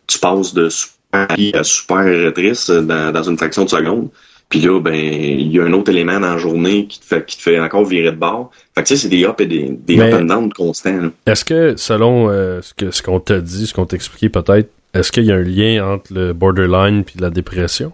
Tu 0.07 0.19
passes 0.19 0.55
de 0.55 0.71
super 0.71 1.29
à 1.52 1.62
super 1.62 2.33
triste 2.33 2.73
dans, 2.73 3.12
dans 3.12 3.23
une 3.23 3.37
fraction 3.37 3.64
de 3.64 3.69
seconde. 3.69 4.09
Puis 4.49 4.61
là, 4.61 4.81
ben, 4.81 4.95
il 4.95 5.52
y 5.52 5.61
a 5.61 5.64
un 5.64 5.75
autre 5.75 5.90
élément 5.90 6.19
dans 6.19 6.33
la 6.33 6.38
journée 6.38 6.87
qui 6.87 7.00
te 7.00 7.05
fait, 7.05 7.26
qui 7.26 7.37
te 7.37 7.43
fait 7.43 7.61
encore 7.61 7.85
virer 7.85 8.12
de 8.12 8.17
bord. 8.17 8.50
Fait 8.75 8.83
que 8.83 8.88
tu 8.88 8.97
sais, 8.97 9.02
c'est 9.02 9.09
des 9.11 9.26
up 9.26 9.38
et 9.43 9.47
des, 9.47 9.69
des 9.69 10.00
up 10.00 10.14
and 10.14 10.25
down 10.25 10.50
constants. 10.50 11.11
Est-ce 11.26 11.45
que, 11.45 11.76
selon 11.76 12.31
euh, 12.31 12.62
ce 12.62 13.02
qu'on 13.02 13.21
t'a 13.21 13.43
dit, 13.43 13.67
ce 13.67 13.75
qu'on 13.75 13.85
t'a 13.85 13.97
expliqué 13.97 14.31
peut-être, 14.31 14.71
est-ce 14.95 15.12
qu'il 15.12 15.25
y 15.25 15.33
a 15.33 15.35
un 15.35 15.43
lien 15.43 15.87
entre 15.87 16.14
le 16.14 16.33
borderline 16.33 17.05
puis 17.05 17.17
la 17.21 17.29
dépression? 17.29 17.93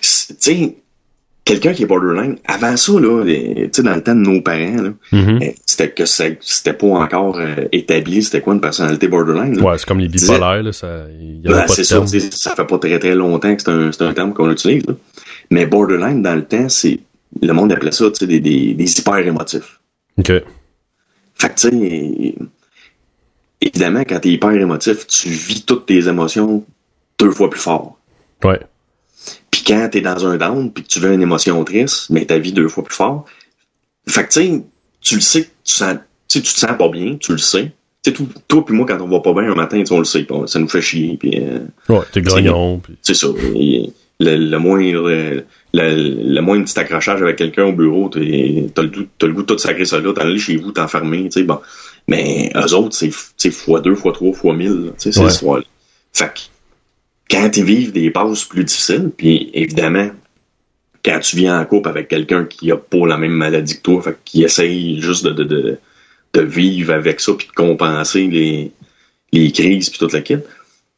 sais, 0.00 0.76
quelqu'un 1.44 1.72
qui 1.74 1.82
est 1.82 1.86
borderline, 1.86 2.36
avant 2.46 2.76
ça, 2.76 2.92
là, 2.92 3.22
tu 3.24 3.68
sais, 3.72 3.82
dans 3.82 3.94
le 3.94 4.02
temps 4.02 4.14
de 4.14 4.20
nos 4.20 4.40
parents, 4.40 4.82
là, 4.82 4.90
Mhm. 5.12 5.38
eh, 5.42 5.54
c'était 5.66 5.90
que 5.90 6.04
c'était 6.06 6.72
pas 6.72 6.86
encore 6.86 7.38
euh, 7.38 7.66
établi, 7.72 8.22
c'était 8.22 8.40
quoi 8.40 8.54
une 8.54 8.60
personnalité 8.60 9.08
borderline. 9.08 9.56
là. 9.58 9.62
Ouais, 9.62 9.78
c'est 9.78 9.86
comme 9.86 10.00
les 10.00 10.08
bipolaires, 10.08 10.62
là, 10.62 10.72
ça, 10.72 11.04
il 11.20 11.36
y 11.38 11.40
Ben, 11.42 11.52
pas 11.66 11.66
de 11.66 11.82
ça, 11.82 12.06
ça 12.30 12.54
fait 12.56 12.64
pas 12.66 12.78
très 12.78 12.98
très 12.98 13.14
longtemps 13.14 13.54
que 13.54 13.60
c'est 13.62 13.70
un, 13.70 13.92
c'est 13.92 14.02
un 14.02 14.14
terme 14.14 14.32
qu'on 14.32 14.50
utilise. 14.50 14.86
là. 14.86 14.94
Mais 15.50 15.66
borderline, 15.66 16.22
dans 16.22 16.34
le 16.34 16.44
temps, 16.44 16.68
c'est 16.70 17.00
le 17.42 17.52
monde 17.52 17.72
appelait 17.72 17.92
ça 17.92 18.06
tu 18.10 18.20
sais, 18.20 18.26
des, 18.26 18.40
des, 18.40 18.74
des 18.74 18.98
hyper 18.98 19.18
émotifs. 19.18 19.80
Ok. 20.18 20.28
Fait 21.36 21.48
que 21.48 21.54
tu 21.56 21.68
sais, 21.68 22.34
évidemment, 23.60 24.00
quand 24.08 24.20
t'es 24.20 24.30
hyper 24.30 24.52
émotif, 24.52 25.06
tu 25.06 25.28
vis 25.28 25.64
toutes 25.64 25.86
tes 25.86 26.08
émotions 26.08 26.64
deux 27.18 27.30
fois 27.30 27.50
plus 27.50 27.60
fort. 27.60 27.98
Ouais. 28.44 28.60
Quand 29.66 29.88
t'es 29.90 30.00
dans 30.00 30.26
un 30.26 30.36
down, 30.36 30.70
puis 30.72 30.84
que 30.84 30.88
tu 30.88 31.00
veux 31.00 31.12
une 31.12 31.22
émotion 31.22 31.62
triste, 31.64 32.10
mais 32.10 32.24
ta 32.26 32.38
vie 32.38 32.52
deux 32.52 32.68
fois 32.68 32.84
plus 32.84 32.94
fort. 32.94 33.24
Fait 34.06 34.24
que 34.26 34.32
tu 34.32 34.40
sais, 34.42 34.62
tu 35.00 35.14
le 35.16 35.20
sais, 35.20 35.42
tu 35.64 35.72
sens, 35.72 35.96
tu 36.28 36.42
te 36.42 36.48
sens 36.48 36.76
pas 36.78 36.88
bien, 36.88 37.16
tu 37.16 37.32
le 37.32 37.38
sais. 37.38 37.72
Tu 38.02 38.10
sais, 38.10 38.12
tout- 38.12 38.28
toi 38.48 38.64
puis 38.64 38.74
moi, 38.74 38.84
quand 38.86 39.00
on 39.00 39.08
va 39.08 39.20
pas 39.20 39.32
bien 39.32 39.50
un 39.50 39.54
matin, 39.54 39.82
on 39.90 39.98
le 39.98 40.04
sait, 40.04 40.26
on- 40.30 40.46
ça 40.46 40.58
nous 40.58 40.68
fait 40.68 40.82
chier, 40.82 41.16
puis 41.18 41.38
euh, 41.40 41.60
Ouais, 41.88 42.00
t'es 42.12 42.20
grognon, 42.20 42.82
c'est 43.00 43.14
ça. 43.14 43.28
Et 43.54 43.90
le, 44.20 44.36
le 44.36 44.58
moindre, 44.58 45.08
le, 45.10 45.42
le 45.72 46.40
moindre 46.40 46.64
petit 46.66 46.78
accrochage 46.78 47.22
avec 47.22 47.36
quelqu'un 47.36 47.64
au 47.64 47.72
bureau, 47.72 48.10
t'as 48.10 48.20
le, 48.20 48.68
goût- 48.88 49.06
le 49.22 49.32
goût 49.32 49.42
de 49.42 49.46
tout 49.46 49.58
sacrer 49.58 49.86
ça 49.86 49.98
là, 50.00 50.12
t'en 50.12 50.20
aller 50.22 50.38
chez 50.38 50.56
vous, 50.56 50.72
t'enfermer, 50.72 51.24
tu 51.24 51.30
sais, 51.32 51.42
bon. 51.44 51.58
Mais 52.06 52.52
eux 52.54 52.74
autres, 52.74 52.94
c'est, 52.94 53.50
fois 53.50 53.80
deux, 53.80 53.94
fois 53.94 54.12
trois, 54.12 54.34
fois 54.34 54.54
mille, 54.54 54.84
là, 54.86 54.90
tu 54.90 54.94
sais, 54.98 55.12
c'est 55.12 55.20
Ouais. 55.20 55.26
l'histoire. 55.28 55.56
là. 55.58 55.64
Fait 56.12 56.26
que, 56.34 56.40
quand 57.30 57.56
ils 57.56 57.64
vivent 57.64 57.92
des 57.92 58.10
passes 58.10 58.44
plus 58.44 58.64
difficiles, 58.64 59.10
puis 59.16 59.50
évidemment, 59.54 60.10
quand 61.04 61.18
tu 61.20 61.36
viens 61.36 61.60
en 61.60 61.64
couple 61.64 61.88
avec 61.88 62.08
quelqu'un 62.08 62.44
qui 62.44 62.70
a 62.70 62.76
pas 62.76 63.06
la 63.06 63.16
même 63.16 63.32
maladie 63.32 63.76
que 63.76 63.82
toi, 63.82 64.02
fait 64.02 64.16
qui 64.24 64.42
essaye 64.44 65.00
juste 65.00 65.24
de, 65.24 65.30
de, 65.30 65.44
de, 65.44 65.78
de 66.34 66.40
vivre 66.40 66.92
avec 66.92 67.20
ça 67.20 67.32
puis 67.34 67.46
de 67.46 67.52
compenser 67.52 68.26
les, 68.26 68.72
les 69.32 69.52
crises 69.52 69.90
puis 69.90 69.98
toute 69.98 70.12
la 70.12 70.22
kit, 70.22 70.38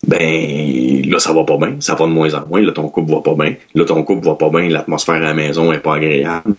ben 0.06 1.02
là 1.11 1.18
ça 1.18 1.33
va 1.33 1.45
pas 1.45 1.56
bien, 1.56 1.76
ça 1.80 1.95
va 1.95 2.06
de 2.06 2.11
moins 2.12 2.33
en 2.35 2.47
moins, 2.47 2.61
là 2.61 2.73
ton 2.73 2.88
couple 2.88 3.11
va 3.12 3.21
pas 3.21 3.35
bien, 3.35 3.56
là 3.75 3.85
ton 3.85 4.02
couple 4.02 4.26
va 4.26 4.35
pas 4.35 4.50
bien, 4.50 4.68
l'atmosphère 4.68 5.14
à 5.16 5.21
la 5.21 5.35
maison 5.35 5.73
est 5.73 5.80
pas 5.80 5.97
agréable. 5.97 6.54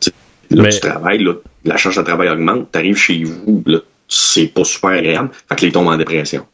Tu 0.00 0.10
Là 0.50 0.62
Mais- 0.62 0.68
tu 0.68 0.80
travailles, 0.80 1.22
là, 1.24 1.34
la 1.64 1.76
charge 1.76 1.96
de 1.96 2.02
travail 2.02 2.28
augmente, 2.28 2.70
t'arrives 2.70 2.96
chez 2.96 3.24
vous, 3.24 3.62
là 3.66 3.78
c'est 4.08 4.46
pas 4.46 4.64
super 4.64 4.90
agréable, 4.90 5.30
fait 5.48 5.56
que 5.56 5.62
là, 5.62 5.68
ils 5.68 5.72
tombent 5.72 5.88
en 5.88 5.96
dépression. 5.96 6.46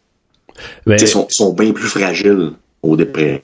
Mais 0.87 0.97
Ils 0.97 1.09
sont, 1.09 1.29
sont 1.29 1.53
bien 1.53 1.73
plus 1.73 1.89
fragiles 1.89 2.53
aux 2.83 2.97
dépressions. 2.97 3.43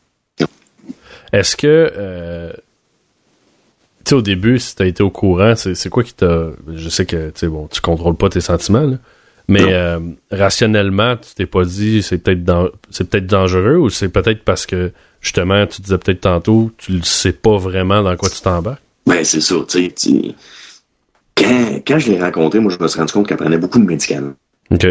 est-ce 1.32 1.56
que, 1.56 1.92
euh, 1.96 2.52
tu 4.04 4.10
sais, 4.10 4.14
au 4.14 4.22
début, 4.22 4.58
si 4.58 4.76
t'as 4.76 4.86
été 4.86 5.02
au 5.02 5.10
courant, 5.10 5.54
c'est 5.56 5.74
c'est 5.74 5.88
quoi 5.88 6.02
qui 6.02 6.14
t'a. 6.14 6.50
Je 6.74 6.88
sais 6.88 7.06
que, 7.06 7.30
tu 7.30 7.48
bon, 7.48 7.68
tu 7.68 7.80
contrôles 7.80 8.16
pas 8.16 8.28
tes 8.28 8.40
sentiments, 8.40 8.86
là, 8.86 8.96
mais 9.48 9.62
euh, 9.62 10.00
rationnellement, 10.30 11.16
tu 11.16 11.34
t'es 11.34 11.46
pas 11.46 11.64
dit 11.64 12.02
c'est 12.02 12.18
peut-être 12.18 12.72
c'est 12.90 13.08
peut-être 13.08 13.26
dangereux 13.26 13.76
ou 13.76 13.90
c'est 13.90 14.08
peut-être 14.08 14.42
parce 14.44 14.66
que, 14.66 14.92
justement, 15.20 15.66
tu 15.66 15.82
disais 15.82 15.98
peut-être 15.98 16.22
tantôt, 16.22 16.72
tu 16.78 16.92
le 16.92 17.02
sais 17.02 17.32
pas 17.32 17.56
vraiment 17.56 18.02
dans 18.02 18.16
quoi 18.16 18.28
tu 18.28 18.40
t'embarques? 18.40 18.80
Ben, 19.06 19.24
c'est 19.24 19.40
ça, 19.40 19.54
tu 19.68 19.92
sais. 19.94 20.34
Quand, 21.36 21.80
quand 21.86 21.98
je 21.98 22.10
l'ai 22.10 22.20
rencontré, 22.20 22.58
moi, 22.58 22.72
je 22.76 22.82
me 22.82 22.88
suis 22.88 22.98
rendu 22.98 23.12
compte 23.12 23.28
qu'elle 23.28 23.36
prenait 23.36 23.58
beaucoup 23.58 23.78
de 23.78 23.84
médicaments. 23.84 24.32
OK. 24.70 24.86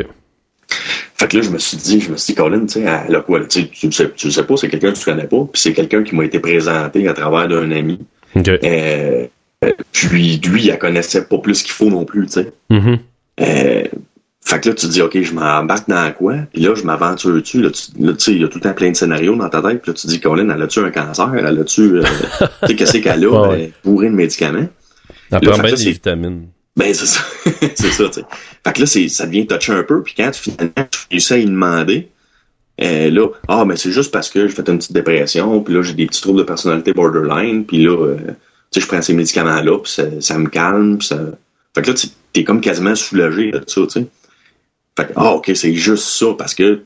Fait 1.18 1.28
que 1.28 1.38
là, 1.38 1.44
je 1.44 1.50
me 1.50 1.58
suis 1.58 1.78
dit, 1.78 2.02
je 2.02 2.12
me 2.12 2.18
suis 2.18 2.34
dit, 2.34 2.36
Colin, 2.38 2.66
tu 2.66 2.74
sais, 2.74 2.82
elle 2.82 3.16
a 3.16 3.22
quoi, 3.22 3.40
tu 3.46 3.62
sais, 3.62 3.68
tu 3.68 3.92
sais, 3.92 4.12
tu 4.16 4.28
le 4.28 4.34
sais 4.34 4.44
pas, 4.44 4.58
c'est 4.58 4.68
quelqu'un 4.68 4.92
que 4.92 4.98
tu 4.98 5.06
connais 5.06 5.28
pas, 5.28 5.48
puis 5.52 5.62
c'est 5.62 5.74
quelqu'un 5.74 6.04
qui 6.04 6.14
m'a 6.16 6.26
été 6.26 6.40
présenté 6.40 7.08
à 7.08 7.14
travers 7.14 7.48
d'un 7.48 7.72
ami. 7.72 8.00
Euh, 8.36 9.28
euh, 9.64 9.72
puis 9.94 10.42
lui, 10.44 10.68
elle 10.68 10.78
connaissait 10.78 11.24
pas 11.26 11.38
plus 11.38 11.64
qu'il 11.64 11.72
faut 11.72 11.90
non 11.90 12.04
plus, 12.04 12.26
tu 12.26 12.34
sais. 12.34 12.52
Mhm. 12.70 13.00
Euh, 13.40 13.84
fait 14.42 14.60
que 14.60 14.70
là, 14.70 14.76
tu 14.76 14.86
te 14.86 14.92
dis, 14.92 15.02
OK, 15.02 15.20
je 15.20 15.34
m'embarque 15.34 15.90
dans 15.90 16.12
quoi? 16.12 16.36
Puis 16.54 16.62
là, 16.62 16.76
je 16.76 16.84
m'aventure 16.84 17.34
dessus. 17.34 17.62
Là, 17.62 17.72
tu 17.72 17.92
là, 18.00 18.14
sais, 18.18 18.34
il 18.34 18.42
y 18.42 18.44
a 18.44 18.48
tout 18.48 18.60
le 18.60 18.64
temps 18.64 18.74
plein 18.74 18.92
de 18.92 18.96
scénarios 18.96 19.36
dans 19.36 19.50
ta 19.50 19.62
tête. 19.62 19.82
Puis 19.82 19.92
là, 19.92 19.96
tu 19.96 20.06
te 20.06 20.08
dis, 20.08 20.20
Colin, 20.20 20.50
elle 20.50 20.62
a-tu 20.62 20.80
un 20.80 20.92
cancer? 20.92 21.34
Elle 21.36 21.48
a-tu... 21.48 21.82
euh, 21.82 22.04
tu 22.62 22.68
sais, 22.68 22.76
qu'est-ce 22.76 22.98
qu'elle 23.00 23.26
a? 23.26 23.28
Ouais, 23.28 23.48
ouais. 23.48 23.64
euh, 23.64 23.68
bourré 23.84 24.10
de 24.10 24.16
médicaments? 24.16 24.68
Elle 25.32 25.40
fait 25.40 25.62
bien 25.62 25.74
des 25.74 25.92
vitamines. 25.92 26.48
Ben, 26.76 26.94
c'est 26.94 27.06
ça. 27.06 27.22
c'est 27.76 27.92
ça, 27.92 28.06
tu 28.10 28.14
sais. 28.14 28.26
Fait 28.66 28.74
que 28.74 28.80
là, 28.82 28.86
c'est, 28.86 29.08
ça 29.08 29.26
devient 29.26 29.48
touché 29.48 29.72
un 29.72 29.84
peu. 29.84 30.04
Puis 30.04 30.14
quand 30.18 30.32
tu, 30.32 30.42
finalement, 30.42 30.88
tu 31.10 31.34
à 31.34 31.38
y 31.38 31.46
demander, 31.46 32.10
euh, 32.82 33.10
là, 33.10 33.28
ah, 33.48 33.64
mais 33.66 33.78
c'est 33.78 33.92
juste 33.92 34.12
parce 34.12 34.30
que 34.30 34.48
j'ai 34.48 34.54
fait 34.54 34.68
une 34.68 34.78
petite 34.78 34.94
dépression, 34.94 35.62
puis 35.62 35.74
là, 35.74 35.82
j'ai 35.82 35.94
des 35.94 36.08
petits 36.08 36.22
troubles 36.22 36.40
de 36.40 36.44
personnalité 36.44 36.94
borderline, 36.94 37.66
puis 37.66 37.84
là, 37.84 37.92
euh, 37.92 38.18
tu 38.18 38.34
sais, 38.72 38.82
je 38.82 38.88
prends 38.88 39.02
ces 39.02 39.14
médicaments-là, 39.14 39.80
puis 39.80 39.92
ça, 40.20 40.38
me 40.38 40.50
calme, 40.50 40.98
puis 40.98 41.08
ça... 41.08 41.20
Fait 41.74 41.82
que 41.82 41.92
là, 41.92 41.98
t'es 42.34 42.44
comme 42.44 42.62
quasiment 42.62 42.96
soulagé 42.96 43.52
de 43.52 43.62
ça, 43.66 43.82
tu 43.84 43.90
sais. 43.90 44.08
Fait 44.98 45.08
que, 45.08 45.14
ah, 45.16 45.34
OK, 45.36 45.52
c'est 45.56 45.74
juste 45.74 46.04
ça, 46.04 46.28
parce 46.38 46.54
que, 46.54 46.82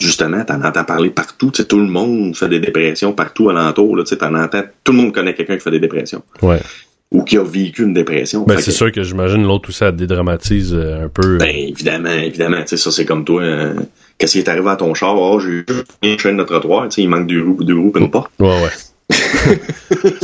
justement, 0.00 0.44
t'en 0.44 0.62
entends 0.62 0.84
parler 0.84 1.08
partout, 1.08 1.50
tu 1.50 1.62
sais, 1.62 1.68
tout 1.68 1.78
le 1.78 1.86
monde 1.86 2.36
fait 2.36 2.48
des 2.50 2.60
dépressions 2.60 3.14
partout 3.14 3.48
alentour, 3.48 3.96
là, 3.96 4.04
tu 4.04 4.10
sais, 4.10 4.18
t'en 4.18 4.34
entends... 4.34 4.64
Tout 4.84 4.92
le 4.92 4.98
monde 4.98 5.14
connaît 5.14 5.34
quelqu'un 5.34 5.56
qui 5.56 5.62
fait 5.62 5.70
des 5.70 5.80
dépressions, 5.80 6.22
Ouais. 6.42 6.60
Ou 7.12 7.22
qui 7.22 7.36
a 7.38 7.42
vécu 7.42 7.82
une 7.84 7.94
dépression. 7.94 8.42
Ben, 8.44 8.58
c'est 8.58 8.66
que- 8.66 8.70
sûr 8.72 8.92
que 8.92 9.02
j'imagine 9.02 9.42
l'autre 9.44 9.68
aussi, 9.68 9.84
elle 9.84 9.94
dédramatise 9.96 10.74
euh, 10.74 11.04
un 11.04 11.08
peu. 11.08 11.38
ben, 11.38 11.48
évidemment, 11.54 12.10
évidemment, 12.10 12.60
tu 12.62 12.68
sais, 12.68 12.76
ça, 12.76 12.90
c'est 12.90 13.04
comme 13.04 13.24
toi, 13.24 13.42
euh, 13.42 13.74
qu'est-ce 14.18 14.32
qui 14.32 14.38
est 14.40 14.48
arrivé 14.48 14.68
à 14.68 14.76
ton 14.76 14.92
char? 14.94 15.16
Oh, 15.16 15.38
j'ai 15.40 15.64
juste 15.68 15.86
une 16.02 16.18
chaîne 16.18 16.36
de 16.36 16.42
trottoir, 16.44 16.88
tu 16.88 16.96
sais, 16.96 17.02
il 17.02 17.08
manque 17.08 17.26
deux 17.28 17.42
roues, 17.42 17.62
deux 17.62 17.78
roues 17.78 17.92
pis 17.92 18.00
une 18.00 18.10
porte. 18.10 18.30
Ouais, 18.40 18.48
ouais. 18.62 18.70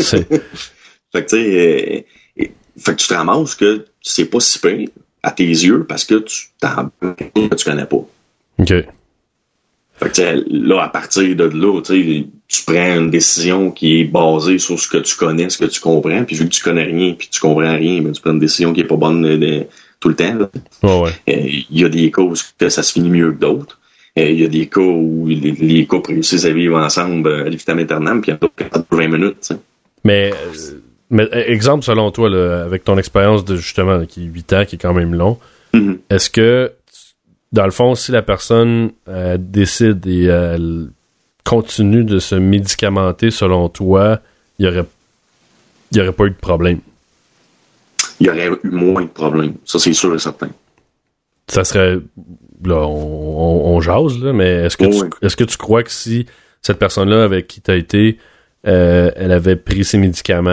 Fait 1.15 1.25
que, 1.25 1.29
tu 1.29 1.37
sais, 1.37 1.37
euh, 1.37 2.01
et- 2.43 2.53
fait 2.79 2.93
que 2.93 3.01
tu 3.01 3.07
te 3.09 3.15
ramasses 3.15 3.55
que 3.55 3.85
c'est 4.01 4.25
pas 4.25 4.41
si 4.41 4.59
pire 4.59 4.89
à 5.23 5.31
tes 5.31 5.45
yeux 5.45 5.85
parce 5.87 6.05
que 6.05 6.15
tu 6.17 6.49
t'en 6.59 6.91
que 7.01 7.55
tu 7.55 7.65
connais 7.65 7.85
pas. 7.85 7.97
OK. 8.59 8.73
Fait 10.03 10.11
que, 10.11 10.45
là, 10.51 10.83
à 10.85 10.89
partir 10.89 11.37
de 11.37 11.45
là, 11.45 11.81
tu 11.83 12.63
prends 12.67 12.97
une 12.99 13.11
décision 13.11 13.71
qui 13.71 14.01
est 14.01 14.05
basée 14.05 14.59
sur 14.59 14.79
ce 14.79 14.89
que 14.89 14.99
tu 14.99 15.17
connais, 15.17 15.49
ce 15.51 15.59
que 15.59 15.65
tu 15.67 15.81
comprends, 15.81 16.25
puis 16.25 16.37
vu 16.37 16.45
que 16.47 16.51
tu 16.55 16.63
connais 16.63 16.85
rien, 16.85 17.15
puis 17.19 17.29
tu 17.31 17.41
comprends 17.41 17.75
rien, 17.77 18.03
ben, 18.03 18.13
tu 18.13 18.21
prends 18.21 18.33
une 18.33 18.39
décision 18.41 18.73
qui 18.73 18.81
est 18.81 18.85
pas 18.85 18.97
bonne 18.97 19.25
euh, 19.25 19.37
de- 19.39 19.65
tout 20.01 20.09
le 20.09 20.17
temps, 20.17 20.37
ouais. 20.83 21.11
Euh, 21.29 21.33
Il 21.71 21.81
y 21.81 21.85
a 21.85 21.89
des 21.89 22.11
cas 22.11 22.23
où 22.23 22.35
que 22.59 22.69
ça 22.69 22.83
se 22.83 22.93
finit 22.93 23.11
mieux 23.11 23.31
que 23.33 23.39
d'autres. 23.39 23.79
Euh, 24.19 24.29
Il 24.29 24.41
y 24.41 24.45
a 24.45 24.49
des 24.49 24.67
cas 24.67 24.81
où 24.81 25.27
les, 25.29 25.53
les 25.53 25.87
couples 25.87 26.11
réussissent 26.11 26.45
à 26.45 26.51
vivre 26.51 26.77
ensemble 26.79 27.31
à 27.33 27.49
vitam 27.49 27.79
aeternam, 27.79 28.21
puis 28.21 28.31
il 28.31 28.33
y 28.33 28.35
en 28.35 28.37
a 28.37 28.41
d'autres 28.41 28.55
qui 28.57 28.65
attendent 28.65 28.85
20 28.91 29.09
minutes. 29.09 29.37
tu 29.41 29.55
sais. 29.55 29.57
Mais, 30.05 30.33
mais 31.11 31.29
exemple 31.33 31.85
selon 31.85 32.11
toi, 32.11 32.29
là, 32.29 32.65
avec 32.65 32.83
ton 32.85 32.99
expérience 32.99 33.45
de 33.45 33.55
justement 33.57 34.05
qui 34.05 34.25
est 34.25 34.27
8 34.27 34.53
ans, 34.55 34.65
qui 34.67 34.75
est 34.75 34.79
quand 34.79 34.95
même 34.95 35.15
long, 35.15 35.39
Mhm. 35.75 35.99
est-ce 36.11 36.29
que 36.29 36.73
dans 37.53 37.65
le 37.65 37.71
fond, 37.71 37.95
si 37.95 38.13
la 38.13 38.23
personne 38.23 38.93
euh, 39.09 39.37
décide 39.39 40.07
et 40.07 40.29
euh, 40.29 40.55
elle 40.55 40.89
continue 41.45 42.05
de 42.05 42.19
se 42.19 42.35
médicamenter 42.35 43.31
selon 43.31 43.69
toi, 43.69 44.21
il 44.59 44.67
y 44.67 44.69
aurait 44.69 44.87
y 45.93 46.01
aurait 46.01 46.13
pas 46.13 46.25
eu 46.25 46.31
de 46.31 46.37
problème? 46.37 46.81
Il 48.21 48.27
y 48.27 48.31
aurait 48.31 48.49
eu 48.63 48.71
moins 48.71 49.03
de 49.03 49.09
problèmes. 49.09 49.55
Ça, 49.65 49.79
c'est 49.79 49.93
sûr 49.93 50.15
et 50.15 50.19
certain. 50.19 50.49
Ça 51.49 51.65
serait 51.65 51.99
là, 52.65 52.77
on, 52.77 52.87
on, 52.87 53.77
on 53.77 53.81
jase, 53.81 54.19
là, 54.19 54.33
mais 54.33 54.65
est-ce 54.65 54.77
que, 54.77 54.85
oui. 54.85 55.11
que 55.21 55.45
tu 55.45 55.57
crois 55.57 55.83
que 55.83 55.91
si 55.91 56.27
cette 56.63 56.79
personne-là 56.79 57.25
avec 57.25 57.49
qui 57.49 57.61
tu 57.61 57.71
as 57.71 57.77
été, 57.77 58.19
euh, 58.67 59.11
elle 59.17 59.33
avait 59.33 59.57
pris 59.57 59.85
ses 59.85 59.99
médicaments, 59.99 60.51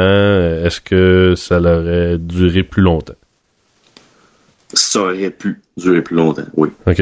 est-ce 0.65 0.81
que 0.81 1.35
ça 1.37 1.59
l'aurait 1.59 2.17
duré 2.17 2.63
plus 2.63 2.81
longtemps? 2.81 3.13
Ça 4.73 5.01
aurait 5.01 5.31
pu 5.31 5.61
durer 5.77 6.01
plus 6.01 6.15
longtemps, 6.15 6.45
oui. 6.55 6.69
OK. 6.85 7.01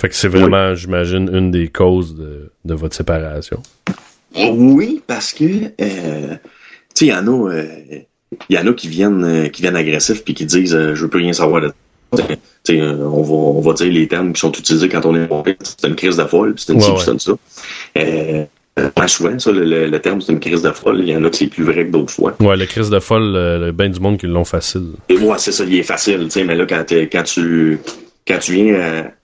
Fait 0.00 0.08
que 0.08 0.14
c'est 0.14 0.28
vraiment, 0.28 0.74
j'imagine, 0.74 1.28
une 1.32 1.50
des 1.50 1.68
causes 1.68 2.14
de, 2.14 2.50
de 2.64 2.74
votre 2.74 2.96
séparation. 2.96 3.62
Oui, 4.34 5.02
parce 5.06 5.32
que, 5.32 5.44
euh, 5.44 6.36
tu 6.36 6.36
sais, 6.94 7.06
il 7.06 7.08
y 7.08 7.14
en 7.14 7.26
a, 7.26 7.50
euh, 7.52 7.66
y 8.48 8.58
en 8.58 8.66
a 8.66 8.72
qui 8.72 8.88
viennent, 8.88 9.24
euh, 9.24 9.48
qui 9.48 9.60
viennent 9.62 9.76
agressifs 9.76 10.24
puis 10.24 10.34
qui 10.34 10.46
disent, 10.46 10.72
je 10.72 11.02
veux 11.02 11.08
plus 11.08 11.20
rien 11.20 11.32
savoir 11.32 11.60
de 11.60 11.72
ça. 12.14 12.24
Tu 12.26 12.36
sais, 12.64 12.80
on 12.82 13.22
va, 13.22 13.32
on 13.34 13.60
va 13.60 13.72
dire 13.74 13.92
les 13.92 14.08
termes 14.08 14.32
qui 14.32 14.40
sont 14.40 14.52
utilisés 14.52 14.88
quand 14.88 15.04
on 15.04 15.14
est 15.14 15.28
mauvais. 15.28 15.56
C'est 15.62 15.86
une 15.86 15.96
crise 15.96 16.16
de 16.16 16.24
folle, 16.24 16.54
c'est 16.56 16.72
une 16.72 16.78
Ouais, 16.78 16.84
ci, 16.84 16.90
ouais. 16.92 16.98
c'est 17.04 17.12
une 17.12 17.18
ça. 17.18 17.32
Euh, 18.80 18.90
euh, 18.98 19.06
souvent, 19.06 19.38
ça, 19.38 19.52
le, 19.52 19.64
le- 19.64 19.86
le 19.86 20.00
terme, 20.00 20.20
c'est 20.20 20.32
une 20.32 20.40
crise 20.40 20.62
de 20.62 20.70
folle. 20.70 21.00
Il 21.00 21.08
y 21.08 21.16
en 21.16 21.24
a 21.24 21.30
qui 21.30 21.38
c'est 21.38 21.46
plus 21.48 21.64
vrai 21.64 21.86
que 21.86 21.90
d'autres 21.90 22.12
fois. 22.12 22.34
Ouais, 22.40 22.56
le 22.56 22.66
crise 22.66 22.90
de 22.90 22.98
folle, 23.00 23.34
euh, 23.36 23.66
le, 23.66 23.72
ben 23.72 23.90
du 23.90 24.00
monde 24.00 24.18
qui 24.18 24.26
l'ont 24.26 24.44
facile. 24.44 24.92
Et 25.08 25.16
moi, 25.16 25.38
c'est 25.38 25.52
ça, 25.52 25.64
il 25.64 25.74
est 25.76 25.82
facile, 25.82 26.24
tu 26.24 26.30
sais, 26.30 26.44
mais 26.44 26.54
là, 26.54 26.66
quand, 26.66 26.84
quand 26.90 27.22
tu 27.22 27.78
quand 28.28 28.38
tu 28.38 28.52
viens 28.52 28.74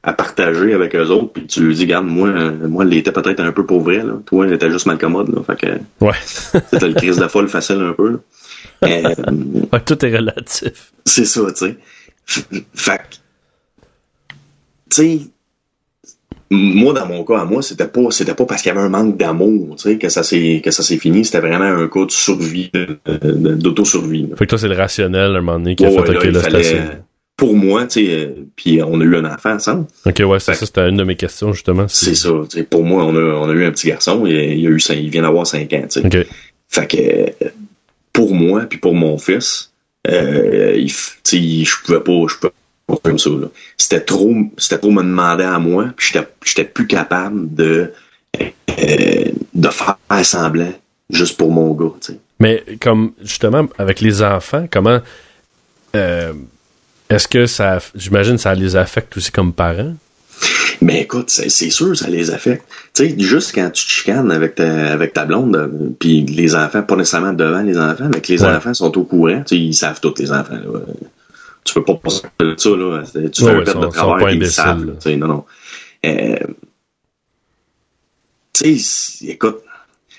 à, 0.03 0.09
à 0.11 0.13
partager 0.15 0.73
avec 0.73 0.95
eux 0.97 1.07
autres, 1.11 1.33
puis 1.35 1.47
tu 1.47 1.61
lui 1.61 1.75
dis, 1.75 1.83
regarde, 1.83 2.07
moi, 2.07 2.29
euh, 2.29 2.67
moi, 2.69 2.85
elle 2.85 2.95
était 2.95 3.13
peut-être 3.13 3.41
un 3.41 3.53
peu 3.53 3.65
pour 3.65 3.81
vrai, 3.83 3.99
là. 3.99 4.15
Toi, 4.27 4.47
elle 4.47 4.55
était 4.55 4.71
juste 4.71 4.87
mal 4.87 4.99
commode, 4.99 5.29
là. 5.35 5.43
Fait 5.47 5.57
que, 5.67 6.05
Ouais. 6.05 6.13
c'était 6.71 6.89
le 6.89 6.95
crise 6.95 7.17
de 7.19 7.29
folle 7.29 7.49
facile 7.49 7.77
un 7.81 7.93
peu. 7.93 8.19
Euh, 8.85 9.15
Ouais, 9.73 9.81
tout 9.85 10.05
est 10.05 10.17
relatif. 10.17 10.93
c'est 11.05 11.25
ça, 11.27 11.41
tu 11.57 11.67
sais. 11.67 11.77
Fait 12.75 12.97
que, 12.99 13.15
tu 14.91 14.97
sais, 14.97 15.21
moi, 16.51 16.93
dans 16.93 17.07
mon 17.07 17.25
cas, 17.25 17.41
à 17.41 17.45
moi, 17.45 17.61
c'était 17.63 17.89
pas, 17.89 18.11
c'était 18.11 18.35
pas 18.35 18.45
parce 18.45 18.63
qu'il 18.63 18.69
y 18.73 18.77
avait 18.77 18.85
un 18.87 18.89
manque 18.89 19.17
d'amour, 19.17 19.77
tu 19.77 19.83
sais, 19.91 19.99
que 19.99 20.09
ça 20.09 20.23
s'est, 20.23 20.61
que 20.65 20.71
ça 20.71 20.83
s'est 20.83 20.99
fini. 20.99 21.25
C'était 21.25 21.41
vraiment 21.41 21.65
un 21.65 21.89
cas 21.89 22.05
de 22.05 22.11
survie, 22.11 22.71
d'autosurvie. 23.35 24.29
Fait 24.37 24.45
que 24.45 24.51
toi, 24.51 24.59
c'est 24.59 24.69
le 24.69 24.75
rationnel, 24.77 25.35
à 25.35 25.39
un 25.39 25.41
moment 25.41 25.59
donné, 25.59 25.77
qui 25.77 25.85
a 25.85 25.91
fait, 25.91 26.13
là, 26.13 26.19
OK, 26.19 26.25
là, 26.25 26.41
fallait, 26.41 26.59
assez. 26.61 26.81
Pour 27.37 27.55
moi, 27.55 27.87
tu 27.87 28.07
sais, 28.07 28.11
euh, 28.15 28.29
puis 28.57 28.81
on 28.83 28.99
a 29.01 29.05
eu 29.05 29.17
un 29.17 29.25
enfant 29.27 29.53
ensemble. 29.53 29.87
OK, 30.07 30.23
ouais, 30.27 30.39
c'est 30.41 30.55
ça, 30.55 30.65
c'était 30.67 30.89
une 30.89 30.97
de 30.97 31.05
mes 31.05 31.17
questions, 31.17 31.53
justement. 31.53 31.87
C'est 31.89 32.15
ça. 32.15 32.31
tu 32.49 32.59
sais, 32.59 32.63
Pour 32.65 32.83
moi, 32.85 33.05
on 33.05 33.15
a, 33.15 33.21
on 33.21 33.51
a 33.51 33.53
eu 33.53 33.65
un 33.67 33.73
petit 33.73 33.89
garçon. 33.89 34.25
Il, 34.25 34.33
il 34.35 34.67
a 34.67 34.71
eu, 34.71 34.81
cinq- 34.81 34.95
il 34.99 35.11
vient 35.11 35.23
d'avoir 35.23 35.47
5 35.47 35.71
ans, 35.75 35.83
tu 35.91 36.01
sais. 36.01 36.07
Fait 36.69 36.87
que 36.87 36.97
euh, 37.45 37.49
pour 38.13 38.35
moi 38.35 38.63
puis 38.63 38.79
pour 38.79 38.95
mon 38.95 39.19
fils, 39.19 39.71
euh, 40.09 40.75
il, 40.79 40.87
f- 40.89 41.17
tu 41.25 41.39
sais, 41.39 41.65
je 41.71 41.75
pouvais 41.85 42.01
pas, 42.01 42.27
je 42.29 42.37
pouvais 42.37 42.53
comme 43.03 43.19
ça. 43.19 43.31
C'était 43.77 44.01
trop, 44.01 44.33
c'était 44.59 44.79
trop 44.79 44.91
me 44.91 45.03
demander 45.03 45.45
à 45.45 45.59
moi, 45.59 45.87
puis 45.97 46.11
j'étais, 46.13 46.27
j'étais 46.45 46.65
plus 46.65 46.87
capable 46.87 47.55
de 47.55 47.93
euh, 48.41 49.25
de 49.55 49.69
faire 49.71 49.97
semblant 50.25 50.73
juste 51.11 51.37
pour 51.37 51.51
mon 51.51 51.73
gars. 51.73 51.93
Mais 52.39 52.63
comme 52.81 53.13
justement 53.23 53.67
avec 53.79 54.01
les 54.01 54.23
enfants, 54.23 54.67
comment 54.71 55.01
euh, 55.97 56.33
est-ce 57.09 57.27
que 57.29 57.47
ça 57.47 57.79
j'imagine 57.95 58.39
ça 58.39 58.55
les 58.55 58.77
affecte 58.77 59.17
aussi 59.17 59.33
comme 59.33 59.53
parents? 59.53 59.95
Mais 60.83 61.01
écoute, 61.03 61.31
c'est, 61.31 61.49
c'est 61.49 61.71
sûr, 61.71 61.97
ça 61.97 62.09
les 62.11 62.31
affecte. 62.31 62.67
Tu 62.93 63.09
sais, 63.09 63.15
juste 63.19 63.55
quand 63.55 63.71
tu 63.71 63.87
te 63.87 63.91
chicanes 63.91 64.31
avec 64.31 64.57
ta, 64.57 64.93
avec 64.93 65.15
ta 65.15 65.25
blonde, 65.25 65.57
euh, 65.57 65.69
puis 65.99 66.21
les 66.27 66.55
enfants, 66.55 66.83
pas 66.83 66.97
nécessairement 66.97 67.33
devant 67.33 67.63
les 67.63 67.79
enfants, 67.79 68.11
mais 68.13 68.21
que 68.21 68.31
les 68.31 68.43
Ouais. 68.43 68.51
enfants 68.55 68.75
sont 68.75 68.97
au 68.99 69.05
courant, 69.05 69.43
ils 69.51 69.75
savent 69.75 70.01
tous 70.01 70.15
les 70.19 70.31
enfants. 70.31 70.53
Là. 70.53 70.81
Tu 71.67 71.75
peux 71.75 71.85
pas 71.85 71.95
passer 71.97 72.23
de 72.41 72.55
ça, 72.57 72.71
là. 72.71 73.03
Tu 73.05 73.43
fais 73.45 73.51
un 73.51 73.59
ouais, 73.59 73.65
sont- 73.67 73.81
de 73.81 73.87
puis 74.37 74.37
ils 74.37 74.41
savent. 74.53 74.81
là. 74.87 74.93
là, 74.93 74.99
tu 74.99 75.11
sais, 75.11 75.17
non, 75.17 75.27
non. 75.27 75.45
Euh, 76.07 76.37
tu 78.53 78.79
sais, 78.79 79.27
écoute, 79.27 79.59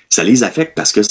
ça 0.09 0.23
les 0.23 0.43
affecte 0.43 0.75
parce 0.75 0.91
que 0.91 1.01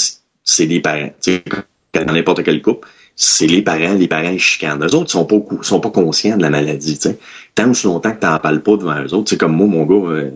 c'est- 0.44 0.66
des 0.66 0.80
parents. 0.80 1.10
Tu 1.22 1.32
sais, 1.36 2.04
dans 2.04 2.12
n'importe 2.12 2.44
quel 2.44 2.62
couple, 2.62 2.86
c'est 3.16 3.46
les 3.46 3.62
parents, 3.62 3.94
les 3.94 4.06
parents 4.08 4.30
ils 4.30 4.38
chicanent. 4.40 4.84
Eux 4.84 4.94
autres 4.94 5.10
sont 5.10 5.24
pas, 5.24 5.36
sont 5.62 5.80
pas 5.80 5.90
conscients 5.90 6.36
de 6.36 6.42
la 6.42 6.50
maladie, 6.50 6.96
tu 6.98 7.08
sais. 7.08 7.18
Tant 7.54 7.70
aussi 7.70 7.86
longtemps 7.86 8.12
que 8.12 8.20
t'en 8.20 8.38
parles 8.38 8.62
pas 8.62 8.76
devant 8.76 9.02
eux 9.02 9.14
autres, 9.14 9.30
c'est 9.30 9.38
comme 9.38 9.56
moi, 9.56 9.66
mon 9.66 9.86
gars, 9.86 10.10
euh, 10.12 10.30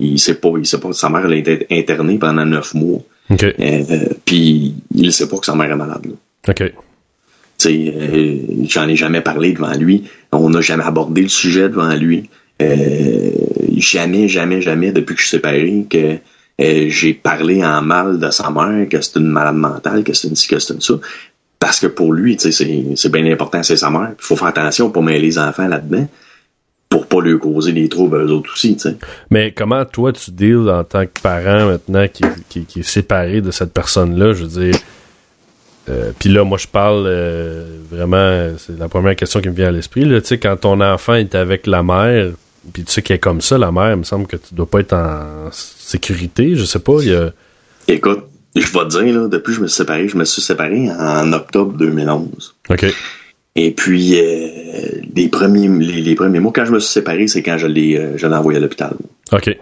il 0.00 0.18
sait 0.18 0.34
pas, 0.36 0.50
il 0.58 0.66
sait 0.66 0.80
pas, 0.80 0.92
sa 0.92 1.10
mère 1.10 1.26
elle 1.26 1.32
a 1.34 1.36
été 1.36 1.66
internée 1.70 2.18
pendant 2.18 2.44
neuf 2.46 2.74
mois. 2.74 3.00
OK. 3.30 3.44
Euh, 3.44 4.08
puis 4.24 4.74
il 4.94 5.12
sait 5.12 5.28
pas 5.28 5.36
que 5.38 5.46
sa 5.46 5.54
mère 5.54 5.70
est 5.70 5.76
malade. 5.76 6.06
Là. 6.06 6.52
OK. 6.52 6.72
Euh, 7.66 8.36
j'en 8.68 8.88
ai 8.88 8.96
jamais 8.96 9.20
parlé 9.20 9.52
devant 9.52 9.74
lui. 9.74 10.04
On 10.32 10.50
n'a 10.50 10.60
jamais 10.60 10.84
abordé 10.84 11.22
le 11.22 11.28
sujet 11.28 11.68
devant 11.68 11.94
lui. 11.94 12.28
Euh, 12.60 13.30
jamais, 13.76 14.28
jamais, 14.28 14.62
jamais, 14.62 14.92
depuis 14.92 15.14
que 15.14 15.20
je 15.20 15.26
suis 15.26 15.36
séparé, 15.36 15.86
que 15.88 16.18
euh, 16.60 16.88
j'ai 16.88 17.14
parlé 17.14 17.64
en 17.64 17.82
mal 17.82 18.18
de 18.18 18.30
sa 18.30 18.50
mère, 18.50 18.88
que 18.88 19.00
c'est 19.00 19.18
une 19.18 19.28
malade 19.28 19.56
mentale, 19.56 20.04
que 20.04 20.12
c'est 20.12 20.28
une 20.28 20.36
ci, 20.36 20.48
que 20.48 20.58
c'est 20.58 20.74
une 20.74 20.80
ça. 20.80 20.94
Parce 21.58 21.78
que 21.78 21.86
pour 21.86 22.12
lui, 22.12 22.36
c'est, 22.38 23.08
bien 23.08 23.32
important, 23.32 23.62
c'est 23.62 23.76
sa 23.76 23.90
mère. 23.90 24.10
Il 24.18 24.24
faut 24.24 24.36
faire 24.36 24.48
attention 24.48 24.90
pour 24.90 25.02
mêler 25.02 25.20
les 25.20 25.38
enfants 25.38 25.68
là-dedans, 25.68 26.08
pour 26.88 27.06
pas 27.06 27.20
lui 27.20 27.38
causer 27.38 27.72
des 27.72 27.88
troubles 27.88 28.16
à 28.16 28.18
eux 28.20 28.32
autres 28.32 28.52
aussi. 28.52 28.76
Mais 29.30 29.52
comment 29.52 29.84
toi 29.84 30.12
tu 30.12 30.32
deals 30.32 30.68
en 30.68 30.82
tant 30.82 31.06
que 31.06 31.20
parent 31.22 31.66
maintenant 31.66 32.06
qui, 32.08 32.24
qui 32.64 32.80
est 32.80 32.82
séparé 32.82 33.40
de 33.40 33.52
cette 33.52 33.72
personne-là, 33.72 34.32
je 34.32 34.44
veux 34.44 34.60
dire. 34.66 34.80
Euh, 35.88 36.12
Puis 36.18 36.28
là, 36.28 36.44
moi, 36.44 36.58
je 36.58 36.66
parle 36.68 37.04
euh, 37.06 37.78
vraiment, 37.90 38.54
c'est 38.58 38.78
la 38.78 38.88
première 38.88 39.16
question 39.16 39.40
qui 39.40 39.48
me 39.48 39.54
vient 39.54 39.68
à 39.68 39.70
l'esprit. 39.72 40.02
Tu 40.02 40.20
sais, 40.24 40.38
quand 40.38 40.56
ton 40.56 40.80
enfant 40.80 41.14
est 41.14 41.34
avec 41.34 41.66
la 41.66 41.82
mère, 41.82 42.30
puis 42.72 42.84
tu 42.84 42.92
sais 42.92 43.02
qu'elle 43.02 43.16
est 43.16 43.20
comme 43.20 43.40
ça, 43.40 43.58
la 43.58 43.72
mère, 43.72 43.90
il 43.92 43.96
me 43.96 44.02
semble 44.04 44.26
que 44.28 44.36
tu 44.36 44.54
dois 44.54 44.66
pas 44.70 44.80
être 44.80 44.92
en 44.92 45.48
sécurité, 45.50 46.54
je 46.54 46.64
sais 46.64 46.78
pas. 46.78 46.98
Il 47.02 47.08
y 47.08 47.14
a... 47.14 47.32
Écoute, 47.88 48.20
je 48.54 48.60
vais 48.72 48.78
te 48.84 49.02
dire, 49.02 49.20
là, 49.22 49.28
depuis 49.28 49.50
que 49.52 49.56
je 49.56 49.60
me 49.62 49.66
suis 49.66 49.76
séparé, 49.76 50.06
je 50.08 50.16
me 50.16 50.24
suis 50.24 50.40
séparé 50.42 50.88
en 50.90 51.32
octobre 51.32 51.72
2011. 51.76 52.54
Ok, 52.70 52.86
Et 53.56 53.72
puis, 53.72 54.20
euh, 54.20 54.88
les, 55.16 55.28
premiers, 55.28 55.66
les, 55.68 56.00
les 56.00 56.14
premiers 56.14 56.38
mois, 56.38 56.52
quand 56.54 56.64
je 56.64 56.70
me 56.72 56.78
suis 56.78 56.92
séparé, 56.92 57.26
c'est 57.26 57.42
quand 57.42 57.58
je 57.58 57.66
l'ai, 57.66 57.96
euh, 57.98 58.16
je 58.16 58.26
l'ai 58.28 58.34
envoyé 58.34 58.58
à 58.58 58.60
l'hôpital. 58.62 58.94
ok. 59.32 59.58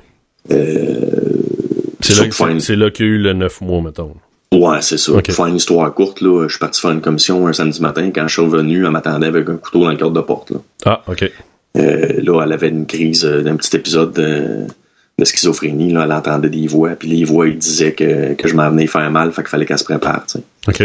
C'est 2.03 2.15
là, 2.17 2.25
une- 2.25 2.81
là 2.81 2.91
qu'il 2.91 3.07
y 3.07 3.09
a 3.09 3.13
eu 3.13 3.19
le 3.19 3.33
9 3.33 3.61
mois, 3.61 3.81
mettons. 3.83 4.15
Ouais, 4.53 4.83
c'est 4.83 4.99
ça. 4.99 5.13
Pour 5.13 5.23
faire 5.35 5.47
une 5.47 5.57
histoire 5.57 5.93
courte, 5.95 6.21
là, 6.21 6.45
je 6.49 6.51
suis 6.53 6.59
parti 6.59 6.81
faire 6.81 6.91
une 6.91 7.01
commission 7.01 7.47
un 7.47 7.53
samedi 7.53 7.81
matin. 7.81 8.11
Quand 8.13 8.27
je 8.27 8.33
suis 8.33 8.43
revenu, 8.43 8.85
elle 8.85 8.91
m'attendait 8.91 9.29
avec 9.29 9.49
un 9.49 9.57
couteau 9.57 9.85
dans 9.85 9.91
le 9.91 9.97
cadre 9.97 10.11
de 10.11 10.21
porte. 10.21 10.51
Là, 10.51 10.59
Ah, 10.87 11.03
ok. 11.07 11.31
Euh, 11.77 12.21
là 12.25 12.43
elle 12.45 12.53
avait 12.53 12.69
une 12.69 12.85
crise 12.85 13.25
euh, 13.25 13.43
d'un 13.43 13.55
petit 13.55 13.77
épisode 13.77 14.13
de, 14.13 14.67
de 15.19 15.25
schizophrénie. 15.25 15.93
Là, 15.93 16.03
elle 16.05 16.13
entendait 16.13 16.49
des 16.49 16.67
voix, 16.67 16.91
puis 16.91 17.09
les 17.09 17.25
voix, 17.25 17.47
ils 17.47 17.59
disaient 17.59 17.93
que, 17.93 18.35
que 18.35 18.49
je 18.49 18.57
m'en 18.57 18.69
venais 18.71 18.89
faire 18.89 19.09
mal, 19.13 19.31
fait 19.31 19.43
qu'il 19.43 19.51
fallait 19.51 19.67
qu'elle 19.67 19.79
se 19.79 19.85
prépare. 19.85 20.25
Ok. 20.67 20.83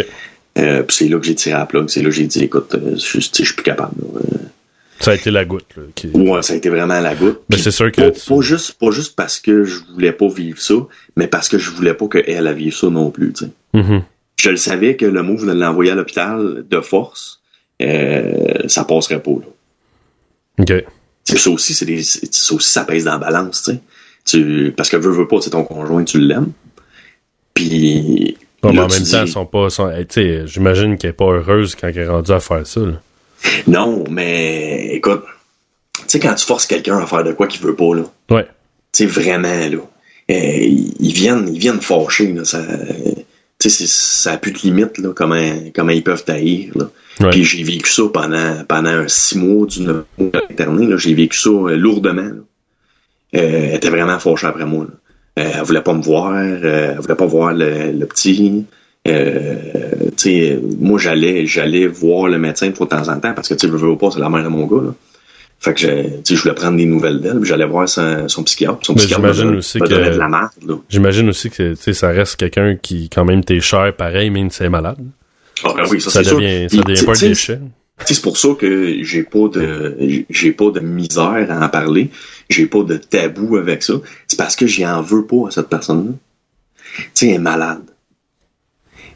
Euh, 0.57 0.83
puis 0.83 0.95
c'est 0.95 1.07
là 1.09 1.17
que 1.19 1.25
j'ai 1.25 1.35
tiré 1.35 1.55
à 1.55 1.59
la 1.59 1.65
plug. 1.65 1.89
C'est 1.89 2.01
là 2.03 2.09
que 2.09 2.15
j'ai 2.15 2.27
dit, 2.27 2.43
écoute, 2.43 2.75
je, 2.95 3.19
je 3.19 3.43
suis 3.43 3.53
plus 3.55 3.63
capable. 3.63 3.93
là. 4.13 4.37
Ça 5.05 5.11
a 5.11 5.15
été 5.15 5.31
la 5.31 5.45
goutte. 5.45 5.65
Là, 5.77 5.83
qui- 5.95 6.07
Ouais, 6.09 6.41
ça 6.41 6.53
a 6.53 6.55
été 6.57 6.69
vraiment 6.69 6.99
la 6.99 7.15
goutte. 7.15 7.41
Mais 7.49 7.57
c'est 7.57 7.71
sûr 7.71 7.91
que 7.91 8.01
Pas, 8.01 8.11
tu- 8.11 8.27
pas 8.27 8.41
juste, 8.41 8.73
pas 8.79 8.91
juste 8.91 9.15
parce 9.15 9.39
que 9.39 9.63
je 9.63 9.79
voulais 9.93 10.11
pas 10.11 10.27
vivre 10.27 10.59
ça, 10.59 10.73
mais 11.15 11.27
parce 11.27 11.47
que 11.47 11.57
je 11.57 11.69
voulais 11.71 11.93
pas 11.93 12.07
qu'elle 12.07 12.53
vive 12.55 12.73
ça 12.75 12.89
non 12.89 13.11
plus. 13.11 13.31
tu 13.33 13.45
sais. 13.45 13.51
Mhm. 13.73 14.03
Je 14.37 14.49
le 14.49 14.57
savais 14.57 14.95
que 14.95 15.05
le 15.05 15.23
move 15.23 15.45
de 15.47 15.53
l'envoyer 15.53 15.91
à 15.91 15.95
l'hôpital 15.95 16.65
de 16.69 16.81
force, 16.81 17.39
euh, 17.81 18.67
ça 18.67 18.83
passerait 18.83 19.21
pas. 19.21 19.31
Là. 19.31 19.45
Ok. 20.59 20.85
C'est 21.23 21.37
ça 21.37 21.49
aussi, 21.49 21.73
c'est 21.73 21.85
des, 21.85 22.03
ça 22.03 22.53
aussi, 22.55 22.69
ça 22.71 22.83
pèse 22.83 23.05
dans 23.05 23.13
la 23.13 23.17
balance, 23.17 23.63
tu 23.63 23.71
sais. 23.71 23.79
Tu, 24.25 24.73
parce 24.75 24.89
que 24.89 24.97
veux, 24.97 25.11
veux 25.11 25.27
pas, 25.27 25.39
c'est 25.41 25.51
ton 25.51 25.63
conjoint, 25.63 26.03
tu 26.03 26.19
l'aimes. 26.19 26.51
Puis. 27.53 28.37
Ouais, 28.63 28.71
mais 28.73 28.79
en 28.79 28.87
même 28.87 28.99
dis- 28.99 29.11
temps, 29.11 29.21
elles 29.21 29.27
sont 29.27 29.45
pas. 29.45 29.69
sont- 29.69 29.89
hey, 29.89 30.41
j'imagine 30.45 30.97
qu'elle 30.97 31.11
est 31.11 31.13
pas 31.13 31.25
heureuse 31.25 31.75
quand 31.75 31.87
elle 31.87 31.97
est 31.99 32.07
rendue 32.07 32.31
à 32.31 32.39
faire 32.39 32.65
ça. 32.65 32.79
Là. 32.81 33.01
Non, 33.67 34.03
mais 34.09 34.89
écoute, 34.93 35.23
tu 35.97 36.03
sais, 36.07 36.19
quand 36.19 36.33
tu 36.35 36.45
forces 36.45 36.65
quelqu'un 36.67 36.97
à 36.97 37.05
faire 37.05 37.23
de 37.23 37.31
quoi 37.31 37.47
qu'il 37.47 37.61
veut 37.61 37.75
pas, 37.75 37.95
là. 37.95 38.03
Ouais. 38.29 38.45
Tu 38.91 39.03
sais, 39.03 39.05
vraiment, 39.05 39.47
là. 39.47 39.77
euh, 40.31 40.57
ils 40.99 41.13
viennent, 41.13 41.47
ils 41.51 41.59
viennent 41.59 41.81
fâcher, 41.81 42.31
là. 42.33 42.45
Ça, 42.45 42.63
tu 43.59 43.69
sais, 43.69 43.85
ça 43.87 44.33
a 44.33 44.37
plus 44.37 44.51
de 44.51 44.59
limite, 44.59 44.97
là, 44.97 45.13
comment, 45.15 45.53
comment 45.73 45.91
ils 45.91 46.03
peuvent 46.03 46.23
taillir, 46.23 46.71
là. 46.75 46.89
Ouais. 47.21 47.29
Puis 47.29 47.45
j'ai 47.45 47.63
vécu 47.63 47.89
ça 47.89 48.03
pendant, 48.13 48.63
pendant 48.67 48.89
un 48.89 49.07
six 49.07 49.37
mois 49.37 49.65
d'une 49.67 50.03
mois 50.17 50.31
interné, 50.49 50.87
là. 50.87 50.97
J'ai 50.97 51.13
vécu 51.13 51.37
ça 51.37 51.49
euh, 51.49 51.75
lourdement, 51.75 52.21
là. 52.21 52.41
Euh, 53.35 53.67
elle 53.69 53.75
était 53.75 53.89
vraiment 53.89 54.19
fâchée 54.19 54.47
après 54.47 54.65
moi, 54.65 54.85
là. 54.85 54.93
Elle 55.37 55.63
voulait 55.63 55.81
pas 55.81 55.93
me 55.93 56.01
voir, 56.01 56.37
elle 56.39 56.97
voulait 56.97 57.15
pas 57.15 57.25
voir 57.25 57.51
le, 57.53 57.91
le 57.91 58.05
petit. 58.05 58.65
Euh, 59.07 59.55
moi 60.79 60.97
j'allais, 60.99 61.45
j'allais 61.45 61.87
voir 61.87 62.27
le 62.27 62.37
médecin 62.39 62.69
de 62.69 62.73
temps 62.73 63.07
en 63.09 63.19
temps 63.19 63.33
parce 63.33 63.47
que 63.47 63.53
tu 63.53 63.67
je 63.67 63.71
veux 63.71 63.97
pas, 63.97 64.09
c'est 64.11 64.19
la 64.19 64.29
mère 64.29 64.43
de 64.43 64.49
mon 64.49 64.65
gars. 64.65 64.83
Là. 64.83 64.93
Fait 65.59 65.73
que 65.73 65.79
je, 65.79 65.87
je 66.35 66.41
voulais 66.41 66.53
prendre 66.55 66.77
des 66.77 66.85
nouvelles 66.85 67.21
d'elle, 67.21 67.43
j'allais 67.43 67.65
voir 67.65 67.87
son, 67.87 68.27
son 68.27 68.43
psychiatre. 68.43 68.79
Son 68.83 68.93
psychiatre 68.95 69.21
j'imagine 69.21 69.55
aussi 69.57 69.79
que- 69.79 69.87
donnait 69.87 70.09
de 70.11 70.17
la 70.17 70.27
merde. 70.29 70.49
Là. 70.65 70.75
J'imagine 70.89 71.29
aussi 71.29 71.49
que 71.49 71.73
tu 71.75 71.81
sais, 71.81 71.93
ça 71.93 72.09
reste 72.09 72.35
quelqu'un 72.37 72.75
qui, 72.75 73.09
quand 73.09 73.25
même, 73.25 73.43
t'es 73.43 73.59
cher 73.61 73.95
pareil, 73.95 74.29
même 74.29 74.49
si 74.49 74.57
c'est 74.57 74.69
malade. 74.69 74.97
Ah, 75.63 75.73
ben 75.75 75.83
oui, 75.89 76.01
ça, 76.01 76.09
Ça 76.09 76.23
sûr. 76.23 76.37
devient, 76.37 76.69
ça 76.69 76.81
devient 76.81 77.05
pas 77.05 77.11
un 77.11 77.27
déchet. 77.29 77.59
C'est 78.05 78.21
pour 78.21 78.37
ça 78.37 78.49
que 78.59 79.01
j'ai 79.03 79.23
pas 79.23 79.47
de 79.53 79.95
j'ai 80.29 80.51
pas 80.51 80.69
de 80.69 80.81
misère 80.81 81.47
à 81.49 81.65
en 81.65 81.69
parler. 81.69 82.09
J'ai 82.49 82.65
pas 82.65 82.83
de 82.83 82.97
tabou 82.97 83.55
avec 83.55 83.83
ça. 83.83 83.93
C'est 84.27 84.37
parce 84.37 84.55
que 84.57 84.67
j'y 84.67 84.85
en 84.85 85.01
veux 85.01 85.25
pas 85.25 85.47
à 85.47 85.51
cette 85.51 85.69
personne-là. 85.69 86.11
Tu 86.97 87.03
sais, 87.13 87.27
elle 87.29 87.35
est 87.35 87.39
malade. 87.39 87.83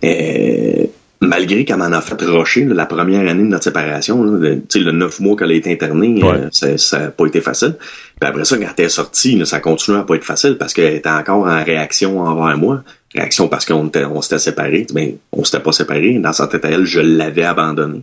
Euh, 0.03 0.85
malgré 1.21 1.65
qu'elle 1.65 1.77
m'en 1.77 1.91
a 1.91 1.99
fait 2.01 2.21
rocher 2.23 2.63
là, 2.65 2.73
la 2.73 2.85
première 2.85 3.27
année 3.29 3.43
de 3.43 3.49
notre 3.49 3.65
séparation, 3.65 4.23
là, 4.23 4.55
sais, 4.69 4.79
le 4.79 4.91
neuf 4.93 5.19
mois 5.19 5.35
qu'elle 5.35 5.51
a 5.51 5.53
été 5.55 5.71
internée, 5.71 6.23
Ouais. 6.23 6.29
euh, 6.29 6.49
ça, 6.51 6.77
ça 6.77 6.97
a 7.05 7.07
pas 7.09 7.25
été 7.25 7.41
facile. 7.41 7.75
Puis 8.19 8.29
après 8.29 8.45
ça, 8.45 8.57
quand 8.57 8.69
elle 8.77 8.85
est 8.85 8.89
sortie, 8.89 9.35
là, 9.37 9.45
ça 9.45 9.59
continue 9.59 9.97
à 9.97 10.03
pas 10.03 10.15
être 10.15 10.23
facile 10.23 10.57
parce 10.57 10.73
qu'elle 10.73 10.95
était 10.95 11.09
encore 11.09 11.45
en 11.45 11.63
réaction 11.63 12.19
envers 12.21 12.57
moi. 12.57 12.83
Réaction 13.13 13.47
parce 13.49 13.65
qu'on 13.65 13.87
était, 13.87 14.05
on 14.05 14.21
s'était 14.21 14.39
séparés. 14.39 14.85
Ben, 14.93 15.13
on 15.31 15.43
s'était 15.43 15.61
pas 15.63 15.71
séparés. 15.73 16.19
Dans 16.19 16.33
sa 16.33 16.47
tête 16.47 16.63
à 16.63 16.69
elle, 16.69 16.85
je 16.85 16.99
l'avais 17.01 17.43
abandonné. 17.43 18.01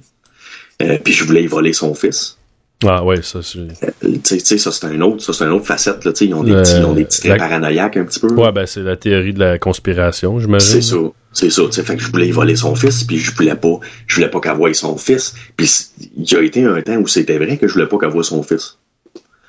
Euh, 0.82 0.98
puis 1.02 1.14
je 1.14 1.24
voulais 1.24 1.42
y 1.44 1.46
voler 1.46 1.72
son 1.72 1.94
fils. 1.94 2.36
Ah 2.84 3.02
ouais, 3.04 3.22
ça 3.22 3.40
c'est. 3.42 3.58
Euh, 3.60 3.90
tu 4.22 4.38
sais, 4.38 4.58
ça 4.58 4.70
c'est 4.70 4.86
un 4.86 5.00
autre, 5.00 5.22
ça 5.22 5.32
c'est 5.32 5.44
une 5.44 5.52
autre 5.52 5.64
facette. 5.66 6.04
Là, 6.04 6.12
tu 6.12 6.18
sais, 6.18 6.26
ils 6.26 6.34
ont 6.34 6.44
des 6.44 6.52
petits, 6.52 6.76
ils 6.76 6.84
ont 6.84 6.92
des 6.92 7.04
petits 7.06 7.20
traits 7.20 7.32
la- 7.40 7.48
paranoïaques 7.48 7.96
un 7.96 8.04
petit 8.04 8.20
peu. 8.20 8.32
Ouais, 8.34 8.52
ben 8.52 8.66
c'est 8.66 8.82
la 8.82 8.96
théorie 8.96 9.32
de 9.32 9.38
la 9.38 9.58
conspiration, 9.58 10.38
j'imagine. 10.40 10.68
C'est 10.68 10.82
ça, 10.82 10.96
c'est 11.32 11.48
ça. 11.50 11.62
tu 11.64 11.72
sais, 11.72 11.82
Fait 11.82 11.96
que 11.96 12.02
je 12.02 12.10
voulais 12.10 12.28
y 12.28 12.32
voler 12.32 12.54
son 12.54 12.74
fils, 12.74 13.04
puis 13.04 13.16
je 13.16 13.34
voulais 13.34 13.54
pas, 13.54 13.80
je 14.06 14.16
voulais 14.16 14.28
pas 14.28 14.40
qu'elle 14.40 14.56
voie 14.56 14.74
son 14.74 14.98
fils. 14.98 15.34
Puis 15.56 15.70
il 16.18 16.30
y 16.30 16.36
a 16.36 16.42
été 16.42 16.64
un 16.64 16.80
temps 16.82 16.96
où 16.96 17.06
c'était 17.06 17.38
vrai 17.38 17.56
que 17.56 17.66
je 17.66 17.72
voulais 17.72 17.86
pas 17.86 17.96
qu'elle 17.98 18.10
voie 18.10 18.24
son 18.24 18.42
fils. 18.42 18.76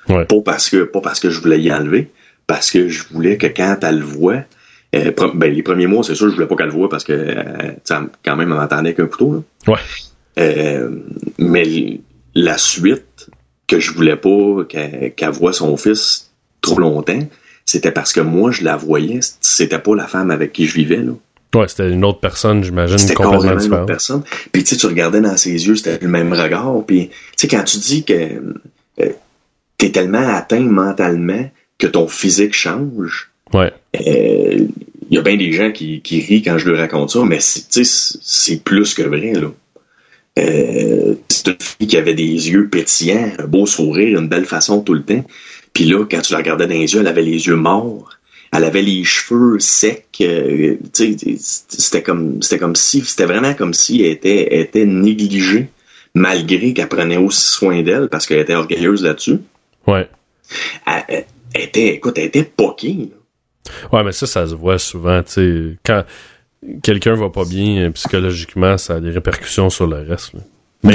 Ouais. 0.08 0.24
Pas 0.24 0.40
parce 0.42 0.70
que, 0.70 0.84
pas 0.84 1.02
parce 1.02 1.20
que 1.20 1.28
je 1.28 1.38
voulais 1.40 1.60
y 1.60 1.70
enlever, 1.70 2.10
parce 2.46 2.70
que 2.70 2.88
je 2.88 3.04
voulais 3.12 3.36
que 3.36 3.46
quand 3.46 3.76
elle 3.82 3.98
le 3.98 4.04
voit, 4.06 4.42
euh, 4.94 5.12
ben 5.34 5.52
les 5.52 5.62
premiers 5.62 5.86
mois, 5.86 6.02
c'est 6.02 6.14
sûr, 6.14 6.30
je 6.30 6.34
voulais 6.34 6.46
pas 6.46 6.56
qu'elle 6.56 6.68
le 6.68 6.72
voie 6.72 6.88
parce 6.88 7.04
que, 7.04 7.12
euh, 7.12 7.72
quand 8.24 8.36
même, 8.36 8.50
elle 8.50 8.56
m'entendait 8.58 8.88
avec 8.88 9.00
un 9.00 9.06
couteau. 9.06 9.34
Là. 9.66 9.74
Ouais. 9.74 9.80
Euh, 10.38 10.90
mais 11.38 12.00
la 12.42 12.58
suite, 12.58 13.28
que 13.66 13.80
je 13.80 13.92
voulais 13.92 14.16
pas 14.16 14.64
qu'elle 14.68 15.12
qu'elle 15.14 15.30
voie 15.30 15.52
son 15.52 15.76
fils 15.76 16.30
trop 16.60 16.78
longtemps, 16.78 17.20
c'était 17.66 17.92
parce 17.92 18.12
que 18.12 18.20
moi, 18.20 18.50
je 18.50 18.64
la 18.64 18.76
voyais, 18.76 19.20
c'était 19.40 19.78
pas 19.78 19.94
la 19.94 20.06
femme 20.06 20.30
avec 20.30 20.52
qui 20.52 20.66
je 20.66 20.74
vivais, 20.74 20.96
là. 20.98 21.12
Ouais, 21.54 21.66
c'était 21.66 21.90
une 21.90 22.04
autre 22.04 22.20
personne, 22.20 22.62
j'imagine, 22.62 22.98
C'était 22.98 23.14
complètement 23.14 23.40
carrément 23.40 23.52
une 23.52 23.56
autre 23.58 23.64
différente. 23.68 23.86
personne. 23.88 24.22
Puis 24.52 24.64
tu 24.64 24.70
sais, 24.70 24.76
tu 24.76 24.86
regardais 24.86 25.20
dans 25.22 25.36
ses 25.38 25.66
yeux, 25.66 25.76
c'était 25.76 25.98
le 26.00 26.08
même 26.08 26.32
regard. 26.32 26.84
Puis 26.86 27.08
tu 27.08 27.14
sais, 27.36 27.48
quand 27.48 27.64
tu 27.64 27.78
dis 27.78 28.04
que 28.04 28.12
euh, 29.00 29.08
t'es 29.78 29.90
tellement 29.90 30.28
atteint 30.28 30.60
mentalement 30.60 31.50
que 31.78 31.86
ton 31.86 32.06
physique 32.08 32.54
change, 32.54 33.30
Ouais. 33.54 33.72
euh, 33.96 34.66
il 35.10 35.14
y 35.14 35.16
a 35.18 35.22
bien 35.22 35.36
des 35.38 35.52
gens 35.52 35.72
qui, 35.72 36.02
qui 36.02 36.20
rient 36.20 36.42
quand 36.42 36.58
je 36.58 36.68
leur 36.68 36.76
raconte 36.78 37.10
ça, 37.10 37.20
mais 37.24 37.38
c'est- 37.40 38.62
plus 38.62 38.92
que 38.94 39.02
vrai, 39.02 39.32
là. 39.32 39.48
Euh, 40.38 41.14
c'est 41.28 41.48
une 41.48 41.56
fille 41.60 41.86
qui 41.86 41.96
avait 41.96 42.14
des 42.14 42.22
yeux 42.50 42.68
pétillants, 42.68 43.32
un 43.38 43.46
beau 43.46 43.66
sourire, 43.66 44.18
une 44.18 44.28
belle 44.28 44.44
façon 44.46 44.80
tout 44.80 44.94
le 44.94 45.02
temps. 45.02 45.24
Puis 45.72 45.84
là, 45.84 46.04
quand 46.10 46.20
tu 46.20 46.32
la 46.32 46.38
regardais 46.38 46.66
dans 46.66 46.74
les 46.74 46.92
yeux, 46.94 47.00
elle 47.00 47.06
avait 47.08 47.22
les 47.22 47.46
yeux 47.46 47.56
morts. 47.56 48.10
Elle 48.52 48.64
avait 48.64 48.82
les 48.82 49.04
cheveux 49.04 49.58
secs. 49.58 50.06
euh, 50.22 50.76
c'était 50.92 52.02
comme, 52.02 52.42
c'était 52.42 52.58
comme 52.58 52.76
si, 52.76 53.02
c'était 53.04 53.26
vraiment 53.26 53.52
comme 53.54 53.74
si 53.74 54.02
elle 54.02 54.12
était, 54.12 54.48
elle 54.54 54.60
était 54.60 54.86
négligée, 54.86 55.68
malgré 56.14 56.72
qu'elle 56.72 56.88
prenait 56.88 57.18
aussi 57.18 57.42
soin 57.50 57.82
d'elle 57.82 58.08
parce 58.08 58.26
qu'elle 58.26 58.38
était 58.40 58.54
orgueilleuse 58.54 59.02
là-dessus. 59.02 59.38
Ouais. 59.86 60.08
Elle, 60.86 61.04
elle- 61.08 61.24
elle 61.54 61.62
était, 61.62 61.88
écoute, 61.94 62.16
elle 62.18 62.26
était 62.26 62.44
poquée. 62.44 63.10
là. 63.10 63.88
Ouais, 63.92 64.04
mais 64.04 64.12
ça, 64.12 64.26
ça 64.26 64.46
se 64.46 64.54
voit 64.54 64.78
souvent, 64.78 65.22
tu 65.22 65.32
sais. 65.32 65.76
Quand 65.84 66.04
quelqu'un 66.82 67.14
va 67.14 67.28
pas 67.30 67.44
bien 67.44 67.86
euh, 67.86 67.90
psychologiquement, 67.90 68.78
ça 68.78 68.94
a 68.96 69.00
des 69.00 69.10
répercussions 69.10 69.70
sur 69.70 69.86
le 69.86 69.96
reste. 70.08 70.34
là. 70.34 70.40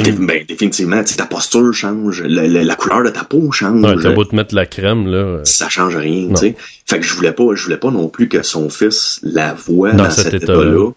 Dé- 0.02 0.12
ben, 0.14 0.46
définitivement, 0.48 1.02
tu 1.04 1.10
sais, 1.12 1.18
ta 1.18 1.26
posture 1.26 1.74
change, 1.74 2.22
le- 2.24 2.48
le- 2.48 2.62
la 2.64 2.76
couleur 2.76 3.04
de 3.04 3.10
ta 3.10 3.26
peau 3.26 3.52
change. 3.52 3.84
ouais, 3.84 3.96
t'as 4.02 4.14
beau 4.14 4.24
te 4.24 4.34
mettre 4.36 4.56
la 4.56 4.66
crème, 4.66 5.08
là. 5.08 5.18
euh, 5.18 5.44
ça 5.44 5.68
change 5.68 5.98
rien, 5.98 6.30
tu 6.30 6.36
sais. 6.38 6.56
Fait 6.86 7.00
que 7.00 7.06
je 7.06 7.14
voulais 7.14 7.34
pas, 7.34 7.44
je 7.54 7.64
voulais 7.66 7.78
pas 7.78 7.92
non 7.92 8.08
plus 8.08 8.30
que 8.30 8.44
son 8.44 8.70
fils 8.70 9.20
la 9.24 9.54
voie 9.54 9.92
Dans 9.92 10.06
dans, 10.06 10.10
cet 10.10 10.34
état-là. 10.36 10.92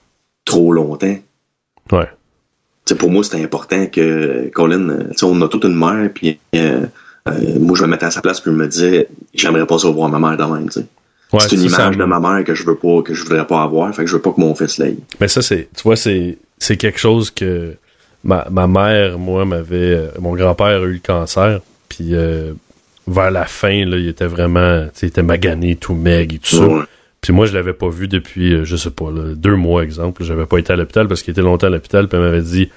trop 0.44 0.72
longtemps. 0.72 1.18
Ouais. 1.90 2.08
Pour 2.96 3.10
moi, 3.10 3.24
c'était 3.24 3.42
important 3.42 3.86
que 3.86 4.48
Colin, 4.54 4.88
euh, 4.88 5.02
tu 5.10 5.18
sais, 5.18 5.24
on 5.26 5.40
a 5.42 5.48
toute 5.48 5.64
une 5.64 5.74
mère, 5.76 6.08
puis 6.14 6.38
euh, 6.54 6.86
euh, 7.28 7.58
moi, 7.58 7.76
je 7.76 7.82
me 7.82 7.88
mettais 7.88 8.06
à 8.06 8.12
sa 8.12 8.20
place, 8.20 8.40
puis 8.40 8.52
je 8.52 8.56
me 8.56 8.68
disais, 8.68 9.08
j'aimerais 9.34 9.66
pas 9.66 9.78
ça 9.80 9.88
voir 9.90 10.08
ma 10.08 10.20
mère 10.20 10.36
de 10.36 10.52
même, 10.54 10.66
tu 10.70 10.80
sais. 10.80 10.86
Ouais, 11.32 11.40
c'est 11.40 11.56
une 11.56 11.62
image 11.62 11.72
ça- 11.72 11.90
de 11.90 12.04
ma 12.04 12.20
mère 12.20 12.44
que 12.44 12.54
je 12.54 12.64
veux 12.64 12.76
pas, 12.76 13.02
que 13.02 13.12
je 13.14 13.22
voudrais 13.24 13.46
pas 13.46 13.62
avoir, 13.62 13.92
fait 13.94 14.02
que 14.04 14.08
je 14.10 14.14
veux 14.16 14.22
pas 14.22 14.30
que 14.32 14.40
mon 14.40 14.54
fils 14.54 14.78
l'aille. 14.78 14.98
Mais 15.20 15.28
ça, 15.28 15.42
c'est, 15.42 15.68
tu 15.76 15.82
vois, 15.82 15.96
c'est, 15.96 16.38
c'est 16.58 16.76
quelque 16.76 16.98
chose 17.00 17.30
que 17.30 17.74
ma, 18.22 18.46
ma 18.50 18.66
mère, 18.68 19.18
moi, 19.18 19.44
m'avait, 19.44 19.76
euh, 19.76 20.08
mon 20.20 20.34
grand-père 20.36 20.82
a 20.82 20.84
eu 20.86 20.92
le 20.94 21.00
cancer, 21.04 21.60
puis 21.88 22.14
euh, 22.14 22.52
vers 23.08 23.30
la 23.32 23.44
fin, 23.44 23.84
là, 23.84 23.96
il 23.96 24.08
était 24.08 24.26
vraiment, 24.26 24.84
tu 24.84 24.90
sais, 24.94 25.06
il 25.06 25.08
était 25.08 25.22
magané, 25.22 25.74
tout 25.76 25.94
maigre 25.94 26.36
et 26.36 26.38
tout 26.38 26.56
ça. 26.56 26.66
Ouais. 26.66 26.82
Puis 27.20 27.32
moi, 27.32 27.46
je 27.46 27.54
l'avais 27.54 27.72
pas 27.72 27.88
vu 27.88 28.06
depuis, 28.06 28.52
euh, 28.54 28.64
je 28.64 28.76
sais 28.76 28.90
pas, 28.90 29.10
là, 29.10 29.34
deux 29.34 29.56
mois, 29.56 29.82
exemple. 29.82 30.22
J'avais 30.22 30.46
pas 30.46 30.58
été 30.58 30.72
à 30.72 30.76
l'hôpital 30.76 31.08
parce 31.08 31.22
qu'il 31.24 31.32
était 31.32 31.42
longtemps 31.42 31.66
à 31.66 31.70
l'hôpital, 31.70 32.06
puis 32.08 32.16
elle 32.18 32.24
m'avait 32.24 32.42
dit, 32.42 32.70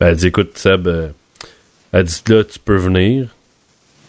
ben, 0.00 0.08
elle 0.08 0.16
dit, 0.16 0.28
écoute, 0.28 0.56
Seb, 0.56 0.88
elle 1.92 2.04
dit, 2.04 2.22
là, 2.28 2.42
tu 2.44 2.58
peux 2.58 2.76
venir, 2.76 3.28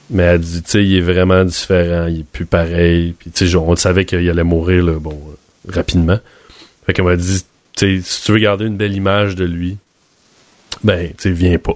mais 0.10 0.24
elle 0.24 0.39
dit, 0.42 0.62
tu 0.63 0.70
sais, 0.72 0.84
il 0.86 0.96
est 0.96 1.02
vraiment 1.02 1.44
différent, 1.44 2.08
il 2.08 2.22
est 2.22 2.26
plus 2.26 2.46
pareil, 2.46 3.13
puis 3.18 3.32
tu 3.32 3.48
sais, 3.48 3.56
on 3.56 3.76
savait 3.76 4.06
qu'il 4.06 4.30
allait 4.30 4.44
mourir, 4.44 4.84
là, 4.86 4.94
bon, 5.00 5.12
euh, 5.30 5.72
rapidement. 5.74 6.20
Fait 6.86 6.94
qu'elle 6.94 7.06
m'a 7.06 7.16
dit, 7.16 7.44
tu 7.76 8.02
sais, 8.02 8.02
si 8.04 8.24
tu 8.26 8.32
veux 8.34 8.39
garder 8.39 8.66
une 8.66 8.78
belle 8.78 8.94
image 8.96 9.36
de 9.36 9.46
lui, 9.46 9.78
ben, 10.84 11.08
tu 11.10 11.13
sais, 11.20 11.32
viens 11.32 11.58
pas. 11.58 11.76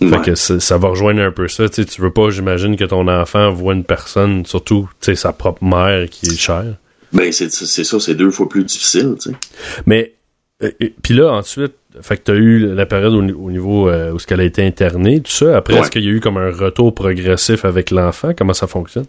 Ouais. 0.00 0.08
Fait 0.08 0.22
que 0.22 0.34
ça, 0.34 0.60
ça 0.60 0.78
va 0.78 0.88
rejoindre 0.88 1.20
un 1.20 1.30
peu 1.30 1.46
ça. 1.48 1.68
Tu 1.68 1.84
tu 1.84 2.00
veux 2.00 2.12
pas, 2.12 2.30
j'imagine, 2.30 2.76
que 2.76 2.84
ton 2.84 3.06
enfant 3.08 3.50
voit 3.52 3.74
une 3.74 3.84
personne, 3.84 4.46
surtout, 4.46 4.88
tu 5.00 5.06
sais, 5.06 5.14
sa 5.14 5.32
propre 5.32 5.62
mère 5.64 6.08
qui 6.08 6.26
est 6.26 6.38
chère. 6.38 6.76
Ben, 7.12 7.30
c'est 7.32 7.50
ça, 7.50 8.00
c'est 8.00 8.14
deux 8.14 8.30
fois 8.30 8.48
plus 8.48 8.64
difficile, 8.64 9.16
tu 9.20 9.30
sais. 9.30 9.36
Mais, 9.84 10.14
euh, 10.62 10.70
et- 10.80 10.94
puis 11.02 11.12
là, 11.14 11.32
ensuite, 11.32 11.74
fait 12.00 12.16
que 12.18 12.22
t'as 12.24 12.34
eu 12.34 12.74
la 12.74 12.86
période 12.86 13.12
au, 13.14 13.22
ni- 13.22 13.32
au 13.32 13.50
niveau 13.50 13.88
euh, 13.88 14.12
où 14.12 14.18
ce 14.18 14.26
qu'elle 14.26 14.40
a 14.40 14.44
été 14.44 14.64
internée, 14.64 15.20
tout 15.20 15.30
ça. 15.32 15.56
Après, 15.56 15.74
Ouais. 15.74 15.80
est-ce 15.80 15.90
qu'il 15.90 16.04
y 16.04 16.08
a 16.08 16.10
eu 16.10 16.20
comme 16.20 16.36
un 16.36 16.50
retour 16.50 16.94
progressif 16.94 17.64
avec 17.64 17.90
l'enfant? 17.90 18.32
Comment 18.36 18.54
ça 18.54 18.66
fonctionne? 18.66 19.06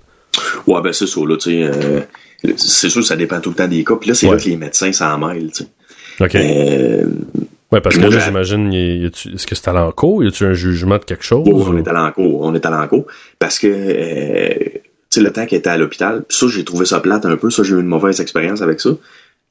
Ouais, 0.67 0.81
ben 0.81 0.91
c'est 0.93 1.07
ça, 1.07 1.19
là, 1.27 1.37
tu 1.37 1.51
sais. 1.51 1.63
euh, 1.63 2.01
c'est 2.55 2.89
sûr, 2.89 3.03
ça 3.05 3.15
dépend 3.15 3.39
tout 3.39 3.49
le 3.51 3.55
temps 3.55 3.67
des 3.67 3.83
cas. 3.83 3.95
Puis 3.95 4.09
là, 4.09 4.15
c'est 4.15 4.27
Ouais. 4.27 4.33
là 4.35 4.39
que 4.41 4.49
les 4.49 4.57
médecins 4.57 4.91
s'en 4.91 5.17
mêlent, 5.19 5.51
tu 5.51 5.63
sais. 5.63 5.69
OK. 6.25 6.35
Euh, 6.35 7.05
ouais, 7.71 7.81
parce 7.81 7.97
que 7.97 8.07
là, 8.07 8.19
j'imagine, 8.19 8.73
est-ce 8.73 9.45
que 9.45 9.55
c'est 9.55 9.67
allé 9.67 9.79
en 9.79 9.91
cours? 9.91 10.23
Y 10.23 10.27
a-tu 10.27 10.45
un 10.45 10.53
jugement 10.53 10.97
de 10.97 11.03
quelque 11.03 11.23
chose? 11.23 11.43
Oh, 11.47 11.63
on 11.67 11.73
ou- 11.73 11.77
est 11.77 11.87
allé 11.87 11.99
en 11.99 12.11
cours, 12.11 12.41
on 12.41 12.55
est 12.55 12.65
allé 12.65 12.75
en 12.77 12.87
cours. 12.87 13.05
Parce 13.39 13.59
que, 13.59 13.67
euh, 13.67 14.49
tu 14.63 14.79
sais, 15.09 15.21
le 15.21 15.31
temps 15.31 15.45
qu'elle 15.45 15.59
était 15.59 15.69
à 15.69 15.77
l'hôpital, 15.77 16.23
puis 16.27 16.37
ça, 16.37 16.47
j'ai 16.47 16.63
trouvé 16.63 16.85
ça 16.85 16.99
plate 16.99 17.25
un 17.25 17.35
peu, 17.37 17.49
ça, 17.49 17.63
j'ai 17.63 17.73
eu 17.75 17.79
une 17.79 17.87
mauvaise 17.87 18.19
expérience 18.21 18.61
avec 18.61 18.79
ça. 18.81 18.89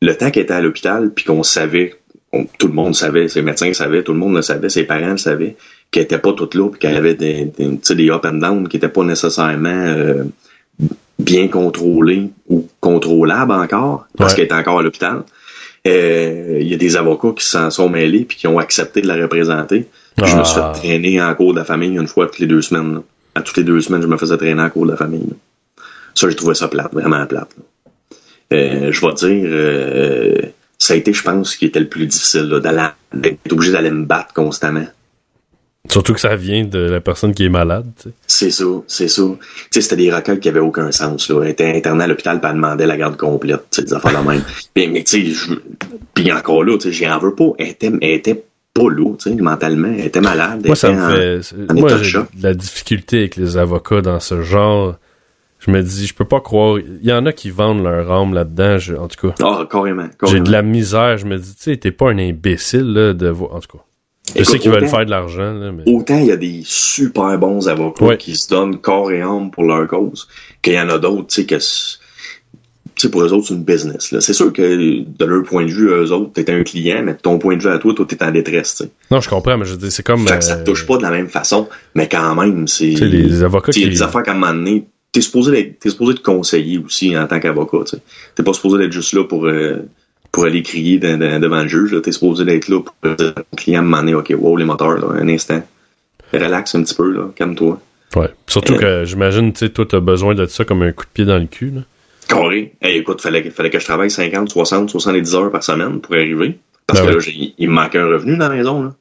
Le 0.02 0.14
temps 0.16 0.30
qu'elle 0.30 0.44
était 0.44 0.54
à 0.54 0.60
l'hôpital, 0.62 1.10
puis 1.14 1.24
qu'on 1.26 1.42
savait, 1.42 1.94
on- 2.32 2.46
tout 2.58 2.68
le 2.68 2.72
monde 2.74 2.94
savait, 2.94 3.28
ses 3.28 3.42
médecins 3.42 3.72
savaient, 3.72 4.02
tout 4.02 4.12
le 4.12 4.18
monde 4.18 4.36
le 4.36 4.42
savait, 4.42 4.68
ses 4.68 4.84
parents 4.84 5.10
le 5.12 5.16
savaient, 5.18 5.56
qu'elle 5.90 6.04
était 6.04 6.18
pas 6.18 6.32
toute 6.32 6.54
là, 6.54 6.68
puis 6.68 6.78
qu'elle 6.78 6.96
avait 6.96 7.14
des, 7.14 7.46
des, 7.46 7.68
tu 7.70 7.78
sais, 7.82 7.94
des 7.94 8.10
up 8.10 8.24
and 8.24 8.34
down 8.34 8.68
qui 8.68 8.76
étaient 8.76 8.88
pas 8.88 9.02
nécessairement 9.04 9.68
euh, 9.86 10.24
bien 11.18 11.48
contrôlés 11.48 12.30
ou 12.48 12.66
contrôlables 12.80 13.52
encore, 13.52 14.06
parce 14.16 14.32
Ouais. 14.32 14.36
qu'elle 14.36 14.44
était 14.46 14.54
encore 14.54 14.78
à 14.78 14.82
l'hôpital. 14.82 15.22
Euh, 15.86 16.58
Il 16.60 16.68
y 16.68 16.74
a 16.74 16.76
des 16.76 16.96
avocats 16.96 17.32
qui 17.36 17.44
s'en 17.44 17.70
sont 17.70 17.88
mêlés 17.88 18.24
puis 18.24 18.36
qui 18.36 18.46
ont 18.46 18.58
accepté 18.58 19.00
de 19.00 19.08
la 19.08 19.16
représenter. 19.16 19.86
Je 20.18 20.36
me 20.36 20.44
suis 20.44 20.60
Ah. 20.60 20.72
fait 20.74 20.80
traîner 20.88 21.22
en 21.22 21.34
cours 21.34 21.54
de 21.54 21.58
la 21.58 21.64
famille 21.64 21.96
une 21.96 22.06
fois 22.06 22.26
toutes 22.26 22.38
les 22.38 22.46
deux 22.46 22.60
semaines. 22.62 22.94
là. 22.94 23.02
À 23.34 23.42
toutes 23.42 23.56
les 23.56 23.64
deux 23.64 23.80
semaines, 23.80 24.02
je 24.02 24.06
me 24.06 24.16
faisais 24.18 24.36
traîner 24.36 24.60
en 24.60 24.68
cours 24.70 24.84
de 24.86 24.90
la 24.90 24.96
famille. 24.96 25.26
là. 25.26 25.82
Ça, 26.14 26.28
j'ai 26.28 26.34
trouvé 26.36 26.54
ça 26.54 26.68
plate, 26.68 26.92
vraiment 26.92 27.24
plate. 27.26 27.48
Euh, 28.52 28.90
je 28.92 29.00
vais 29.00 29.12
dire, 29.14 29.48
euh, 29.50 30.38
ça 30.80 30.94
a 30.94 30.96
été, 30.96 31.12
je 31.12 31.22
pense, 31.22 31.52
ce 31.52 31.58
qui 31.58 31.66
était 31.66 31.78
le 31.78 31.88
plus 31.88 32.06
difficile, 32.06 32.50
d'être 33.12 33.52
obligé 33.52 33.70
d'aller 33.70 33.90
me 33.90 34.04
battre 34.04 34.32
constamment. 34.34 34.86
Surtout 35.88 36.14
que 36.14 36.20
ça 36.20 36.36
vient 36.36 36.64
de 36.64 36.78
la 36.78 37.00
personne 37.00 37.34
qui 37.34 37.44
est 37.44 37.50
malade. 37.50 37.90
C'est 38.26 38.50
ça, 38.50 38.64
c'est 38.86 39.08
ça. 39.08 39.22
Tu 39.22 39.38
sais, 39.70 39.80
c'était 39.80 39.96
des 39.96 40.12
recueils 40.12 40.38
qui 40.38 40.48
avaient 40.48 40.60
aucun 40.60 40.90
sens, 40.92 41.28
là. 41.28 41.42
Elle 41.42 41.50
était 41.50 41.76
internée 41.76 42.04
à 42.04 42.06
l'hôpital, 42.06 42.40
elle 42.42 42.52
demandait 42.52 42.86
la 42.86 42.96
garde 42.96 43.16
complète, 43.16 43.80
des 43.80 43.92
affaires 43.94 44.22
de 44.22 44.28
même. 44.28 44.42
mais, 44.76 44.88
mais 44.88 45.04
tu 45.04 45.34
sais, 45.34 45.56
puis 46.14 46.32
encore 46.32 46.64
là, 46.64 46.76
j'y 46.82 47.08
en 47.08 47.18
veux 47.18 47.34
pas. 47.34 47.50
Elle 47.58 47.68
était, 47.68 47.90
elle 48.00 48.10
était 48.10 48.44
pas 48.72 48.88
là, 48.90 49.14
tu 49.18 49.30
sais, 49.30 49.36
mentalement. 49.36 49.92
Elle 49.98 50.06
était 50.06 50.20
malade. 50.20 50.62
Moi, 50.66 50.76
ça 50.76 50.90
était 50.90 51.00
en- 51.00 51.08
me 51.08 51.16
fait. 51.42 51.54
en 51.70 51.74
Moi, 51.74 51.90
de 51.94 52.42
la 52.42 52.54
difficulté 52.54 53.18
avec 53.20 53.36
les 53.36 53.56
avocats 53.56 54.00
dans 54.02 54.20
ce 54.20 54.42
genre. 54.42 54.96
Je 55.60 55.70
me 55.70 55.82
dis, 55.82 56.06
je 56.06 56.14
peux 56.14 56.24
pas 56.24 56.40
croire. 56.40 56.78
Il 56.78 57.06
y 57.06 57.12
en 57.12 57.26
a 57.26 57.32
qui 57.32 57.50
vendent 57.50 57.82
leur 57.82 58.10
âme 58.10 58.32
là-dedans. 58.34 58.78
je- 58.78 58.94
En 58.94 59.08
tout 59.08 59.28
cas, 59.28 59.34
Ah, 59.44 59.66
carrément, 59.70 60.08
j'ai 60.26 60.40
de 60.40 60.50
la 60.50 60.62
misère. 60.62 61.18
Je 61.18 61.26
me 61.26 61.36
dis, 61.38 61.54
tu 61.54 61.62
sais, 61.62 61.76
t'es 61.76 61.90
pas 61.92 62.10
un 62.10 62.18
imbécile, 62.18 62.92
là, 62.94 63.12
de 63.12 63.28
voir. 63.28 63.54
En 63.56 63.60
tout 63.60 63.76
cas, 63.76 63.84
je 64.28 64.32
Écoute, 64.40 64.46
sais 64.46 64.58
qu'ils 64.58 64.70
veulent 64.70 64.88
faire 64.88 65.04
de 65.04 65.10
l'argent, 65.10 65.54
mais. 65.74 65.82
Autant 65.92 66.18
il 66.18 66.26
y 66.26 66.32
a 66.32 66.36
des 66.36 66.62
super 66.64 67.36
bons 67.38 67.68
avocats 67.68 68.04
Ouais. 68.06 68.16
qui 68.16 68.36
se 68.36 68.48
donnent 68.48 68.78
corps 68.78 69.12
et 69.12 69.20
âme 69.20 69.50
pour 69.50 69.64
leur 69.64 69.86
cause, 69.86 70.28
qu'il 70.62 70.72
y 70.74 70.80
en 70.80 70.88
a 70.88 70.98
d'autres, 70.98 71.26
tu 71.26 71.34
sais, 71.42 71.46
que 71.46 71.58
c'est- 71.58 71.98
tu 72.94 73.02
sais, 73.06 73.10
pour 73.10 73.22
eux 73.22 73.32
autres, 73.32 73.48
c'est 73.48 73.54
une 73.54 73.64
business. 73.64 74.14
C'est 74.20 74.32
sûr 74.32 74.52
que 74.54 75.02
de 75.02 75.24
leur 75.26 75.42
point 75.44 75.64
de 75.66 75.70
vue, 75.70 75.88
eux 75.88 76.10
autres, 76.12 76.32
t'es 76.32 76.50
un 76.50 76.62
client, 76.62 77.02
mais 77.04 77.12
de 77.14 77.18
ton 77.18 77.38
point 77.38 77.56
de 77.56 77.62
vue 77.62 77.68
à 77.68 77.78
toi, 77.78 77.92
toi, 77.94 78.06
t'es 78.08 78.22
en 78.24 78.30
détresse, 78.30 78.76
tu 78.76 78.84
sais. 78.84 78.90
Non, 79.10 79.20
je 79.20 79.28
comprends, 79.28 79.58
mais 79.58 79.64
je 79.66 79.74
dis, 79.74 79.90
c'est 79.90 80.02
comme. 80.02 80.26
Fait 80.26 80.38
que 80.38 80.44
ça 80.44 80.54
euh, 80.54 80.60
te 80.64 80.70
touche 80.70 80.86
pas 80.86 80.96
de 80.96 81.02
la 81.02 81.10
même 81.10 81.28
façon, 81.28 81.68
mais 81.94 82.08
quand 82.08 82.34
même, 82.34 82.66
c'est. 82.66 82.90
Tu 82.90 82.96
sais, 82.96 83.04
les 83.06 83.42
avocats 83.42 83.72
Il 83.74 83.80
y 83.82 83.84
a 83.84 83.88
qui. 83.88 83.94
des 83.94 84.02
affaires 84.02 84.22
qu'à 84.22 84.32
un 84.32 84.34
moment 84.34 84.52
donné, 84.54 84.86
t'es 85.12 85.20
supposé 85.20 85.58
être, 85.58 85.78
t'es 85.80 85.90
supposé 85.90 86.14
te 86.14 86.20
conseiller 86.22 86.78
aussi 86.78 87.16
en 87.16 87.26
tant 87.26 87.40
qu'avocat, 87.40 87.78
tu. 87.86 87.96
T'es 88.34 88.42
pas 88.42 88.52
supposé 88.52 88.84
être 88.84 88.92
juste 88.92 89.12
là 89.12 89.24
pour, 89.24 89.46
euh, 89.46 89.76
pour 90.32 90.44
aller 90.44 90.62
crier 90.62 90.98
de- 90.98 91.16
de- 91.16 91.38
devant 91.38 91.62
le 91.62 91.68
juge, 91.68 91.92
là. 91.92 92.00
T'es 92.00 92.12
supposé 92.12 92.44
être 92.54 92.68
là 92.68 92.80
pour 92.80 93.14
dire 93.16 93.32
au 93.52 93.56
client 93.56 93.82
donné, 93.82 94.14
OK, 94.14 94.32
wow, 94.38 94.56
les 94.56 94.64
moteurs, 94.64 94.98
là, 94.98 95.08
un 95.20 95.28
instant. 95.28 95.62
Relax 96.32 96.74
un 96.76 96.82
petit 96.84 96.94
peu, 96.94 97.10
là, 97.10 97.28
calme-toi. 97.34 97.80
Ouais. 98.16 98.28
Surtout 98.46 98.74
Euh, 98.74 98.78
que 98.78 99.04
j'imagine, 99.04 99.52
tu 99.52 99.60
sais, 99.66 99.68
toi, 99.70 99.84
t'as 99.88 100.00
besoin 100.00 100.34
de 100.34 100.46
ça 100.46 100.64
comme 100.64 100.82
un 100.82 100.92
coup 100.92 101.04
de 101.04 101.10
pied 101.12 101.24
dans 101.24 101.38
le 101.38 101.46
cul, 101.46 101.70
là. 101.74 101.80
Carré. 102.28 102.74
Hey, 102.80 102.98
écoute, 102.98 103.20
fallait, 103.20 103.42
fallait 103.50 103.70
que 103.70 103.80
je 103.80 103.84
travaille 103.84 104.10
50, 104.10 104.48
60, 104.50 104.88
70 104.90 105.34
heures 105.34 105.50
par 105.50 105.64
semaine 105.64 106.00
pour 106.00 106.14
arriver. 106.14 106.58
Parce 106.86 107.00
Ben 107.00 107.06
que 107.08 107.18
là, 107.18 107.32
il 107.58 107.68
me 107.68 107.74
manquait 107.74 107.98
un 107.98 108.06
revenu 108.06 108.36
dans 108.36 108.48
la 108.48 108.54
maison, 108.56 108.82
là. 108.84 108.94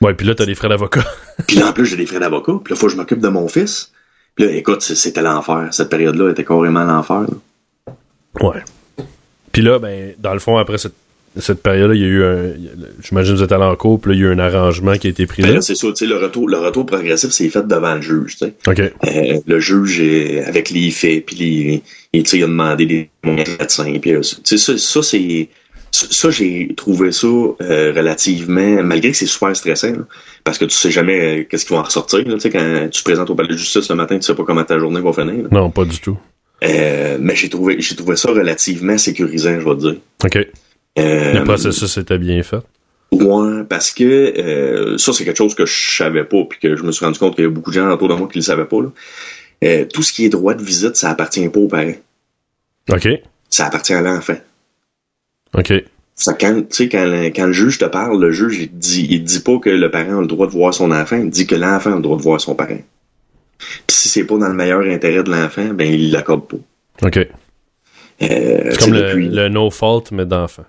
Ouais, 0.00 0.14
puis 0.14 0.26
là, 0.26 0.34
t'as 0.34 0.46
des 0.46 0.54
frais 0.54 0.68
d'avocat. 0.68 1.04
Puis 1.46 1.56
là, 1.58 1.68
en 1.68 1.72
plus, 1.72 1.84
j'ai 1.86 1.96
des 1.96 2.06
frais 2.06 2.20
d'avocat. 2.20 2.52
Puis 2.64 2.72
là, 2.72 2.78
faut 2.80 2.86
que 2.86 2.92
je 2.92 2.96
m'occupe 2.96 3.20
de 3.20 3.28
mon 3.28 3.48
fils. 3.48 3.92
Là, 4.38 4.50
écoute, 4.52 4.82
c'était 4.82 5.22
l'enfer. 5.22 5.68
Cette 5.72 5.90
période-là 5.90 6.30
était 6.30 6.44
carrément 6.44 6.84
l'enfer. 6.84 7.26
Ouais. 8.40 8.62
Puis 9.52 9.62
là, 9.62 9.78
ben, 9.78 10.14
dans 10.18 10.32
le 10.32 10.38
fond, 10.38 10.56
après 10.58 10.78
cette, 10.78 10.94
cette 11.36 11.62
période-là, 11.62 11.94
il 11.94 12.00
y 12.00 12.04
a 12.04 12.06
eu 12.06 12.24
un. 12.24 12.44
il 12.48 12.70
J'imagine 13.02 13.34
que 13.34 13.38
vous 13.38 13.44
êtes 13.44 13.52
allé 13.52 13.64
en 13.64 13.76
cours, 13.76 14.00
puis 14.00 14.12
là, 14.12 14.16
il 14.16 14.20
y 14.20 14.24
a 14.24 14.28
eu 14.28 14.32
un 14.32 14.38
arrangement 14.38 14.96
qui 14.96 15.08
a 15.08 15.10
été 15.10 15.26
pris 15.26 15.42
Ben 15.42 15.48
là. 15.48 15.54
là, 15.56 15.60
c'est 15.60 15.74
ça, 15.74 15.88
tu 15.88 15.96
sais, 15.96 16.06
le 16.06 16.16
retour, 16.16 16.48
le 16.48 16.58
retour 16.58 16.86
progressif, 16.86 17.30
c'est 17.30 17.48
fait 17.48 17.66
devant 17.66 17.94
le 17.94 18.02
juge, 18.02 18.36
tu 18.36 18.46
sais. 18.46 18.54
OK. 18.66 18.80
Euh, 18.80 19.40
le 19.46 19.60
juge, 19.60 20.00
avec 20.46 20.70
les 20.70 20.90
faits, 20.90 21.26
puis 21.26 21.36
les, 21.36 21.82
sais, 22.24 22.38
il 22.38 22.44
a 22.44 22.46
demandé 22.46 22.86
des 22.86 23.10
moyens 23.24 23.48
de 23.48 23.58
médecin, 23.58 23.98
puis 24.00 24.12
euh, 24.12 24.20
tu 24.20 24.56
sais, 24.56 24.58
ça, 24.58 24.78
ça 24.78 25.02
c'est, 25.02 25.48
Ça, 25.90 26.30
j'ai 26.30 26.74
trouvé 26.76 27.12
ça 27.12 27.26
euh, 27.26 27.92
relativement, 27.96 28.82
malgré 28.82 29.10
que 29.10 29.16
c'est 29.16 29.26
super 29.26 29.54
stressant, 29.56 29.92
là, 29.92 30.06
parce 30.44 30.58
que 30.58 30.64
tu 30.64 30.76
sais 30.76 30.90
jamais 30.90 31.40
euh, 31.40 31.44
qu'est-ce 31.48 31.64
qui 31.64 31.72
va 31.72 31.80
en 31.80 31.82
ressortir. 31.82 32.20
Là, 32.26 32.36
quand 32.40 32.88
tu 32.90 32.98
te 33.00 33.04
présentes 33.04 33.30
au 33.30 33.34
palais 33.34 33.48
de 33.48 33.56
justice 33.56 33.88
le 33.88 33.96
matin, 33.96 34.16
tu 34.16 34.22
sais 34.22 34.34
pas 34.34 34.44
comment 34.44 34.64
ta 34.64 34.78
journée 34.78 35.00
va 35.00 35.12
finir. 35.12 35.44
là. 35.44 35.48
Non, 35.50 35.70
pas 35.70 35.84
du 35.84 35.98
tout. 35.98 36.18
Euh, 36.64 37.18
mais 37.20 37.36
j'ai 37.36 37.48
trouvé, 37.48 37.80
j'ai 37.80 37.96
trouvé 37.96 38.16
ça 38.16 38.30
relativement 38.30 38.98
sécurisant, 38.98 39.60
je 39.60 39.64
vais 39.64 39.74
te 39.76 39.80
dire. 39.80 39.96
OK. 40.24 40.46
Le 40.96 41.44
processus 41.44 41.96
était 41.96 42.18
bien 42.18 42.42
fait. 42.42 42.62
Ouais, 43.10 43.64
parce 43.68 43.90
que 43.90 44.04
euh, 44.04 44.98
ça, 44.98 45.12
c'est 45.12 45.24
quelque 45.24 45.38
chose 45.38 45.54
que 45.54 45.64
je 45.64 45.96
savais 45.96 46.24
pas, 46.24 46.44
puis 46.44 46.58
que 46.58 46.76
je 46.76 46.82
me 46.82 46.92
suis 46.92 47.04
rendu 47.04 47.18
compte 47.18 47.34
qu'il 47.34 47.44
y 47.44 47.46
a 47.46 47.50
beaucoup 47.50 47.70
de 47.70 47.76
gens 47.76 47.90
autour 47.90 48.08
de 48.08 48.14
moi 48.14 48.28
qui 48.30 48.38
le 48.38 48.42
savaient 48.42 48.66
pas. 48.66 48.82
Là. 48.82 48.88
Euh, 49.64 49.86
tout 49.86 50.02
ce 50.02 50.12
qui 50.12 50.26
est 50.26 50.28
droit 50.28 50.54
de 50.54 50.62
visite, 50.62 50.96
ça 50.96 51.10
appartient 51.10 51.48
pas 51.48 51.60
aux 51.60 51.68
parents. 51.68 51.94
OK. 52.90 53.08
Ça 53.48 53.66
appartient 53.66 53.94
à 53.94 54.02
l'enfant. 54.02 54.36
OK. 55.56 55.72
Ça, 56.14 56.34
quand, 56.34 56.54
tu 56.68 56.76
sais, 56.76 56.88
quand, 56.88 57.04
quand 57.34 57.46
le 57.46 57.52
juge 57.52 57.78
te 57.78 57.84
parle, 57.84 58.20
le 58.20 58.32
juge, 58.32 58.58
il 58.58 58.70
dit, 58.76 59.06
il 59.08 59.22
dit 59.22 59.40
pas 59.40 59.58
que 59.58 59.70
le 59.70 59.90
parent 59.90 60.18
a 60.18 60.20
le 60.20 60.26
droit 60.26 60.46
de 60.48 60.52
voir 60.52 60.74
son 60.74 60.90
enfant, 60.90 61.16
il 61.16 61.30
dit 61.30 61.46
que 61.46 61.54
l'enfant 61.54 61.92
a 61.92 61.96
le 61.96 62.02
droit 62.02 62.16
de 62.16 62.22
voir 62.22 62.40
son 62.40 62.54
parent. 62.56 62.80
Puis 63.58 63.96
si 63.96 64.08
c'est 64.08 64.24
pas 64.24 64.36
dans 64.38 64.48
le 64.48 64.54
meilleur 64.54 64.80
intérêt 64.82 65.22
de 65.22 65.30
l'enfant, 65.30 65.68
ben 65.74 65.86
il 65.92 66.10
l'accorde 66.10 66.46
pas. 66.48 66.56
OK. 67.06 67.16
Euh, 67.18 67.28
C'est 68.20 68.78
comme 68.78 68.92
le, 68.94 69.00
depuis- 69.02 69.28
le 69.28 69.48
no 69.48 69.70
fault, 69.70 70.04
mais 70.10 70.26
d'enfant. 70.26 70.64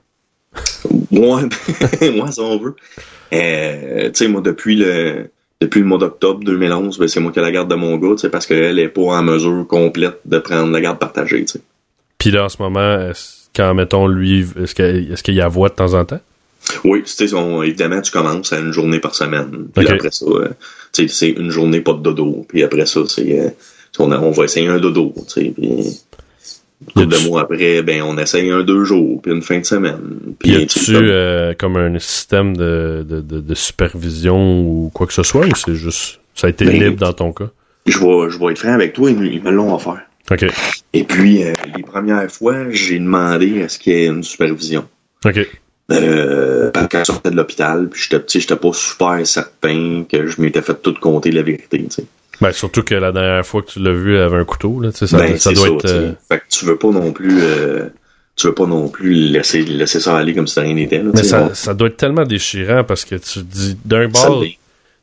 Moi, 1.12 1.42
moi, 2.16 2.32
si 2.32 2.40
on 2.40 2.60
veut. 2.60 2.76
Euh, 3.34 4.06
tu 4.10 4.16
sais, 4.16 4.28
moi, 4.28 4.42
depuis 4.42 4.76
le 4.76 5.30
depuis 5.62 5.82
le 5.82 5.86
mois 5.88 5.98
d'octobre 5.98 6.40
2011, 6.44 6.98
ben, 7.00 7.08
c'est 7.08 7.20
moi 7.20 7.32
qui 7.32 7.40
ai 7.40 7.42
la 7.42 7.52
garde 7.52 7.70
de 7.70 7.76
mon 7.76 7.98
gars, 7.98 8.12
tu 8.12 8.20
sais, 8.20 8.30
parce 8.30 8.46
qu'elle 8.46 8.80
est 8.80 8.88
pas 8.88 9.02
en 9.02 9.24
mesure 9.24 9.66
complète 9.68 10.20
de 10.26 10.40
prendre 10.40 10.72
la 10.72 10.80
garde 10.80 11.00
partagée, 11.00 11.42
tu 11.42 11.54
sais. 11.54 11.62
Puis 12.18 12.32
là, 12.32 12.46
en 12.46 12.50
ce 12.50 12.62
moment, 12.62 13.00
est-ce- 13.10 13.39
quand, 13.56 13.74
mettons, 13.74 14.08
lui, 14.08 14.46
est-ce 14.62 15.24
qu'il 15.24 15.34
y 15.36 15.42
a 15.42 15.48
voix 15.48 15.70
de 15.70 15.76
temps 15.76 15.94
en 15.94 16.06
temps? 16.06 16.20
Oui, 16.84 17.04
tu 17.04 17.28
sais, 17.28 17.34
on- 17.34 17.64
évidemment, 17.64 18.02
tu 18.02 18.12
commences 18.12 18.52
à 18.54 18.60
une 18.60 18.72
journée 18.74 19.00
par 19.00 19.16
semaine. 19.16 19.68
Puis 19.74 19.88
après 19.88 20.12
ça, 20.12 20.26
euh, 20.28 20.50
c'est 20.92 21.30
une 21.30 21.50
journée 21.52 21.82
pas 21.82 21.94
de 21.94 22.02
dodo. 22.02 22.46
Puis 22.50 22.64
après 22.64 22.86
ça, 22.86 23.02
c'est 23.08 23.40
euh, 23.40 23.50
on, 23.98 24.12
a- 24.12 24.20
on 24.20 24.32
va 24.32 24.44
essayer 24.44 24.68
un 24.68 24.78
dodo. 24.80 25.14
Puis 26.96 27.06
deux 27.06 27.20
mois 27.28 27.42
après, 27.42 27.82
ben 27.82 28.02
on 28.04 28.18
essaye 28.18 28.50
un 28.52 28.64
deux 28.64 28.84
jours, 28.86 29.22
puis 29.22 29.32
une 29.34 29.42
fin 29.42 29.60
de 29.60 29.66
semaine. 29.66 30.00
Puis 30.40 30.52
y 30.52 30.68
tu 30.68 30.80
a-tu 30.80 30.96
euh, 30.96 31.54
comme 31.58 31.76
un 31.78 31.98
système 32.00 32.56
de, 32.56 33.06
de, 33.08 33.20
de, 33.22 33.40
de 33.42 33.56
supervision 33.56 34.62
ou 34.62 34.90
quoi 34.94 35.06
que 35.08 35.14
ce 35.14 35.24
soit, 35.24 35.46
ou 35.46 35.56
c'est 35.56 35.76
juste, 35.76 36.20
ça 36.36 36.48
a 36.48 36.50
été 36.50 36.66
Ben, 36.66 36.80
libre 36.82 36.98
dans 36.98 37.14
ton 37.14 37.34
cas? 37.34 37.50
je 37.86 37.98
vais, 38.00 38.30
je 38.30 38.38
vais 38.40 38.52
être 38.52 38.60
franc 38.60 38.74
avec 38.74 38.94
toi, 38.94 39.10
ils 39.12 39.42
me 39.44 39.52
l'ont 39.52 39.74
offert. 39.76 40.02
Et 40.94 41.04
puis, 41.04 41.44
euh, 41.44 41.54
les 41.76 41.84
premières 41.84 42.30
fois, 42.32 42.70
j'ai 42.70 43.00
demandé 43.00 43.64
à 43.64 43.70
ce 43.70 43.80
qu'il 43.80 43.94
y 43.94 43.96
ait 43.98 44.06
une 44.08 44.24
supervision. 44.24 44.86
OK. 45.26 45.48
Euh, 45.92 46.70
parce 46.72 46.88
qu'elle 46.88 47.06
sortait 47.06 47.32
de 47.32 47.36
l'hôpital, 47.36 47.90
puis 47.90 48.04
j'étais 48.04 48.20
petit, 48.20 48.40
j'étais 48.42 48.56
pas 48.56 48.72
super 48.74 49.26
certain 49.26 50.04
que 50.10 50.28
je 50.28 50.40
m'étais 50.40 50.62
fait 50.62 50.80
tout 50.82 50.94
compter 50.94 51.32
la 51.32 51.42
vérité, 51.42 51.84
tu 51.84 51.90
sais. 51.90 52.06
Ben, 52.42 52.52
surtout 52.52 52.84
que 52.84 52.96
la 52.96 53.12
dernière 53.12 53.46
fois 53.46 53.64
que 53.64 53.72
tu 53.72 53.80
l'as 53.80 53.92
vu, 53.92 54.16
elle 54.16 54.22
avait 54.22 54.38
un 54.38 54.46
couteau, 54.46 54.80
là, 54.80 54.92
tu 54.92 55.00
sais, 55.00 55.08
ça, 55.08 55.18
ben, 55.18 55.38
ça 55.38 55.52
doit 55.52 55.68
ça, 55.68 55.74
être... 55.74 55.86
euh, 55.86 56.12
Fait 56.30 56.38
que 56.38 56.44
tu 56.50 56.66
veux 56.66 56.78
pas 56.78 56.90
non 56.90 57.12
plus, 57.12 57.40
euh, 57.42 57.90
tu 58.36 58.48
veux 58.48 58.54
pas 58.54 58.68
non 58.68 58.88
plus 58.88 59.14
laisser, 59.14 59.64
laisser 59.64 60.00
ça 60.00 60.16
aller 60.16 60.34
comme 60.34 60.48
si 60.48 60.60
rien 60.60 60.74
n'était, 60.74 61.02
Mais 61.02 61.24
ça, 61.24 61.54
ça 61.54 61.74
doit 61.74 61.90
être 61.90 61.98
tellement 61.98 62.24
déchirant 62.24 62.84
parce 62.84 63.04
que 63.04 63.16
tu 63.16 63.40
te 63.40 63.46
dis, 63.46 63.78
d'un 63.84 64.08
bord, 64.08 64.44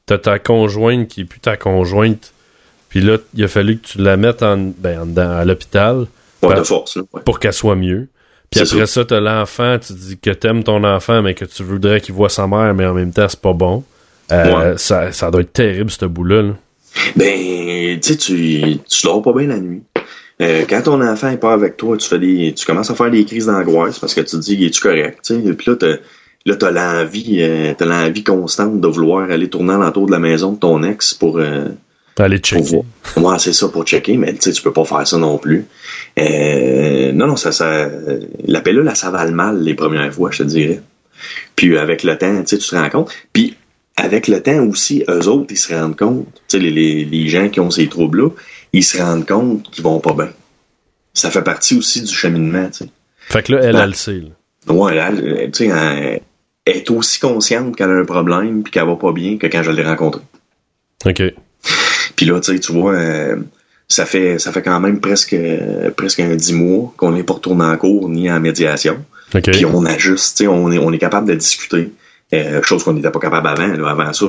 t'as 0.07 0.19
ta 0.19 0.39
conjointe 0.39 1.09
qui 1.09 1.23
est 1.23 1.25
plus 1.25 1.41
ta 1.41 1.57
conjointe, 1.57 2.33
puis 2.97 3.07
là, 3.07 3.19
il 3.35 3.45
a 3.45 3.49
fallu 3.49 3.79
que 3.79 3.87
tu 3.87 3.99
la 3.99 4.17
mettes 4.17 4.43
en, 4.43 4.57
ben, 4.57 5.01
en 5.03 5.07
dedans, 5.07 5.31
à 5.37 5.45
l'hôpital 5.45 6.07
Pas 6.41 6.49
ben, 6.49 6.59
de 6.59 6.63
force, 6.65 6.97
là, 6.97 7.03
ouais. 7.13 7.21
pour 7.25 7.39
qu'elle 7.41 7.53
soit 7.53 7.77
mieux. 7.77 8.09
Puis 8.51 8.61
après 8.61 8.87
ça, 8.87 9.05
t'as 9.05 9.21
l'enfant, 9.21 9.77
tu 9.85 9.93
dis 9.93 10.19
que 10.19 10.31
t'aimes 10.31 10.65
ton 10.65 10.83
enfant, 10.85 11.21
mais 11.21 11.35
que 11.35 11.45
tu 11.45 11.63
voudrais 11.63 12.01
qu'il 12.01 12.15
voit 12.15 12.31
sa 12.31 12.47
mère, 12.47 12.73
mais 12.75 12.87
en 12.87 12.95
même 12.95 13.13
temps, 13.13 13.29
c'est 13.29 13.41
pas 13.41 13.53
bon. 13.53 13.85
Euh, 14.33 14.71
Ouais. 14.73 14.79
ça, 14.79 15.13
ça 15.13 15.31
doit 15.31 15.43
être 15.43 15.53
terrible, 15.53 15.91
ce 15.91 16.07
bout-là. 16.07 16.43
là. 16.43 16.53
Ben, 17.17 18.01
tu 18.01 18.13
sais, 18.13 18.17
tu, 18.17 18.79
tu 18.89 19.03
dors 19.07 19.21
pas 19.21 19.33
bien 19.35 19.49
la 19.49 19.59
nuit. 19.59 19.83
Euh, 20.41 20.65
quand 20.69 20.83
ton 20.83 21.03
enfant 21.03 21.29
est 21.29 21.37
pas 21.37 21.53
avec 21.53 21.77
toi, 21.77 21.97
tu 21.99 22.09
fais 22.09 22.19
des, 22.19 22.55
tu 22.57 22.65
commences 22.65 22.91
à 22.91 22.95
faire 22.95 23.11
des 23.11 23.25
crises 23.27 23.47
d'angoisse 23.47 23.99
parce 23.99 24.15
que 24.15 24.21
tu 24.23 24.37
te 24.37 24.37
dis, 24.37 24.65
es-tu 24.65 24.81
correct, 24.81 25.19
tu. 25.23 25.55
Puis 25.55 25.71
là, 25.71 25.77
t'as, 25.77 25.97
là, 26.47 26.57
t'as 26.57 26.71
l'envie, 26.71 27.39
euh, 27.43 27.75
t'as 27.77 27.85
l'envie 27.85 28.25
constante 28.25 28.81
de 28.81 28.89
vouloir 28.89 29.31
aller 29.31 29.49
tourner 29.51 29.75
alentour 29.75 30.07
de 30.07 30.13
la 30.13 30.19
maison 30.19 30.53
de 30.53 30.59
ton 30.59 30.83
ex 30.83 31.13
pour, 31.15 31.39
checker. 32.17 32.63
voir. 32.63 32.85
Ouais, 33.33 33.39
c'est 33.39 33.53
ça, 33.53 33.69
pour 33.69 33.85
checker, 33.85 34.17
mais 34.17 34.33
tu 34.35 34.43
sais, 34.43 34.53
tu 34.53 34.63
peux 34.63 34.73
pas 34.73 34.85
faire 34.85 35.07
ça 35.07 35.19
non 35.19 35.39
plus. 35.39 35.67
Euh, 36.19 37.13
non, 37.13 37.27
non, 37.27 37.37
ça, 37.37 37.53
ça, 37.53 37.89
la 38.45 38.61
pilule, 38.61 38.87
elle 38.89 38.97
s'avale 38.97 39.33
mal 39.33 39.63
les 39.63 39.75
premières 39.75 40.13
fois, 40.13 40.31
je 40.31 40.39
te 40.39 40.43
dirais. 40.45 40.81
Puis 41.55 41.77
avec 41.77 42.03
le 42.03 42.17
temps, 42.17 42.41
tu 42.41 42.47
sais, 42.47 42.59
tu 42.59 42.69
te 42.69 42.77
rends 42.77 42.91
compte. 42.91 43.13
Puis 43.33 43.57
avec 43.97 44.29
le 44.29 44.43
temps 44.43 44.65
aussi, 44.67 45.05
eux 45.09 45.29
autres, 45.29 45.47
ils 45.51 45.57
se 45.57 45.75
rendent 45.75 45.97
compte, 45.97 46.27
tu 46.49 46.57
sais, 46.57 46.59
les, 46.59 46.71
les, 46.71 47.05
les 47.05 47.29
gens 47.29 47.49
qui 47.49 47.61
ont 47.61 47.71
ces 47.71 47.89
troubles-là, 47.89 48.31
ils 48.73 48.85
se 48.85 48.99
rendent 48.99 49.27
compte 49.27 49.71
qu'ils 49.71 49.85
vont 49.85 50.01
pas 50.01 50.13
bien. 50.13 50.31
Ça 51.15 51.31
fait 51.31 51.43
partie 51.43 51.77
aussi 51.77 52.03
du 52.03 52.13
cheminement, 52.13 52.67
tu 52.69 52.85
sais. 52.85 52.91
Fait 53.29 53.43
que 53.43 53.53
là, 53.53 53.61
elle, 53.63 53.77
elle 53.77 53.89
le 53.89 53.95
sait. 53.95 54.23
Ouais, 54.69 54.97
elle, 54.97 55.51
tu 55.51 55.65
sais, 55.65 55.67
elle 55.67 56.21
elle 56.67 56.79
est 56.79 56.91
aussi 56.91 57.21
consciente 57.21 57.77
qu'elle 57.77 57.91
a 57.91 57.95
un 57.95 58.05
problème 58.05 58.63
puis 58.63 58.73
qu'elle 58.73 58.87
va 58.87 58.97
pas 58.97 59.13
bien 59.13 59.39
que 59.39 59.47
quand 59.47 59.63
je 59.63 59.71
l'ai 59.71 59.85
rencontrée. 59.85 60.23
OK. 61.07 61.23
Puis 62.15 62.27
là, 62.27 62.41
tu 62.41 62.73
vois, 62.73 62.95
euh, 62.95 63.37
ça 63.89 64.07
fait 64.07 64.39
ça 64.39 64.53
fait 64.53 64.63
quand 64.63 64.81
même 64.81 65.01
presque 65.01 65.37
presque 65.97 66.21
un 66.21 66.35
dix 66.35 66.53
mois 66.53 66.93
qu'on 66.97 67.13
n'est 67.13 67.23
pas 67.23 67.35
retourné 67.35 67.65
en 67.65 67.77
cours 67.77 68.09
ni 68.09 68.31
en 68.31 68.41
médiation. 68.41 69.05
Puis 69.31 69.65
on 69.65 69.85
ajuste, 69.85 70.45
on 70.49 70.71
est 70.71 70.79
on 70.79 70.93
est 70.93 70.99
capable 70.99 71.29
de 71.29 71.35
discuter. 71.35 71.93
Euh, 72.35 72.61
chose 72.65 72.83
qu'on 72.83 72.93
n'était 72.93 73.11
pas 73.11 73.21
capable 73.21 73.47
avant. 73.47 73.69
Là. 73.69 73.91
Avant 73.91 74.13
ça, 74.13 74.27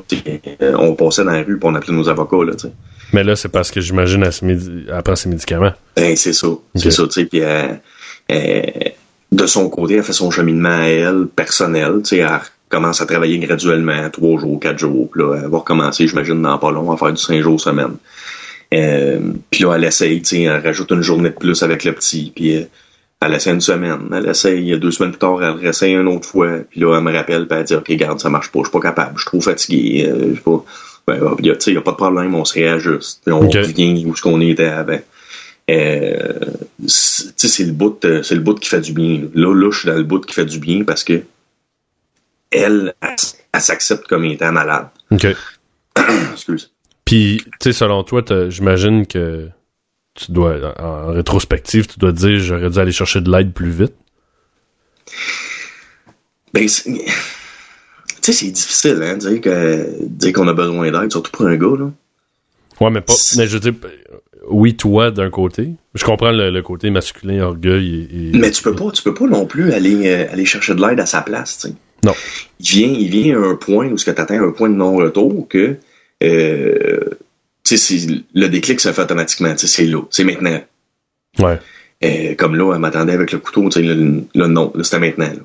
euh, 0.62 0.76
on 0.78 0.94
passait 0.94 1.24
dans 1.24 1.32
la 1.32 1.40
rue 1.40 1.58
puis 1.58 1.70
on 1.70 1.74
appelait 1.74 1.96
nos 1.96 2.08
avocats. 2.08 2.46
Là. 2.46 2.54
Mais 3.12 3.24
là, 3.24 3.36
c'est 3.36 3.50
parce 3.50 3.72
que 3.72 3.82
j'imagine 3.82 4.24
elle, 4.24 4.86
elle 4.88 5.04
prend 5.04 5.16
ses 5.16 5.30
médicaments. 5.30 5.74
Ben, 5.96 6.16
c'est 6.16 6.34
ça. 6.34 6.48
C'est 6.76 6.92
ça, 6.92 7.04
tu 7.08 7.12
sais. 7.12 7.26
Puis 7.26 7.42
de 9.32 9.46
son 9.46 9.70
côté, 9.70 9.96
elle 9.96 10.04
fait 10.04 10.14
son 10.14 10.32
cheminement 10.32 10.70
à 10.70 10.88
elle, 10.88 11.28
personnel. 11.28 12.02
Elle 12.12 12.28
commence 12.70 13.02
à 13.02 13.06
travailler 13.06 13.38
graduellement, 13.40 14.10
trois 14.10 14.40
jours, 14.40 14.60
quatre 14.60 14.80
jours. 14.80 15.10
Puis 15.12 15.22
là, 15.22 15.36
elle 15.44 15.50
va 15.50 15.58
recommencer, 15.60 16.08
j'imagine, 16.08 16.42
dans 16.42 16.58
pas 16.58 16.72
long, 16.72 16.92
à 16.92 16.98
faire 16.98 17.14
du 17.14 17.22
cinq 17.22 17.42
jours 17.42 17.60
semaine. 17.60 17.96
Euh, 18.74 19.20
puis 19.50 19.64
là, 19.64 19.76
elle 19.76 19.86
essaye, 19.86 20.22
tu 20.22 20.28
sais, 20.28 20.42
elle 20.44 20.62
rajoute 20.62 20.92
une 20.92 21.02
journée 21.02 21.30
de 21.30 21.36
plus 21.36 21.64
avec 21.64 21.84
le 21.86 21.94
petit. 21.94 22.32
Puis 22.36 22.58
euh, 22.58 22.62
elle 23.22 23.34
essaie 23.34 23.52
une 23.52 23.62
semaine. 23.62 24.10
Elle 24.14 24.28
essaye 24.28 24.78
deux 24.80 24.92
semaines 24.92 25.12
plus 25.12 25.20
tard, 25.20 25.42
elle 25.42 25.52
réessaye 25.52 25.94
une 25.94 26.08
autre 26.08 26.28
fois. 26.28 26.50
Puis 26.70 26.82
là, 26.82 26.98
elle 26.98 27.04
me 27.04 27.14
rappelle, 27.14 27.48
puis 27.48 27.58
elle 27.58 27.64
dit, 27.66 27.76
OK, 27.76 27.92
garde, 27.94 28.20
ça 28.20 28.30
marche 28.30 28.52
pas, 28.52 28.60
je 28.60 28.66
suis 28.66 28.72
pas 28.72 28.82
capable, 28.82 29.14
je 29.16 29.22
suis 29.22 29.28
trop 29.30 29.42
fatigué. 29.42 30.06
Euh, 30.10 30.30
je 30.30 30.34
suis 30.34 30.44
pas... 30.44 30.64
Ben, 31.08 31.20
ah, 31.26 31.36
y 31.42 31.50
a, 31.50 31.56
tu 31.56 31.62
sais, 31.62 31.74
y 31.74 31.78
a 31.78 31.82
pas 31.82 31.92
de 31.92 31.96
problème, 31.96 32.36
on 32.36 32.44
se 32.44 32.54
réajuste. 32.56 33.22
On 33.28 33.46
Ok. 33.46 33.54
revient 33.54 34.04
où 34.06 34.14
ce 34.14 34.22
qu'on 34.22 34.42
était 34.42 34.66
avant. 34.66 35.00
Euh, 35.72 36.34
c'est- 36.86 37.28
tu 37.28 37.34
sais, 37.38 37.48
c'est 37.48 37.64
le 37.66 37.72
bout, 37.72 37.98
c'est 38.24 38.36
le 38.36 38.42
bout 38.42 38.56
qui 38.60 38.68
fait 38.70 38.82
du 38.82 38.92
bien. 38.92 39.22
Là, 39.34 39.54
là, 39.54 39.70
je 39.72 39.80
suis 39.80 39.88
dans 39.88 39.96
le 39.96 40.04
bout 40.04 40.20
qui 40.20 40.34
fait 40.34 40.46
du 40.46 40.60
bien 40.60 40.84
parce 40.84 41.04
que 41.06 41.22
elle, 42.52 42.94
elle, 43.02 43.16
elle 43.54 43.62
s'accepte 43.62 44.08
comme 44.08 44.26
étant 44.26 44.52
malade. 44.52 44.88
OK. 45.12 45.28
Excuse. 46.34 46.72
Puis, 47.06 47.42
tu 47.44 47.52
sais, 47.62 47.74
selon 47.74 48.04
toi, 48.04 48.22
j'imagine 48.50 49.06
que 49.08 49.50
tu 50.14 50.32
dois, 50.32 50.74
en 50.80 50.84
en 50.84 51.08
rétrospective, 51.14 51.88
tu 51.88 52.00
dois 52.00 52.12
te 52.12 52.18
dire 52.18 52.40
j'aurais 52.40 52.70
dû 52.70 52.80
aller 52.80 52.92
chercher 52.92 53.22
de 53.22 53.32
l'aide 53.32 53.54
plus 53.54 53.70
vite. 53.70 53.94
Ben, 56.54 56.68
c'est- 56.68 56.92
tu 56.92 57.02
sais, 58.22 58.34
c'est 58.34 58.52
difficile, 58.52 59.00
hein, 59.04 59.18
dire 59.18 59.40
que 59.42 59.88
dire 60.02 60.34
qu'on 60.34 60.48
a 60.48 60.54
besoin 60.54 60.92
d'aide, 60.92 61.12
surtout 61.12 61.32
pour 61.32 61.46
un 61.46 61.56
gars, 61.56 61.78
là. 61.78 61.92
Ouais, 62.80 62.90
mais 62.92 63.02
pas. 63.02 63.14
Mais 63.38 63.48
je 63.48 63.58
veux 63.58 63.72
dire, 63.72 63.74
oui, 64.50 64.76
toi, 64.76 65.10
d'un 65.12 65.30
côté. 65.30 65.72
Je 65.96 66.04
comprends 66.04 66.32
le, 66.32 66.50
le 66.52 66.62
côté 66.62 66.90
masculin, 66.90 67.44
orgueil 67.44 68.08
et. 68.12 68.30
et- 68.36 68.38
Mais 68.38 68.52
tu 68.52 68.62
peux 68.64 68.76
pas, 68.76 68.92
tu 68.92 69.02
peux 69.04 69.14
pas 69.14 69.26
non 69.28 69.46
plus 69.46 69.72
aller, 69.74 70.08
euh, 70.10 70.32
aller 70.32 70.46
chercher 70.46 70.76
de 70.76 70.86
l'aide 70.86 71.00
à 71.00 71.06
sa 71.06 71.22
place, 71.22 71.58
tu 71.60 71.70
sais. 71.70 71.74
Non. 72.08 72.14
Il 72.60 72.66
vient, 72.66 72.88
il 72.88 73.10
vient 73.10 73.42
à 73.44 73.46
un 73.46 73.56
point 73.56 73.88
où 73.90 73.98
ce 73.98 74.06
que 74.06 74.12
tu 74.12 74.22
atteins 74.22 74.42
un 74.44 74.52
point 74.52 74.70
de 74.70 74.76
non-retour 74.76 75.48
que, 75.48 75.78
euh, 76.24 77.00
le 78.34 78.48
déclic 78.48 78.80
se 78.80 78.92
fait 78.92 79.02
automatiquement, 79.02 79.54
c'est 79.58 79.86
là, 79.86 80.02
c'est 80.10 80.24
maintenant. 80.24 80.62
Ouais. 81.40 81.60
Euh, 82.04 82.36
comme 82.36 82.56
là, 82.56 82.74
elle 82.74 82.80
m'attendait 82.80 83.14
avec 83.14 83.32
le 83.32 83.40
couteau, 83.40 83.70
le, 83.76 84.24
le 84.34 84.48
non, 84.48 84.72
c'était 84.84 85.00
maintenant, 85.00 85.26
là. 85.28 85.42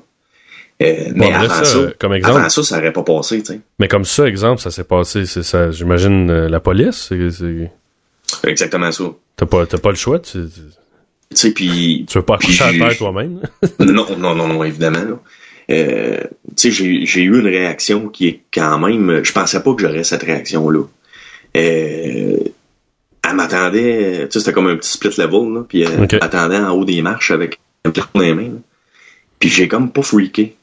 Euh, 0.81 1.11
mais 1.15 1.27
Bon, 1.29 1.33
avant 1.33 1.49
ça, 1.49 1.65
ça, 1.65 1.79
comme 1.99 2.13
exemple. 2.13 2.39
avant 2.39 2.49
ça, 2.49 2.63
ça 2.63 2.77
aurait 2.79 2.91
pas 2.93 3.03
passé. 3.03 3.43
Mais 3.79 3.87
comme 3.87 4.05
ça, 4.05 4.27
exemple, 4.27 4.59
ça 4.61 4.71
s'est 4.71 4.83
passé, 4.83 5.25
c'est 5.25 5.43
ça. 5.43 5.69
J'imagine 5.71 6.29
euh, 6.29 6.49
la 6.49 6.59
police. 6.59 7.09
c'est- 7.29 7.71
Exactement 8.49 8.91
ça. 8.91 9.03
T'as 9.37 9.45
pas, 9.45 9.65
pas 9.65 9.89
le 9.89 9.95
choix. 9.95 10.19
Tu, 10.19 10.39
sais, 11.33 11.51
puis 11.51 12.05
tu 12.09 12.17
veux 12.17 12.23
pas 12.25 12.35
accoucher 12.35 12.63
à 12.63 12.71
terre 12.71 12.97
toi-même. 12.97 13.41
non, 13.79 14.05
non, 14.17 14.35
non, 14.35 14.47
non, 14.47 14.63
évidemment. 14.63 15.03
Là. 15.03 15.19
Euh, 15.69 16.19
j'ai, 16.57 17.21
eu 17.21 17.39
une 17.39 17.47
réaction 17.47 18.09
qui 18.09 18.27
est 18.27 18.41
quand 18.53 18.79
même. 18.79 19.23
Je 19.23 19.31
pensais 19.31 19.61
pas 19.61 19.73
que 19.73 19.81
j'aurais 19.81 20.03
cette 20.03 20.23
réaction-là. 20.23 20.83
Euh, 21.55 22.37
elle 23.25 23.35
m'attendait, 23.35 24.27
tu 24.27 24.31
sais, 24.33 24.39
c'était 24.39 24.53
comme 24.53 24.67
un 24.67 24.75
petit 24.75 24.91
split 24.91 25.11
level, 25.17 25.53
là, 25.53 25.63
puis 25.67 25.81
elle 25.81 25.99
m'attendait 26.19 26.57
en 26.57 26.71
haut 26.71 26.83
des 26.83 27.01
marches 27.01 27.31
avec 27.31 27.59
un 27.85 27.91
carton 27.91 28.19
dans 28.19 28.25
les 28.25 28.33
mains. 28.33 28.43
là. 28.43 28.59
Puis 29.39 29.49
j'ai 29.49 29.67
comme 29.67 29.91
pas 29.91 30.01
freaké. 30.01 30.55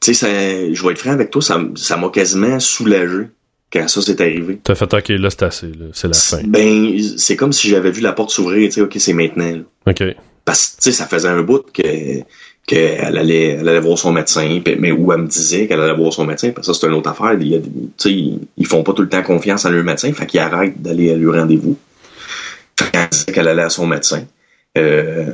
Tu 0.00 0.14
sais, 0.14 0.72
je 0.72 0.82
vais 0.84 0.92
être 0.92 0.98
franc 0.98 1.12
avec 1.12 1.30
toi, 1.30 1.42
ça 1.42 1.96
m'a 1.96 2.08
quasiment 2.10 2.60
soulagé 2.60 3.28
quand 3.72 3.88
ça 3.88 4.02
s'est 4.02 4.20
arrivé. 4.20 4.60
T'as 4.62 4.74
fait 4.74 4.92
OK, 4.92 5.08
là 5.08 5.30
c'est 5.30 5.42
assez, 5.42 5.72
c'est 5.92 6.08
la 6.08 6.14
fin. 6.14 6.46
Ben, 6.46 6.98
c'est 7.16 7.36
comme 7.36 7.52
si 7.52 7.68
j'avais 7.68 7.90
vu 7.90 8.00
la 8.00 8.12
porte 8.12 8.30
s'ouvrir, 8.30 8.68
tu 8.68 8.74
sais, 8.74 8.80
OK, 8.82 8.94
c'est 8.98 9.12
maintenant. 9.12 9.62
OK. 9.86 10.02
Parce 10.44 10.68
que, 10.68 10.76
tu 10.76 10.82
sais, 10.82 10.92
ça 10.92 11.06
faisait 11.06 11.28
un 11.28 11.42
bout 11.42 11.64
que 11.72 12.20
qu'elle 12.66 13.16
allait, 13.16 13.50
elle 13.60 13.68
allait 13.68 13.80
voir 13.80 13.96
son 13.96 14.12
médecin, 14.12 14.60
mais 14.78 14.90
où 14.90 15.12
elle 15.12 15.22
me 15.22 15.28
disait 15.28 15.68
qu'elle 15.68 15.80
allait 15.80 15.96
voir 15.96 16.12
son 16.12 16.26
médecin, 16.26 16.50
parce 16.50 16.66
que 16.66 16.72
ça, 16.72 16.80
c'est 16.80 16.86
une 16.88 16.94
autre 16.94 17.08
affaire. 17.08 17.34
Il 17.40 17.48
y 17.48 17.56
a, 17.56 17.60
ils, 18.06 18.66
font 18.66 18.82
pas 18.82 18.92
tout 18.92 19.02
le 19.02 19.08
temps 19.08 19.22
confiance 19.22 19.64
à 19.64 19.70
leur 19.70 19.84
médecin, 19.84 20.12
fait 20.12 20.26
qu'ils 20.26 20.40
arrêtent 20.40 20.82
d'aller 20.82 21.12
à 21.12 21.16
leur 21.16 21.34
rendez-vous. 21.34 21.78
Fait 22.78 22.90
qu'elle 22.90 23.08
disait 23.08 23.32
qu'elle 23.32 23.48
allait 23.48 23.62
à 23.62 23.70
son 23.70 23.86
médecin. 23.86 24.24
Euh, 24.76 25.32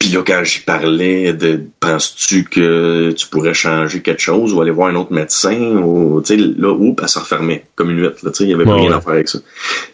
puis 0.00 0.08
là, 0.08 0.22
quand 0.26 0.42
j'y 0.42 0.60
parlais 0.60 1.32
de 1.32 1.60
penses-tu 1.78 2.44
que 2.44 3.12
tu 3.12 3.26
pourrais 3.28 3.54
changer 3.54 4.00
quelque 4.00 4.22
chose 4.22 4.52
ou 4.52 4.60
aller 4.60 4.70
voir 4.70 4.88
un 4.88 4.96
autre 4.96 5.12
médecin 5.12 5.76
ou 5.76 6.22
tu 6.22 6.36
sais 6.36 6.36
là 6.36 6.72
oups, 6.72 7.00
elle 7.02 7.08
se 7.08 7.18
refermait 7.18 7.66
comme 7.76 7.90
une 7.90 8.00
huître, 8.00 8.24
là, 8.24 8.30
tu 8.30 8.38
sais, 8.38 8.44
il 8.44 8.50
y 8.50 8.54
avait 8.54 8.64
rien 8.64 8.92
à 8.92 9.00
faire 9.00 9.12
avec 9.12 9.28
ça. 9.28 9.38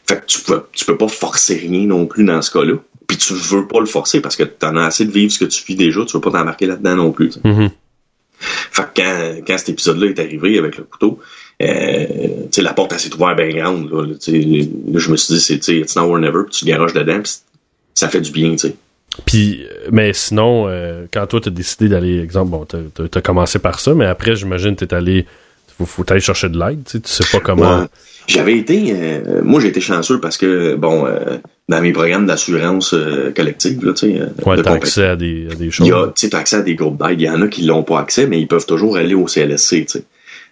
Fait 0.09 0.21
que 0.21 0.27
tu 0.27 0.41
peux 0.41 0.63
tu 0.73 0.85
peux 0.85 0.97
pas 0.97 1.09
forcer 1.09 1.57
rien 1.57 1.87
non 1.87 2.07
plus 2.07 2.25
dans 2.25 2.41
ce 2.41 2.53
cas-là. 2.53 2.75
Puis 3.07 3.17
tu 3.17 3.35
veux 3.35 3.67
pas 3.67 3.81
le 3.81 3.87
forcer 3.87 4.21
parce 4.21 4.37
que 4.37 4.43
t'en 4.43 4.77
as 4.77 4.87
assez 4.87 5.05
de 5.05 5.13
vivre 5.13 5.33
ce 5.33 5.39
que 5.39 5.45
tu 5.45 5.65
vis 5.65 5.77
déjà, 5.77 6.05
tu 6.05 6.17
veux 6.17 6.21
pas 6.21 6.33
t'embarquer 6.33 6.67
là-dedans 6.67 6.97
non 6.97 7.13
plus. 7.13 7.39
Mm-hmm. 7.45 7.71
Fait 8.39 8.83
que 8.83 8.89
quand, 8.97 9.37
quand 9.47 9.59
cet 9.59 9.69
épisode-là 9.71 10.09
est 10.09 10.19
arrivé 10.19 10.59
avec 10.59 10.77
le 10.77 10.85
couteau, 10.85 11.21
euh, 11.63 12.07
la 12.59 12.75
porte 12.75 12.93
assez 12.93 13.13
ouverte 13.15 13.37
bien 13.37 13.49
grande. 13.49 13.91
Là, 13.91 14.07
là, 14.07 14.15
je 14.19 15.11
me 15.11 15.17
suis 15.17 15.35
dit, 15.35 15.41
c'est 15.41 15.77
it's 15.77 15.97
now 15.97 16.03
or 16.03 16.19
never, 16.19 16.43
puis 16.45 16.59
tu 16.59 16.65
garoches 16.65 16.93
dedans, 16.93 17.23
pis 17.23 17.39
ça 17.95 18.09
fait 18.09 18.21
du 18.21 18.31
bien, 18.31 18.53
tu 18.53 18.59
sais. 18.59 18.77
Puis, 19.25 19.65
mais 19.91 20.13
sinon, 20.13 20.69
euh, 20.69 21.07
quand 21.11 21.27
toi, 21.27 21.41
t'as 21.41 21.51
décidé 21.51 21.89
d'aller, 21.89 22.21
exemple, 22.21 22.51
bon, 22.51 22.67
t'as 22.67 23.05
as 23.05 23.23
commencé 23.23 23.59
par 23.59 23.81
ça, 23.81 23.95
mais 23.95 24.05
après, 24.05 24.37
j'imagine, 24.37 24.77
t'es 24.77 24.93
allé, 24.93 25.25
faut, 25.79 25.87
faut 25.87 26.05
aller 26.11 26.21
chercher 26.21 26.51
de 26.51 26.59
l'aide, 26.59 26.85
tu 26.85 26.93
sais, 26.93 27.01
tu 27.01 27.11
sais 27.11 27.25
pas 27.33 27.43
comment. 27.43 27.87
J'avais 28.27 28.57
été, 28.57 28.93
euh, 28.93 29.41
moi, 29.43 29.61
j'ai 29.61 29.69
été 29.69 29.81
chanceux 29.81 30.21
parce 30.21 30.37
que, 30.37 30.75
bon, 30.75 31.07
euh, 31.07 31.37
dans 31.69 31.81
mes 31.81 31.93
programmes 31.93 32.27
d'assurance 32.27 32.95
collective, 33.35 33.85
là, 33.85 33.93
tu 33.93 34.13
sais. 34.13 34.21
Ouais, 34.45 34.61
t'as 34.63 34.73
accès 34.73 35.07
à 35.07 35.17
des, 35.17 35.49
à 35.51 35.55
des 35.55 35.71
choses. 35.71 35.87
Il 35.87 35.91
y 35.91 35.93
a, 35.93 36.13
tu 36.15 36.29
as 36.33 36.39
accès 36.39 36.57
à 36.57 36.63
des 36.63 36.75
groupes 36.75 37.01
d'aide. 37.01 37.21
Il 37.21 37.25
y 37.25 37.31
en 37.31 37.41
a 37.43 37.49
qui 37.49 37.63
l'ont 37.63 37.83
pas 37.83 38.01
accès, 38.01 38.27
mais 38.27 38.41
ils 38.41 38.49
peuvent 38.49 38.67
toujours 38.67 38.97
aller 38.97 39.15
au 39.15 39.27
CLSC, 39.27 39.69
tu 39.69 39.87
sais. 39.87 40.05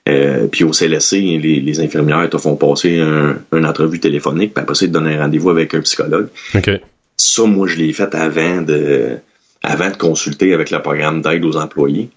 Euh, 0.06 0.48
puis 0.48 0.64
au 0.64 0.72
CLSC, 0.72 1.12
les, 1.12 1.60
les, 1.60 1.80
infirmières 1.80 2.28
te 2.28 2.36
font 2.36 2.56
passer 2.56 3.00
un, 3.00 3.38
une 3.56 3.64
entrevue 3.64 4.00
téléphonique, 4.00 4.52
puis 4.52 4.62
après 4.62 4.74
ça, 4.74 4.84
ils 4.84 4.88
te 4.88 4.92
donnent 4.92 5.06
un 5.06 5.18
rendez-vous 5.18 5.48
avec 5.48 5.72
un 5.72 5.80
psychologue. 5.80 6.28
Okay. 6.54 6.80
Ça, 7.16 7.44
moi, 7.44 7.66
je 7.66 7.76
l'ai 7.76 7.92
fait 7.92 8.14
avant 8.14 8.60
de 8.60 9.16
avant 9.62 9.90
de 9.90 9.96
consulter 9.96 10.52
avec 10.52 10.70
le 10.70 10.82
programme 10.82 11.22
d'aide 11.22 11.44
aux 11.44 11.56
employés. 11.56 12.10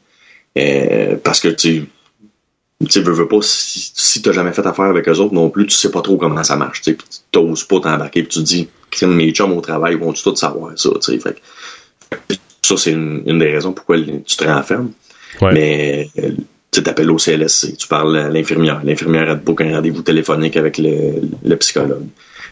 Euh, 0.58 1.16
parce 1.24 1.40
que 1.40 1.50
tu 1.50 1.86
tu 2.86 3.02
veux, 3.02 3.12
veux 3.12 3.28
pas, 3.28 3.40
si, 3.42 3.92
si 3.96 4.22
t'as 4.22 4.32
jamais 4.32 4.54
fait 4.54 4.66
affaire 4.66 4.86
avec 4.86 5.08
eux 5.10 5.18
autres 5.18 5.34
non 5.34 5.50
plus, 5.50 5.66
tu 5.66 5.76
sais 5.76 5.92
pas 5.92 6.02
trop 6.02 6.18
comment 6.18 6.44
ça 6.44 6.56
marche. 6.56 6.82
Tu 6.82 6.98
t'oses 7.32 7.64
pas 7.64 7.80
t'embarquer, 7.80 8.24
puis 8.24 8.30
tu 8.30 8.40
te 8.40 8.44
dis, 8.44 8.70
mes 9.06 9.32
chums 9.32 9.54
au 9.54 9.62
travail 9.62 9.96
vont-tu 9.96 10.24
tout 10.24 10.36
savoir 10.36 10.74
ça, 10.76 10.90
tu 11.02 11.14
sais. 11.14 11.20
Fait, 11.20 11.42
ça, 12.62 12.78
c'est 12.78 12.92
une, 12.92 13.24
une, 13.26 13.40
des 13.40 13.52
raisons 13.52 13.74
pourquoi 13.74 13.98
tu 13.98 14.38
te 14.38 14.44
renfermes. 14.44 14.92
Ouais. 15.42 15.54
Mais 15.54 16.10
tu 16.72 16.84
t'appelles 16.84 17.10
au 17.10 17.18
CLSC, 17.18 17.78
tu 17.78 17.88
parles 17.88 18.18
à 18.18 18.30
l'infirmière. 18.30 18.82
L'infirmière 18.84 19.30
a 19.30 19.36
te 19.36 19.64
un 19.64 19.76
rendez-vous 19.76 20.02
téléphonique 20.02 20.58
avec 20.58 20.78
le, 20.78 21.22
le 21.44 21.56
psychologue. 21.58 22.06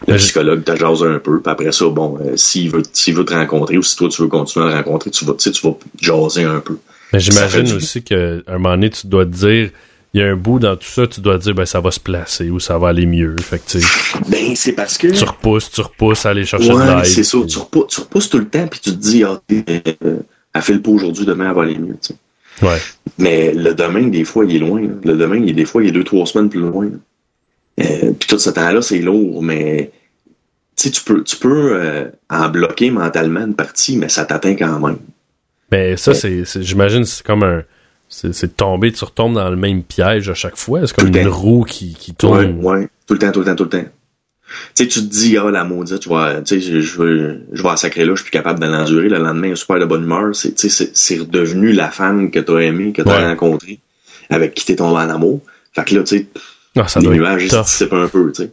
Le 0.06 0.16
psychologue 0.16 0.62
te 0.62 0.76
jase 0.76 1.04
un 1.04 1.18
peu, 1.18 1.40
puis 1.40 1.50
après 1.50 1.72
ça, 1.72 1.86
bon, 1.86 2.18
euh, 2.20 2.36
s'il 2.36 2.70
veut, 2.70 2.82
s'il 2.92 3.14
veut 3.14 3.24
te 3.24 3.32
rencontrer 3.32 3.78
ou 3.78 3.82
si 3.82 3.96
toi 3.96 4.08
tu 4.08 4.20
veux 4.20 4.28
continuer 4.28 4.66
à 4.66 4.68
le 4.68 4.74
rencontrer, 4.76 5.10
tu 5.10 5.24
vas, 5.24 5.34
tu 5.34 5.50
vas 5.62 5.76
jaser 6.00 6.44
un 6.44 6.60
peu. 6.60 6.76
Mais 7.12 7.20
j'imagine 7.20 7.72
aussi 7.72 8.02
qu'à 8.02 8.16
un 8.46 8.58
moment 8.58 8.72
donné, 8.72 8.90
tu 8.90 9.06
dois 9.06 9.24
te 9.24 9.30
dire, 9.30 9.70
il 10.16 10.20
y 10.20 10.22
a 10.22 10.28
un 10.30 10.36
bout 10.36 10.58
dans 10.58 10.76
tout 10.76 10.88
ça, 10.88 11.06
tu 11.06 11.20
dois 11.20 11.36
dire, 11.36 11.54
ben, 11.54 11.66
ça 11.66 11.78
va 11.78 11.90
se 11.90 12.00
placer 12.00 12.48
ou 12.48 12.58
ça 12.58 12.78
va 12.78 12.88
aller 12.88 13.04
mieux. 13.04 13.36
Fait 13.38 13.58
que, 13.58 13.78
ben, 14.30 14.56
c'est 14.56 14.72
parce 14.72 14.96
que. 14.96 15.08
Tu 15.08 15.24
repousses, 15.24 15.70
tu 15.70 15.82
repousses 15.82 16.24
à 16.24 16.30
aller 16.30 16.46
chercher 16.46 16.72
ouais, 16.72 16.86
de 16.86 16.90
l'aide. 16.90 17.04
c'est 17.04 17.22
ça. 17.22 17.36
Tu, 17.46 17.58
repousses, 17.58 17.88
tu 17.88 18.00
repousses 18.00 18.30
tout 18.30 18.38
le 18.38 18.48
temps, 18.48 18.66
puis 18.66 18.80
tu 18.80 18.92
te 18.92 18.96
dis, 18.96 19.24
ah, 19.24 19.38
euh, 19.52 20.16
elle 20.54 20.62
fait 20.62 20.72
le 20.72 20.80
pot 20.80 20.92
aujourd'hui, 20.92 21.26
demain, 21.26 21.50
elle 21.50 21.54
va 21.54 21.62
aller 21.64 21.78
mieux, 21.78 21.98
tu 22.00 22.14
sais. 22.14 22.66
Ouais. 22.66 22.78
Mais 23.18 23.52
le 23.52 23.74
domaine, 23.74 24.10
des 24.10 24.24
fois, 24.24 24.46
il 24.46 24.56
est 24.56 24.58
loin. 24.58 24.80
Là. 24.80 24.94
Le 25.04 25.18
domaine, 25.18 25.42
il 25.44 25.50
est, 25.50 25.52
des 25.52 25.66
fois, 25.66 25.82
il 25.82 25.90
est 25.90 25.92
deux, 25.92 26.04
trois 26.04 26.24
semaines 26.24 26.48
plus 26.48 26.60
loin. 26.60 26.88
Euh, 27.78 28.12
puis 28.18 28.26
tout 28.26 28.38
ce 28.38 28.48
temps-là, 28.48 28.80
c'est 28.80 29.00
lourd, 29.00 29.42
mais 29.42 29.90
tu 30.76 30.90
peux, 31.04 31.22
tu 31.24 31.36
peux 31.36 31.74
euh, 31.74 32.06
en 32.30 32.48
bloquer 32.48 32.90
mentalement 32.90 33.40
une 33.40 33.54
partie, 33.54 33.98
mais 33.98 34.08
ça 34.08 34.24
t'atteint 34.24 34.54
quand 34.54 34.80
même. 34.80 34.96
Mais 35.70 35.98
ça, 35.98 36.14
c'est, 36.14 36.42
j'imagine, 36.62 37.04
c'est 37.04 37.22
comme 37.22 37.42
un. 37.42 37.64
C'est 38.08 38.56
tomber, 38.56 38.92
tu 38.92 39.04
retombes 39.04 39.34
dans 39.34 39.50
le 39.50 39.56
même 39.56 39.82
piège 39.82 40.28
à 40.30 40.34
chaque 40.34 40.56
fois. 40.56 40.86
C'est 40.86 40.94
comme 40.96 41.08
une 41.14 41.28
roue 41.28 41.64
qui, 41.64 41.94
qui 41.94 42.14
tourne. 42.14 42.58
Ouais, 42.60 42.78
ouais, 42.80 42.88
tout 43.06 43.14
le 43.14 43.18
temps, 43.18 43.32
tout 43.32 43.40
le 43.40 43.46
temps, 43.46 43.56
tout 43.56 43.64
le 43.64 43.70
temps. 43.70 43.84
Tu 44.76 44.84
sais, 44.84 44.86
tu 44.88 45.00
te 45.00 45.06
dis, 45.12 45.36
ah, 45.36 45.50
la 45.50 45.64
maudite, 45.64 45.98
tu 45.98 46.08
vois, 46.08 46.40
tu 46.40 46.54
sais, 46.54 46.60
je, 46.60 46.80
je, 46.80 47.02
vais, 47.02 47.38
je 47.52 47.62
vais 47.62 47.68
à 47.68 47.76
sacrer 47.76 48.04
là, 48.04 48.12
je 48.14 48.22
suis 48.22 48.30
plus 48.30 48.30
capable 48.30 48.60
de 48.60 48.66
l'endurer. 48.66 49.08
Le 49.08 49.18
lendemain, 49.18 49.54
super 49.56 49.80
de 49.80 49.84
bonne 49.84 50.04
humeur. 50.04 50.34
C'est, 50.36 50.54
tu 50.54 50.70
sais, 50.70 50.90
c'est 50.94 51.18
redevenu 51.18 51.72
la 51.72 51.90
femme 51.90 52.30
que 52.30 52.38
t'as 52.38 52.58
aimée, 52.58 52.92
que 52.92 53.02
t'as 53.02 53.18
Ouais. 53.18 53.26
rencontrée, 53.26 53.80
avec 54.30 54.54
qui 54.54 54.64
t'es 54.64 54.76
tombé 54.76 54.98
en 55.00 55.10
amour. 55.10 55.40
Fait 55.72 55.84
que 55.84 55.96
là, 55.96 56.04
tu 56.04 56.18
sais, 56.18 56.26
Ah, 56.76 56.86
ça 56.86 57.00
les 57.00 57.08
nuages, 57.08 57.44
ils 57.44 57.54
un 57.90 58.06
peu, 58.08 58.30
tu 58.32 58.44
sais. 58.44 58.52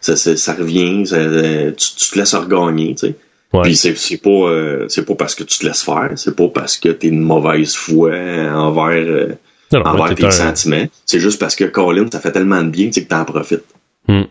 Ça, 0.00 0.16
ça, 0.16 0.36
ça 0.36 0.54
revient, 0.54 1.06
ça, 1.06 1.16
euh, 1.16 1.70
tu, 1.70 1.94
tu 1.96 2.10
te 2.10 2.18
laisses 2.18 2.34
regagner, 2.34 2.94
tu 2.96 3.06
sais. 3.06 3.16
Ouais. 3.52 3.62
Puis 3.62 3.76
c'est 3.76 3.96
c'est 3.96 4.18
pas 4.18 4.28
euh, 4.30 4.86
c'est 4.88 5.04
pas 5.06 5.14
parce 5.14 5.34
que 5.34 5.42
tu 5.44 5.58
te 5.58 5.66
laisses 5.66 5.82
faire, 5.82 6.10
c'est 6.16 6.36
pas 6.36 6.48
parce 6.48 6.76
que 6.76 6.90
t'es 6.90 7.08
une 7.08 7.20
mauvaise 7.20 7.74
foi 7.74 8.10
envers 8.10 9.06
euh, 9.06 9.28
Non, 9.72 9.80
non, 9.80 9.84
ouais, 9.94 10.00
envers 10.02 10.14
t'es 10.14 10.24
un- 10.26 10.30
sentiments. 10.30 10.84
C'est 11.06 11.18
juste 11.20 11.40
parce 11.40 11.56
que 11.56 11.64
Colin, 11.64 12.06
ça 12.12 12.20
fait 12.20 12.32
tellement 12.32 12.62
de 12.62 12.68
bien, 12.68 12.90
tu 12.90 13.02
que 13.02 13.08
t'en 13.08 13.24
profites 13.24 13.64
Hmm. 14.06 14.22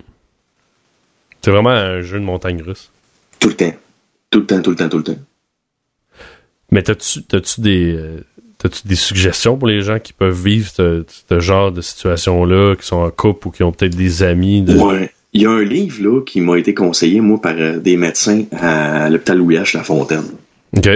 C'est 1.41 1.51
vraiment 1.51 1.69
un 1.69 2.01
jeu 2.01 2.19
de 2.19 2.23
montagne 2.25 2.61
russe. 2.61 2.89
tout 3.39 3.47
le 3.49 3.55
temps, 3.55 3.73
tout 4.31 4.39
le 4.39 4.45
temps, 4.45 4.61
tout 4.61 4.69
le 4.71 4.75
temps, 4.75 4.89
tout 4.89 4.97
le 4.97 5.03
temps. 5.03 5.19
Mais 6.71 6.83
t'as-tu, 6.83 7.23
t'as-tu 7.23 7.61
des, 7.61 7.93
euh, 7.95 8.23
t'as-tu 8.57 8.87
des 8.87 8.95
suggestions 8.95 9.57
pour 9.57 9.67
les 9.67 9.81
gens 9.81 9.99
qui 9.99 10.13
peuvent 10.13 10.43
vivre 10.43 10.69
ce, 10.69 11.05
ce 11.29 11.39
genre 11.39 11.71
de 11.71 11.81
situation-là, 11.81 12.75
qui 12.75 12.85
sont 12.85 12.97
en 12.97 13.09
couple 13.11 13.47
ou 13.47 13.51
qui 13.51 13.63
ont 13.63 13.71
peut-être 13.71 13.95
des 13.95 14.23
amis 14.23 14.61
de... 14.63 14.75
Ouais. 14.77 15.11
Il 15.37 15.43
y 15.43 15.45
a 15.45 15.51
un 15.51 15.63
livre 15.63 16.01
là 16.01 16.21
qui 16.23 16.41
m'a 16.41 16.57
été 16.57 16.73
conseillé 16.73 17.21
moi 17.21 17.39
par 17.39 17.53
euh, 17.59 17.77
des 17.77 17.95
médecins 17.95 18.43
à 18.59 19.07
l'hôpital 19.07 19.37
Louis 19.37 19.55
H. 19.57 19.77
La 19.77 19.83
Fontaine. 19.83 20.23
OK. 20.75 20.89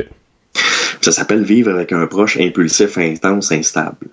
Ça 1.00 1.12
s'appelle 1.12 1.44
Vivre 1.44 1.70
avec 1.72 1.92
un 1.92 2.08
proche 2.08 2.38
impulsif, 2.40 2.98
intense, 2.98 3.52
instable. 3.52 4.08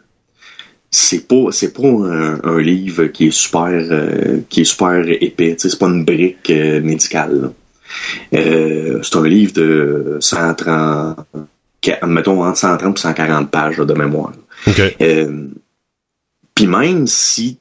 C'est 0.91 1.27
pas 1.27 1.47
c'est 1.51 1.73
pas 1.73 1.89
un, 1.89 2.41
un 2.45 2.61
livre 2.61 3.07
qui 3.07 3.29
est 3.29 3.31
super 3.31 3.71
euh, 3.73 4.41
qui 4.51 4.61
est 4.61 4.65
super 4.65 5.03
épais, 5.09 5.55
c'est 5.59 5.79
pas 5.79 5.87
une 5.87 6.05
brique 6.05 6.51
euh, 6.51 6.83
médicale. 6.83 7.53
Euh, 8.35 9.01
c'est 9.03 9.17
un 9.17 9.27
livre 9.27 9.55
de 9.55 10.19
130 10.21 11.17
que- 11.81 12.07
mettons 12.07 12.43
entre 12.45 12.59
130 12.59 12.99
et 12.99 13.01
140 13.01 13.51
pages 13.51 13.79
là, 13.79 13.87
de 13.87 13.95
mémoire. 13.95 14.33
OK. 14.67 14.83
Euh, 15.01 15.47
Puis 16.55 16.67
même 16.67 17.07
si 17.07 17.59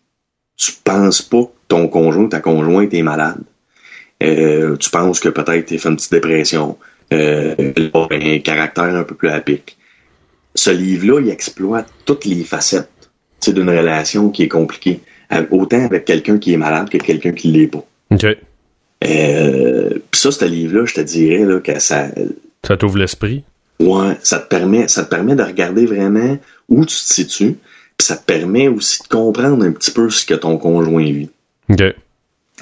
tu 0.57 0.73
penses 0.83 1.21
pas 1.21 1.49
ton 1.67 1.87
conjoint 1.87 2.27
ta 2.27 2.39
conjointe 2.39 2.93
est 2.93 3.03
malade, 3.03 3.41
euh, 4.23 4.75
tu 4.77 4.89
penses 4.89 5.19
que 5.19 5.29
peut-être 5.29 5.65
tu 5.65 5.77
fait 5.77 5.89
une 5.89 5.95
petite 5.95 6.11
dépression, 6.11 6.77
euh, 7.13 7.55
un 7.57 8.39
caractère 8.39 8.95
un 8.95 9.03
peu 9.03 9.15
plus 9.15 9.29
à 9.29 9.39
pic. 9.39 9.77
Ce 10.55 10.71
livre-là, 10.71 11.21
il 11.21 11.29
exploite 11.29 11.87
toutes 12.05 12.25
les 12.25 12.43
facettes 12.43 12.89
d'une 13.45 13.69
relation 13.69 14.29
qui 14.29 14.43
est 14.43 14.47
compliquée, 14.47 15.01
autant 15.51 15.85
avec 15.85 16.05
quelqu'un 16.05 16.39
qui 16.39 16.53
est 16.53 16.57
malade 16.57 16.89
que 16.89 16.97
quelqu'un 16.97 17.31
qui 17.31 17.49
l'est 17.49 17.67
pas. 17.67 17.85
OK. 18.11 18.25
Euh, 19.03 19.89
Puis 20.11 20.21
ça, 20.21 20.31
ce 20.31 20.45
livre-là, 20.45 20.85
je 20.85 20.95
te 20.95 21.01
dirais 21.01 21.45
là, 21.45 21.59
que 21.59 21.79
ça, 21.79 22.07
Ça 22.65 22.77
t'ouvre 22.77 22.97
l'esprit? 22.97 23.43
Ouais, 23.79 24.17
ça 24.23 24.39
te 24.39 24.47
permet, 24.47 24.87
ça 24.87 25.03
te 25.03 25.09
permet 25.09 25.35
de 25.35 25.43
regarder 25.43 25.85
vraiment 25.85 26.37
où 26.67 26.83
tu 26.85 26.95
te 26.95 27.13
situes, 27.13 27.57
puis 27.95 28.05
ça 28.05 28.17
te 28.17 28.25
permet 28.25 28.67
aussi 28.67 29.03
de 29.03 29.07
comprendre 29.07 29.63
un 29.63 29.71
petit 29.71 29.91
peu 29.91 30.09
ce 30.09 30.25
que 30.25 30.33
ton 30.33 30.57
conjoint 30.57 31.03
vit. 31.03 31.29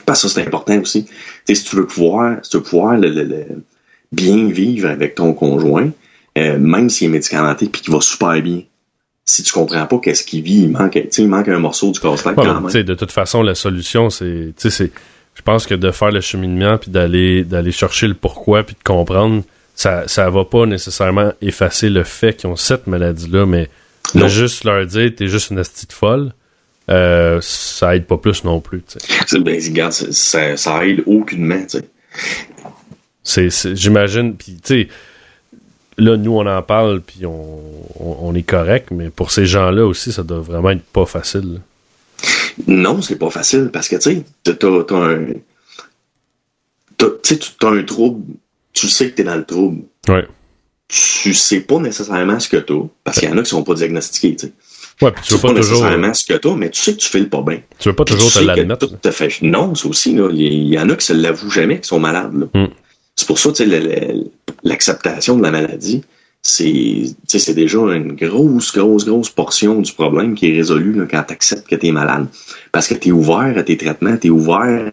Parce 0.06 0.22
que 0.22 0.28
ça, 0.28 0.36
c'est 0.42 0.48
important 0.48 0.80
aussi. 0.80 1.06
Si 1.48 1.64
tu 1.64 1.76
veux 1.76 1.86
pouvoir, 1.88 2.38
si 2.44 2.52
tu 2.52 2.58
veux 2.58 2.64
pouvoir 2.64 2.98
le, 2.98 3.10
le- 3.10 3.24
le- 3.24 3.64
bien 4.12 4.48
vivre 4.50 4.90
avec 4.90 5.16
ton 5.16 5.34
conjoint, 5.34 5.90
euh, 6.38 6.58
même 6.60 6.90
s'il 6.90 7.08
est 7.08 7.12
médicamenté 7.12 7.68
puis 7.68 7.82
qu'il 7.82 7.94
va 7.94 8.02
super 8.02 8.42
bien, 8.42 8.62
si 9.26 9.42
tu 9.44 9.52
comprends 9.52 9.86
pas 9.88 9.98
qu'est-ce 10.00 10.24
qu'il 10.24 10.44
vit, 10.44 10.64
il 10.64 10.70
manque, 10.72 11.00
il 11.18 11.28
manque 11.28 11.48
un 11.48 11.58
morceau 11.60 11.92
du 11.92 12.00
casse-tête 12.00 12.38
Ouais, 12.38 12.44
quand 12.46 12.62
même. 12.62 12.84
de 12.84 12.94
toute 12.94 13.12
façon, 13.12 13.42
la 13.42 13.56
solution, 13.56 14.10
c'est, 14.12 14.54
je 14.64 15.42
pense 15.44 15.66
que 15.66 15.74
de 15.74 15.92
faire 15.92 16.12
le 16.12 16.22
cheminement 16.22 16.78
puis 16.78 16.92
d'aller, 16.92 17.44
d'aller 17.44 17.72
chercher 17.72 18.08
le 18.08 18.14
pourquoi 18.14 18.64
puis 18.64 18.76
de 18.76 18.84
comprendre, 18.84 19.44
ça, 19.74 20.08
ça 20.08 20.30
va 20.30 20.46
pas 20.46 20.66
nécessairement 20.68 21.34
effacer 21.42 21.90
le 21.90 22.04
fait 22.04 22.36
qu'ils 22.36 22.50
ont 22.50 22.56
cette 22.56 22.86
maladie-là, 22.88 23.46
mais 23.46 23.70
de 24.14 24.28
juste 24.28 24.64
leur 24.64 24.86
dire 24.86 25.12
t'es 25.18 25.28
juste 25.28 25.50
une 25.50 25.58
astite 25.60 25.92
folle, 25.92 26.32
euh, 26.90 27.40
ça 27.42 27.96
aide 27.96 28.06
pas 28.06 28.18
plus 28.18 28.44
non 28.44 28.60
plus, 28.60 28.84
Ben, 29.34 29.62
regarde, 29.62 29.94
ça, 29.94 30.58
ça, 30.58 30.86
aide 30.86 31.04
aucunement, 31.06 31.66
j'imagine, 33.74 34.36
puis 34.36 34.60
tu 34.64 34.84
sais, 34.84 34.88
là, 35.98 36.16
nous, 36.16 36.34
on 36.34 36.46
en 36.46 36.62
parle, 36.62 37.02
puis 37.02 37.26
on, 37.26 37.60
on, 38.00 38.36
est 38.36 38.44
correct, 38.44 38.90
mais 38.92 39.10
pour 39.10 39.32
ces 39.32 39.46
gens-là 39.46 39.86
aussi, 39.86 40.12
ça 40.12 40.22
doit 40.22 40.42
vraiment 40.42 40.72
être 40.72 40.84
pas 40.84 41.06
facile. 41.06 41.62
Non, 42.68 43.02
c'est 43.02 43.18
pas 43.18 43.32
facile, 43.32 43.70
parce 43.74 43.88
que, 43.90 43.96
tu 43.96 44.24
sais, 44.44 44.56
t'as 44.56 44.96
un... 44.96 45.26
Tu 46.98 47.06
as 47.62 47.68
un 47.68 47.84
trouble, 47.84 48.24
tu 48.74 48.88
sais 48.88 49.10
que 49.10 49.16
t'es 49.16 49.24
dans 49.24 49.36
le 49.36 49.46
trouble. 49.46 49.82
Ouais. 50.08 50.28
Tu 50.88 51.34
sais 51.34 51.62
pas 51.62 51.80
nécessairement 51.80 52.40
ce 52.40 52.48
que 52.48 52.58
t'as, 52.58 52.88
parce 53.04 53.20
qu'il 53.20 53.28
y 53.28 53.32
en 53.32 53.38
a 53.38 53.44
qui 53.44 53.50
sont 53.50 53.64
pas 53.64 53.74
diagnostiqués, 53.74 54.36
tu 54.36 54.48
sais. 54.48 54.54
Ouais, 55.02 55.12
puis 55.12 55.24
tu 55.26 55.34
veux 55.34 55.40
pas, 55.42 55.50
toujours. 55.50 55.82
nécessairement 55.82 56.14
ce 56.14 56.26
que 56.26 56.34
t'as, 56.36 56.56
mais 56.56 56.70
tu 56.70 56.82
sais 56.82 56.94
que 56.94 57.00
tu 57.00 57.10
fais 57.10 57.20
le 57.20 57.28
pas 57.28 57.42
bien. 57.42 57.60
Tu 57.80 57.90
veux 57.90 57.96
pas 57.96 58.06
toujours 58.06 58.32
te 58.32 58.40
l'admettre. 58.40 58.88
Fait... 59.12 59.30
Non, 59.42 59.76
c'est 59.76 59.88
aussi, 59.88 60.16
là. 60.16 60.30
Il 60.32 60.68
y 60.68 60.80
en 60.80 60.90
a 60.90 60.96
qui 60.96 61.06
se 61.06 61.14
l'avouent 61.14 61.50
jamais, 61.50 61.82
qui 61.82 61.88
sont 61.88 62.00
malades. 62.00 62.48
Hmm. 62.54 62.68
C'est 63.16 63.28
pour 63.28 63.40
ça, 63.40 63.52
tu 63.52 63.70
sais, 63.70 64.16
l'acceptation 64.64 65.38
de 65.38 65.44
la 65.44 65.52
maladie, 65.52 66.04
c'est 66.42 67.54
déjà 67.54 67.80
une 67.80 68.14
grosse, 68.14 68.72
grosse, 68.72 69.06
grosse 69.06 69.30
portion 69.30 69.82
du 69.82 69.92
problème 69.92 70.36
qui 70.36 70.52
est 70.52 70.56
résolue 70.56 71.08
quand 71.10 71.24
tu 71.24 71.34
acceptes 71.34 71.68
que 71.68 71.76
tu 71.76 71.88
es 71.88 71.92
malade. 71.92 72.28
Parce 72.72 72.88
que 72.88 72.94
tu 72.94 73.10
es 73.10 73.12
ouvert 73.12 73.54
à 73.58 73.64
tes 73.64 73.78
traitements, 73.78 74.18
tu 74.18 74.28
es 74.28 74.30
ouvert, 74.30 74.92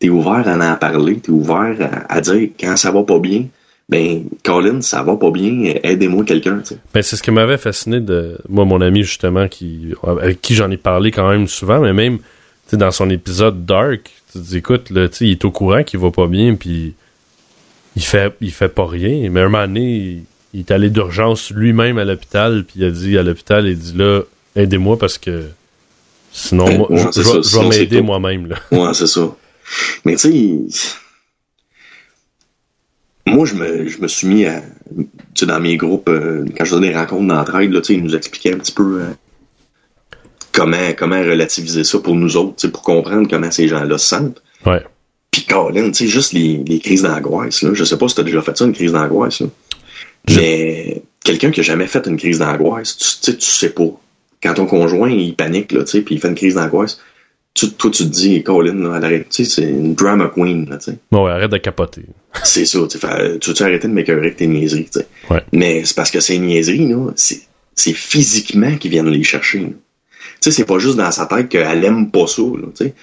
es 0.00 0.08
ouvert 0.08 0.48
à 0.48 0.72
en 0.72 0.76
parler, 0.76 1.20
tu 1.20 1.30
es 1.30 1.34
ouvert 1.34 2.04
à, 2.08 2.20
dire 2.20 2.50
quand 2.58 2.76
ça 2.76 2.90
va 2.90 3.02
pas 3.02 3.18
bien, 3.18 3.46
ben 3.88 4.24
Colin, 4.44 4.80
ça 4.80 5.02
va 5.02 5.16
pas 5.16 5.30
bien, 5.30 5.74
aidez-moi 5.82 6.24
quelqu'un. 6.24 6.62
Ben, 6.94 7.02
c'est 7.02 7.16
ce 7.16 7.22
qui 7.22 7.30
m'avait 7.30 7.58
fasciné 7.58 8.00
de 8.00 8.38
moi, 8.48 8.64
mon 8.64 8.80
ami 8.80 9.02
justement, 9.02 9.48
qui 9.48 9.92
avec 10.02 10.40
qui 10.40 10.54
j'en 10.54 10.70
ai 10.70 10.76
parlé 10.76 11.10
quand 11.10 11.28
même 11.28 11.46
souvent, 11.46 11.80
mais 11.80 11.92
même 11.92 12.18
dans 12.76 12.90
son 12.90 13.10
épisode 13.10 13.64
Dark, 13.66 14.10
tu 14.32 14.38
dis 14.38 14.56
écoute, 14.58 14.90
là, 14.90 15.08
il 15.20 15.30
est 15.30 15.44
au 15.44 15.50
courant 15.50 15.82
qu'il 15.82 16.00
va 16.00 16.10
pas 16.10 16.26
bien, 16.26 16.54
puis 16.54 16.94
il 17.96 18.02
fait 18.02 18.34
il 18.40 18.50
fait 18.50 18.68
pas 18.68 18.86
rien. 18.86 19.28
Mais 19.30 19.40
un 19.40 19.48
moment 19.48 19.66
donné, 19.66 20.22
il, 20.54 20.60
est 20.60 20.70
allé 20.70 20.90
d'urgence 20.90 21.50
lui-même 21.50 21.98
à 21.98 22.04
l'hôpital, 22.04 22.64
puis 22.64 22.80
il 22.80 22.84
a 22.84 22.90
dit 22.90 23.18
à 23.18 23.22
l'hôpital, 23.22 23.66
il 23.66 23.78
dit 23.78 23.94
là, 23.96 24.22
aidez-moi 24.56 24.98
parce 24.98 25.18
que 25.18 25.44
sinon 26.32 26.78
moi, 26.78 26.88
je, 26.90 27.58
vais 27.60 27.68
m'aider 27.68 28.00
moi-même. 28.00 28.54
Ouais, 28.70 28.94
c'est 28.94 29.06
ça. 29.06 29.34
Mais 30.04 30.16
tu 30.16 30.68
sais, 30.70 31.00
moi 33.26 33.46
je 33.46 33.54
me, 33.54 33.86
je 33.88 34.00
me 34.00 34.08
suis 34.08 34.26
mis 34.26 34.46
à 34.46 34.62
tu 34.96 35.06
sais, 35.34 35.46
dans 35.46 35.60
mes 35.60 35.76
groupes, 35.76 36.08
euh, 36.08 36.44
quand 36.56 36.64
je 36.64 36.70
faisais 36.70 36.88
des 36.88 36.94
rencontres 36.94 37.26
d'entraide, 37.26 37.72
tu 37.72 37.84
sais, 37.84 37.94
ils 37.94 38.02
nous 38.02 38.14
expliquaient 38.14 38.54
un 38.54 38.58
petit 38.58 38.72
peu 38.72 39.00
euh, 39.00 39.06
comment, 40.52 40.92
comment 40.96 41.20
relativiser 41.20 41.84
ça 41.84 41.98
pour 41.98 42.14
nous 42.14 42.36
autres, 42.36 42.56
tu 42.56 42.66
sais, 42.66 42.72
pour 42.72 42.82
comprendre 42.82 43.28
comment 43.28 43.50
ces 43.50 43.68
gens-là 43.68 43.96
se 43.98 44.06
sentent. 44.06 44.42
Ouais. 44.66 44.82
Puis 45.30 45.44
Colin, 45.46 45.90
tu 45.90 46.04
sais, 46.04 46.06
juste 46.06 46.32
les, 46.34 46.62
les 46.66 46.78
crises 46.78 47.02
d'angoisse, 47.02 47.62
là. 47.62 47.70
Je 47.72 47.84
sais 47.84 47.96
pas 47.96 48.08
si 48.08 48.14
t'as 48.14 48.22
déjà 48.22 48.42
fait 48.42 48.56
ça, 48.56 48.64
une 48.66 48.74
crise 48.74 48.92
d'angoisse, 48.92 49.40
là. 49.40 49.46
Mais 50.36 51.02
quelqu'un 51.24 51.50
qui 51.50 51.60
a 51.60 51.62
jamais 51.62 51.86
fait 51.86 52.06
une 52.06 52.16
crise 52.16 52.38
d'angoisse, 52.38 52.96
tu 52.96 53.04
sais, 53.04 53.36
tu 53.36 53.46
sais 53.46 53.70
pas. 53.70 53.88
Quand 54.42 54.54
ton 54.54 54.66
conjoint, 54.66 55.10
il 55.10 55.34
panique, 55.34 55.72
là, 55.72 55.84
tu 55.84 55.92
sais, 55.92 56.00
puis 56.02 56.16
il 56.16 56.20
fait 56.20 56.28
une 56.28 56.34
crise 56.34 56.56
d'angoisse, 56.56 57.00
tu, 57.54 57.70
toi, 57.70 57.90
tu 57.90 58.04
te 58.04 58.08
dis, 58.08 58.42
Colin, 58.42 58.74
là, 58.74 58.96
arrête, 58.96 59.28
tu 59.28 59.44
sais, 59.44 59.50
c'est 59.50 59.68
une 59.68 59.94
drama 59.94 60.30
queen, 60.34 60.68
là, 60.68 60.78
tu 60.78 60.92
sais. 60.92 60.98
Bon, 61.10 61.26
ouais, 61.26 61.32
arrête 61.32 61.50
de 61.50 61.58
capoter. 61.58 62.02
c'est 62.44 62.64
ça, 62.64 62.78
tu 62.88 62.98
sais, 62.98 63.38
tu 63.38 63.52
veux 63.52 63.62
arrêter 63.62 63.88
de 63.88 63.92
m'écœurer 63.92 64.20
avec 64.20 64.36
tes 64.36 64.46
niaiseries, 64.46 64.88
tu 64.92 65.00
sais? 65.00 65.06
Ouais. 65.30 65.42
Mais 65.52 65.84
c'est 65.84 65.96
parce 65.96 66.10
que 66.10 66.20
ces 66.20 66.38
niaiseries, 66.38 66.88
là, 66.88 67.10
c'est 67.16 67.92
physiquement 67.92 68.76
qu'ils 68.76 68.90
viennent 68.90 69.10
les 69.10 69.22
chercher, 69.22 69.60
Tu 69.60 69.74
sais, 70.40 70.50
c'est 70.50 70.64
pas 70.64 70.78
juste 70.78 70.96
dans 70.96 71.10
sa 71.10 71.26
tête 71.26 71.48
qu'elle 71.48 71.84
aime 71.84 72.10
pas 72.10 72.26
ça, 72.26 72.42
là, 72.42 72.68
tu 72.76 72.86
sais 72.86 72.94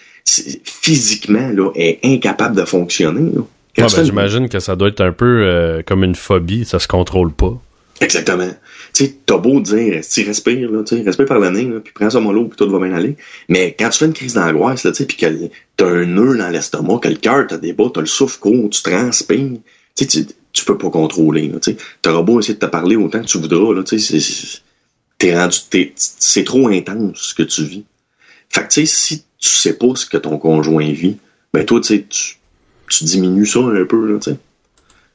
physiquement, 0.64 1.50
là, 1.50 1.72
est 1.76 2.00
incapable 2.04 2.56
de 2.56 2.66
fonctionner. 2.66 3.32
Ben, 3.78 3.88
j'imagine 3.88 4.50
que 4.50 4.60
ça 4.60 4.76
doit 4.76 4.90
être 4.90 5.02
un 5.02 5.12
peu 5.12 5.44
euh, 5.44 5.82
comme 5.86 6.04
une 6.04 6.16
phobie, 6.16 6.66
ça 6.66 6.80
se 6.80 6.88
contrôle 6.88 7.32
pas. 7.32 7.58
Exactement. 8.02 8.50
Tu 8.94 9.06
sais, 9.06 9.16
t'as 9.26 9.38
beau 9.38 9.60
dire, 9.60 10.02
tu 10.10 10.24
respires, 10.24 10.72
là, 10.72 10.84
respire 11.06 11.26
par 11.26 11.40
le 11.40 11.50
nez, 11.50 11.70
puis 11.84 11.94
prends 11.94 12.10
ça 12.10 12.20
mollo, 12.20 12.46
puis 12.46 12.58
tout 12.58 12.70
va 12.70 12.80
bien 12.80 12.96
aller. 12.96 13.18
Mais 13.50 13.76
quand 13.78 13.90
tu 13.90 14.00
fais 14.00 14.06
une 14.06 14.14
crise 14.14 14.36
d'angoisse, 14.36 14.84
là, 14.84 14.92
tu 14.92 14.98
sais, 14.98 15.06
puis 15.06 15.18
que 15.18 15.50
t'as 15.76 15.88
un 15.88 16.06
nœud 16.06 16.38
dans 16.38 16.50
l'estomac, 16.50 17.00
que 17.00 17.10
le 17.10 17.16
cœur 17.16 17.48
des 17.48 17.74
bas, 17.74 17.90
t'as 17.94 18.02
le 18.02 18.08
souffle 18.08 18.40
court, 18.40 18.70
tu 18.70 18.82
transpires, 18.82 19.60
tu 19.96 20.10
sais, 20.10 20.26
tu 20.54 20.66
peux 20.66 20.78
pas 20.78 20.90
contrôler, 20.90 21.52
tu. 21.62 21.76
T'auras 22.02 22.22
beau 22.22 22.40
essayer 22.40 22.56
de 22.56 22.60
te 22.60 22.66
parler 22.66 22.96
autant 22.96 23.22
que 23.22 23.28
tu 23.28 23.38
voudras, 23.38 23.74
là, 23.74 23.84
tu 23.84 24.00
sais, 24.00 24.62
t'es 25.18 25.38
rendu, 25.38 25.58
c'est 25.96 26.46
trop 26.46 26.70
intense 26.70 27.18
ce 27.18 27.34
que 27.34 27.44
tu 27.44 27.64
vis. 27.64 27.84
Fait 28.50 28.62
que, 28.62 28.68
tu 28.68 28.86
sais, 28.86 28.86
si 28.86 29.24
tu 29.38 29.50
sais 29.50 29.74
pas 29.74 29.94
ce 29.96 30.06
que 30.06 30.18
ton 30.18 30.38
conjoint 30.38 30.90
vit, 30.92 31.18
ben 31.54 31.66
toi, 31.66 31.82
tu 31.82 32.06
tu 32.90 33.04
diminues 33.04 33.46
ça 33.46 33.60
un 33.60 33.86
peu, 33.86 34.12
là, 34.12 34.20
tu 34.20 34.32
sais. 34.32 34.38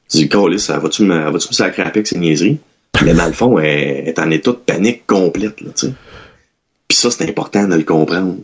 Tu 0.09 0.27
dis, 0.27 0.59
ça 0.59 0.77
va-tu 0.77 1.03
me, 1.03 1.15
va 1.15 1.31
me 1.31 1.39
sacrer 1.39 1.81
avec 1.81 2.07
ces 2.07 2.17
niaiseries? 2.17 2.59
Mais 3.03 3.13
dans 3.13 3.27
le 3.27 3.33
fond, 3.33 3.59
elle 3.59 4.07
est 4.07 4.19
en 4.19 4.29
état 4.31 4.51
de 4.51 4.57
panique 4.57 5.05
complète, 5.07 5.61
là, 5.61 5.69
tu 5.75 5.87
sais. 5.87 5.93
Puis 6.87 6.97
ça, 6.97 7.09
c'est 7.11 7.27
important 7.27 7.67
de 7.67 7.75
le 7.75 7.83
comprendre. 7.83 8.37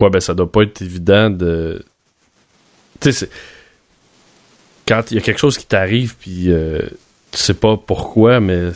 Ouais, 0.00 0.10
ben 0.10 0.20
ça 0.20 0.34
doit 0.34 0.50
pas 0.50 0.62
être 0.62 0.82
évident 0.82 1.30
de... 1.30 1.84
Tu 3.00 3.12
sais, 3.12 3.28
quand 4.86 5.10
il 5.10 5.16
y 5.16 5.18
a 5.18 5.20
quelque 5.20 5.40
chose 5.40 5.58
qui 5.58 5.66
t'arrive, 5.66 6.14
puis 6.16 6.52
euh, 6.52 6.80
tu 7.32 7.38
sais 7.38 7.54
pas 7.54 7.76
pourquoi, 7.76 8.40
mais 8.40 8.70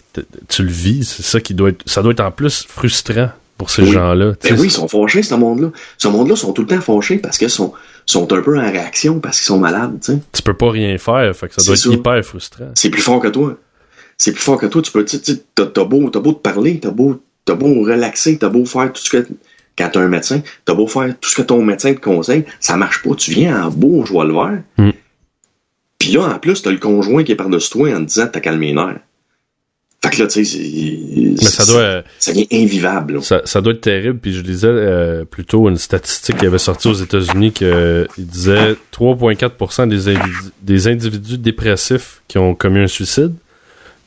tu 0.49 0.63
le 0.63 0.71
vis, 0.71 1.05
c'est 1.05 1.23
ça 1.23 1.41
qui 1.41 1.55
doit 1.55 1.71
être... 1.71 1.83
Ça 1.87 2.03
doit 2.03 2.13
être 2.13 2.21
en 2.21 2.31
plus 2.31 2.65
frustrant 2.69 3.31
pour 3.59 3.71
ces 3.71 3.87
gens-là. 3.87 4.35
Ben 4.43 4.61
oui, 4.61 4.67
ils 4.67 4.71
sont 4.71 4.89
fâchés, 4.89 5.23
ce 5.23 5.35
monde-là. 5.35 5.71
Ce 5.99 6.09
monde-là 6.09 6.37
sont 6.37 6.53
tout 6.53 6.63
le 6.63 6.69
temps 6.69 6.81
fâchés 6.81 7.19
parce 7.19 7.39
qu'ils 7.39 7.49
sont, 7.49 7.73
sont 8.05 8.31
un 8.33 8.43
peu 8.43 8.59
en 8.59 8.71
réaction 8.71 9.19
parce 9.21 9.39
qu'ils 9.39 9.47
sont 9.47 9.59
malades, 9.59 9.99
tu 10.03 10.13
sais. 10.13 10.19
Tu 10.33 10.43
peux 10.43 10.55
pas 10.55 10.71
rien 10.71 10.99
faire, 10.99 11.35
fait 11.35 11.49
que 11.49 11.55
ça 11.55 11.65
doit 11.65 11.75
être 11.75 11.93
hyper 11.93 12.23
frustrant. 12.25 12.71
C'est 12.75 12.91
plus 12.91 13.03
fort 13.03 13.21
que 13.21 13.29
toi. 13.29 13.57
C'est 14.19 14.33
plus 14.33 14.43
fort 14.43 14.59
que 14.59 14.67
toi. 14.67 14.83
Tu 14.83 14.93
peux, 14.93 15.05
tu 15.05 15.19
t'as, 15.55 15.67
t'as 15.67 15.85
beau, 15.85 16.09
t'as 16.11 16.21
beau 16.21 16.33
te 16.33 16.41
parler, 16.41 16.79
t'as 16.81 16.91
beau, 16.91 17.21
t'as 17.45 17.55
beau 17.55 17.83
relaxer, 17.83 18.39
t'as 18.39 18.49
beau 18.49 18.65
faire 18.65 18.93
tout 18.93 19.03
ce 19.03 19.11
que, 19.11 19.27
quand 19.77 19.91
t'as 19.93 20.01
un 20.01 20.09
médecin, 20.09 20.41
t'as 20.65 20.75
beau 20.75 20.87
faire 20.87 21.15
tout 21.21 21.29
ce 21.29 21.37
que 21.37 21.43
ton 21.43 21.63
médecin 21.63 21.95
te 21.95 22.01
conseille, 22.01 22.45
ça 22.61 22.77
marche 22.77 23.03
pas. 23.03 23.15
Tu 23.15 23.33
viens 23.33 23.67
en 23.67 23.71
beau 23.71 24.05
joie 24.05 24.25
le 24.25 24.33
vert. 24.33 24.63
Mm. 24.79 24.91
Puis 25.99 26.13
là, 26.13 26.35
en 26.35 26.39
plus, 26.39 26.63
t'as 26.63 26.71
le 26.71 26.79
conjoint 26.79 27.25
qui 27.25 27.33
est 27.33 27.37
par-dessus 27.37 27.71
toi 27.71 27.95
en 27.95 28.01
te 28.01 28.09
disant 28.09 28.29
t'as 28.33 28.41
calmé 28.41 28.69
les 28.69 28.75
nerfs. 28.75 29.01
Fait 30.05 30.11
que 30.11 30.23
là, 30.23 30.29
tu 30.29 30.45
sais, 30.45 31.37
ça 31.37 31.65
doit, 31.65 32.03
ça 32.19 32.33
devient 32.33 32.47
invivable. 32.53 33.23
Ça, 33.23 33.43
ça, 33.45 33.61
doit 33.61 33.73
être 33.73 33.81
terrible. 33.81 34.19
Puis 34.19 34.35
je 34.35 34.43
lisais 34.43 34.69
euh, 34.69 35.25
plutôt 35.25 35.69
une 35.69 35.79
statistique 35.79 36.37
qui 36.37 36.47
avait 36.47 36.59
sorti 36.59 36.89
aux 36.89 36.95
États-Unis 36.95 37.53
que 37.53 38.07
il 38.19 38.27
disait 38.27 38.77
3,4% 38.93 39.89
des, 39.89 40.09
individus, 40.09 40.51
des 40.63 40.89
individus 40.89 41.39
dépressifs 41.39 42.23
qui 42.29 42.39
ont 42.39 42.55
commis 42.55 42.81
un 42.81 42.87
suicide, 42.87 43.35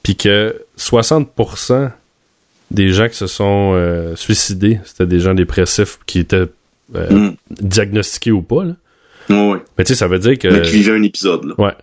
puis 0.03 0.15
que 0.15 0.63
60% 0.77 1.91
des 2.71 2.89
gens 2.89 3.09
qui 3.09 3.15
se 3.15 3.27
sont 3.27 3.73
euh, 3.73 4.15
suicidés, 4.15 4.79
c'était 4.85 5.07
des 5.07 5.19
gens 5.19 5.33
dépressifs 5.33 5.99
qui 6.05 6.19
étaient 6.19 6.45
euh, 6.95 7.11
mm. 7.11 7.35
diagnostiqués 7.61 8.31
ou 8.31 8.41
pas. 8.41 8.63
Là. 8.63 8.75
Ouais. 9.29 9.59
Mais 9.77 9.83
tu 9.83 9.93
sais, 9.93 9.95
ça 9.95 10.07
veut 10.07 10.19
dire 10.19 10.37
que. 10.37 10.47
Mais 10.47 10.61
qui 10.61 10.71
vivaient 10.71 10.95
un 10.95 11.03
épisode. 11.03 11.45
Là. 11.45 11.55
Ouais. 11.57 11.73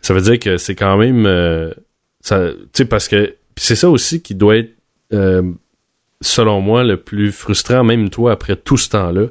Ça 0.00 0.14
veut 0.14 0.20
dire 0.20 0.38
que 0.38 0.56
c'est 0.56 0.74
quand 0.74 0.96
même 0.96 1.26
ça, 2.26 2.50
tu 2.50 2.58
sais, 2.72 2.84
parce 2.84 3.06
que 3.06 3.36
c'est 3.56 3.76
ça 3.76 3.88
aussi 3.88 4.20
qui 4.20 4.34
doit 4.34 4.56
être, 4.56 4.74
euh, 5.12 5.42
selon 6.20 6.60
moi, 6.60 6.82
le 6.82 6.96
plus 6.96 7.30
frustrant, 7.30 7.84
même 7.84 8.10
toi, 8.10 8.32
après 8.32 8.56
tout 8.56 8.76
ce 8.76 8.88
temps-là. 8.90 9.28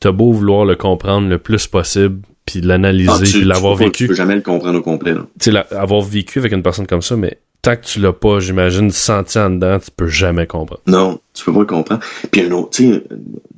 T'as 0.00 0.12
beau 0.12 0.32
vouloir 0.32 0.64
le 0.64 0.74
comprendre 0.76 1.28
le 1.28 1.36
plus 1.36 1.66
possible, 1.66 2.22
puis 2.46 2.60
l'analyser, 2.60 3.10
ah, 3.12 3.18
puis 3.22 3.44
l'avoir 3.44 3.76
vécu. 3.76 4.04
Tu 4.04 4.08
peux 4.08 4.14
jamais 4.14 4.34
le 4.34 4.40
comprendre 4.40 4.78
au 4.78 4.82
complet. 4.82 5.14
Tu 5.38 5.52
sais, 5.52 5.74
avoir 5.74 6.00
vécu 6.00 6.38
avec 6.38 6.52
une 6.52 6.62
personne 6.62 6.86
comme 6.86 7.02
ça, 7.02 7.16
mais 7.16 7.38
tant 7.62 7.76
que 7.76 7.84
tu 7.84 8.00
l'as 8.00 8.12
pas, 8.12 8.40
j'imagine, 8.40 8.90
senti 8.90 9.38
en 9.38 9.50
dedans, 9.50 9.78
tu 9.78 9.90
peux 9.94 10.08
jamais 10.08 10.46
comprendre. 10.46 10.82
Non, 10.86 11.20
tu 11.34 11.44
peux 11.44 11.52
pas 11.52 11.60
le 11.60 11.66
comprendre. 11.66 12.02
Puis 12.30 12.42
un 12.42 12.50
autre, 12.52 12.70
tu 12.70 12.92
sais, 12.92 13.02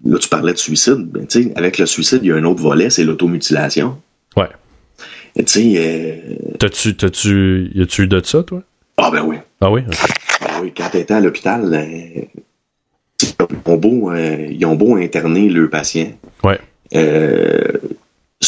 là, 0.04 0.18
tu 0.18 0.28
parlais 0.28 0.52
de 0.52 0.58
suicide. 0.58 1.08
Ben, 1.10 1.26
tu 1.26 1.44
sais, 1.44 1.52
avec 1.56 1.78
le 1.78 1.86
suicide, 1.86 2.20
il 2.22 2.28
y 2.28 2.32
a 2.32 2.36
un 2.36 2.44
autre 2.44 2.62
volet, 2.62 2.90
c'est 2.90 3.04
l'automutilation. 3.04 3.98
Ouais. 4.36 4.48
Tu 5.36 5.44
sais, 5.46 5.74
euh... 5.76 6.56
T'as-tu, 6.58 6.96
t'as-tu, 6.96 7.70
y 7.74 7.82
a-tu 7.82 8.02
eu 8.02 8.06
de 8.06 8.20
ça, 8.24 8.42
toi? 8.42 8.62
Ah 8.98 9.10
ben 9.10 9.22
oui. 9.24 9.36
Ah 9.60 9.70
oui? 9.70 9.82
Ben 9.86 10.60
oui, 10.62 10.72
quand 10.76 10.90
t'étais 10.90 11.14
à 11.14 11.20
l'hôpital, 11.20 11.72
euh, 11.72 12.22
ils, 13.22 13.62
ont 13.66 13.76
beau, 13.76 14.10
euh, 14.10 14.48
ils 14.50 14.64
ont 14.66 14.74
beau 14.74 14.96
interner 14.96 15.48
leurs 15.48 15.70
patients. 15.70 16.12
Ouais. 16.44 16.58
Euh, 16.94 17.62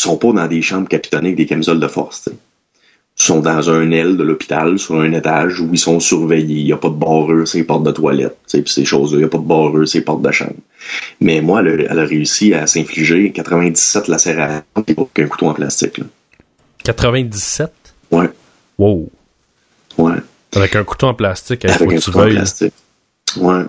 sont 0.01 0.17
pas 0.17 0.33
dans 0.33 0.47
des 0.47 0.63
chambres 0.63 0.89
capitonnées 0.89 1.29
avec 1.29 1.37
des 1.37 1.47
camisoles 1.47 1.81
de 1.81 1.89
force. 1.89 2.29
Ils 3.17 3.23
sont 3.23 3.41
dans 3.41 3.71
un 3.71 3.91
aile 3.93 4.17
de 4.17 4.25
l'hôpital, 4.25 4.77
sur 4.79 4.97
un 5.01 5.13
étage, 5.13 5.61
où 5.61 5.69
ils 5.73 5.79
sont 5.79 6.01
surveillés. 6.01 6.61
Il 6.61 6.65
n'y 6.65 6.73
a 6.73 6.77
pas 6.77 6.89
de 6.89 6.95
barreur, 6.95 7.47
c'est 7.47 7.63
portes 7.63 7.85
de 7.85 7.93
toilette. 7.93 8.37
Ces 8.47 8.85
choses-là, 8.85 9.19
il 9.19 9.21
n'y 9.21 9.25
a 9.25 9.29
pas 9.29 9.39
de 9.39 9.45
barreur, 9.45 9.87
c'est 9.87 10.01
portes 10.01 10.23
de 10.23 10.33
chambre. 10.33 10.57
Mais 11.21 11.41
moi, 11.41 11.63
elle 11.63 11.99
a, 11.99 12.05
réussi 12.05 12.55
à 12.55 12.67
s'infliger 12.67 13.31
97 13.31 14.09
lacérations 14.09 14.65
avec 14.75 14.99
un 14.99 15.27
couteau 15.27 15.47
en 15.47 15.55
plastique. 15.55 15.99
Là. 15.99 16.07
97? 16.83 17.71
Ouais. 18.11 18.31
Wow. 18.79 19.09
Ouais. 19.99 20.17
Avec 20.57 20.75
un 20.75 20.83
couteau 20.83 21.07
en 21.07 21.15
plastique, 21.15 21.65
avec 21.65 21.81
un 21.83 21.97
couteau 21.97 22.19
en 22.19 22.29
plastique. 22.29 22.75
Ouais. 23.37 23.63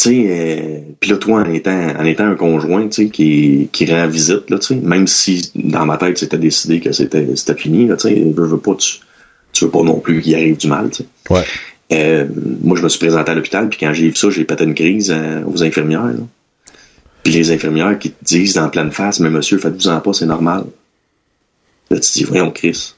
Tu 0.00 0.04
sais, 0.10 0.26
euh, 0.28 0.78
puis 1.00 1.10
là, 1.10 1.16
toi, 1.16 1.40
en 1.42 1.50
étant, 1.52 1.72
en 1.98 2.04
étant 2.04 2.26
un 2.26 2.36
conjoint, 2.36 2.86
tu 2.86 2.92
sais, 3.04 3.08
qui, 3.10 3.68
qui 3.72 3.84
rend 3.92 4.06
visite, 4.06 4.48
là, 4.48 4.58
tu 4.60 4.66
sais, 4.68 4.74
même 4.76 5.08
si 5.08 5.50
dans 5.56 5.84
ma 5.86 5.96
tête, 5.96 6.16
c'était 6.18 6.38
décidé 6.38 6.78
que 6.80 6.92
c'était, 6.92 7.34
c'était 7.34 7.56
fini, 7.60 7.88
là, 7.88 7.96
tu 7.96 8.08
sais, 8.08 8.14
veux, 8.14 8.46
veux 8.46 8.58
pas, 8.58 8.76
tu, 8.76 8.98
tu 9.52 9.64
veux 9.64 9.70
pas 9.72 9.82
non 9.82 9.98
plus 9.98 10.22
qu'il 10.22 10.36
arrive 10.36 10.56
du 10.56 10.68
mal, 10.68 10.90
tu 10.90 11.02
sais. 11.02 11.08
Ouais. 11.30 11.44
Euh, 11.90 12.26
moi, 12.62 12.76
je 12.76 12.82
me 12.84 12.88
suis 12.88 13.00
présenté 13.00 13.32
à 13.32 13.34
l'hôpital, 13.34 13.68
puis 13.68 13.78
quand 13.80 13.92
j'ai 13.92 14.08
vu 14.08 14.14
ça, 14.14 14.30
j'ai 14.30 14.44
pété 14.44 14.62
une 14.64 14.74
crise 14.74 15.10
euh, 15.10 15.42
aux 15.46 15.64
infirmières. 15.64 16.04
là. 16.04 16.20
Puis 17.24 17.32
les 17.32 17.50
infirmières 17.50 17.98
qui 17.98 18.10
te 18.12 18.24
disent 18.24 18.56
en 18.56 18.68
pleine 18.68 18.92
face, 18.92 19.18
mais 19.18 19.30
monsieur, 19.30 19.58
faites-vous-en 19.58 20.00
pas, 20.00 20.12
c'est 20.12 20.26
normal. 20.26 20.64
Là, 21.90 21.98
tu 21.98 22.08
te 22.08 22.12
dis, 22.18 22.24
voyons, 22.24 22.52
Chris. 22.52 22.94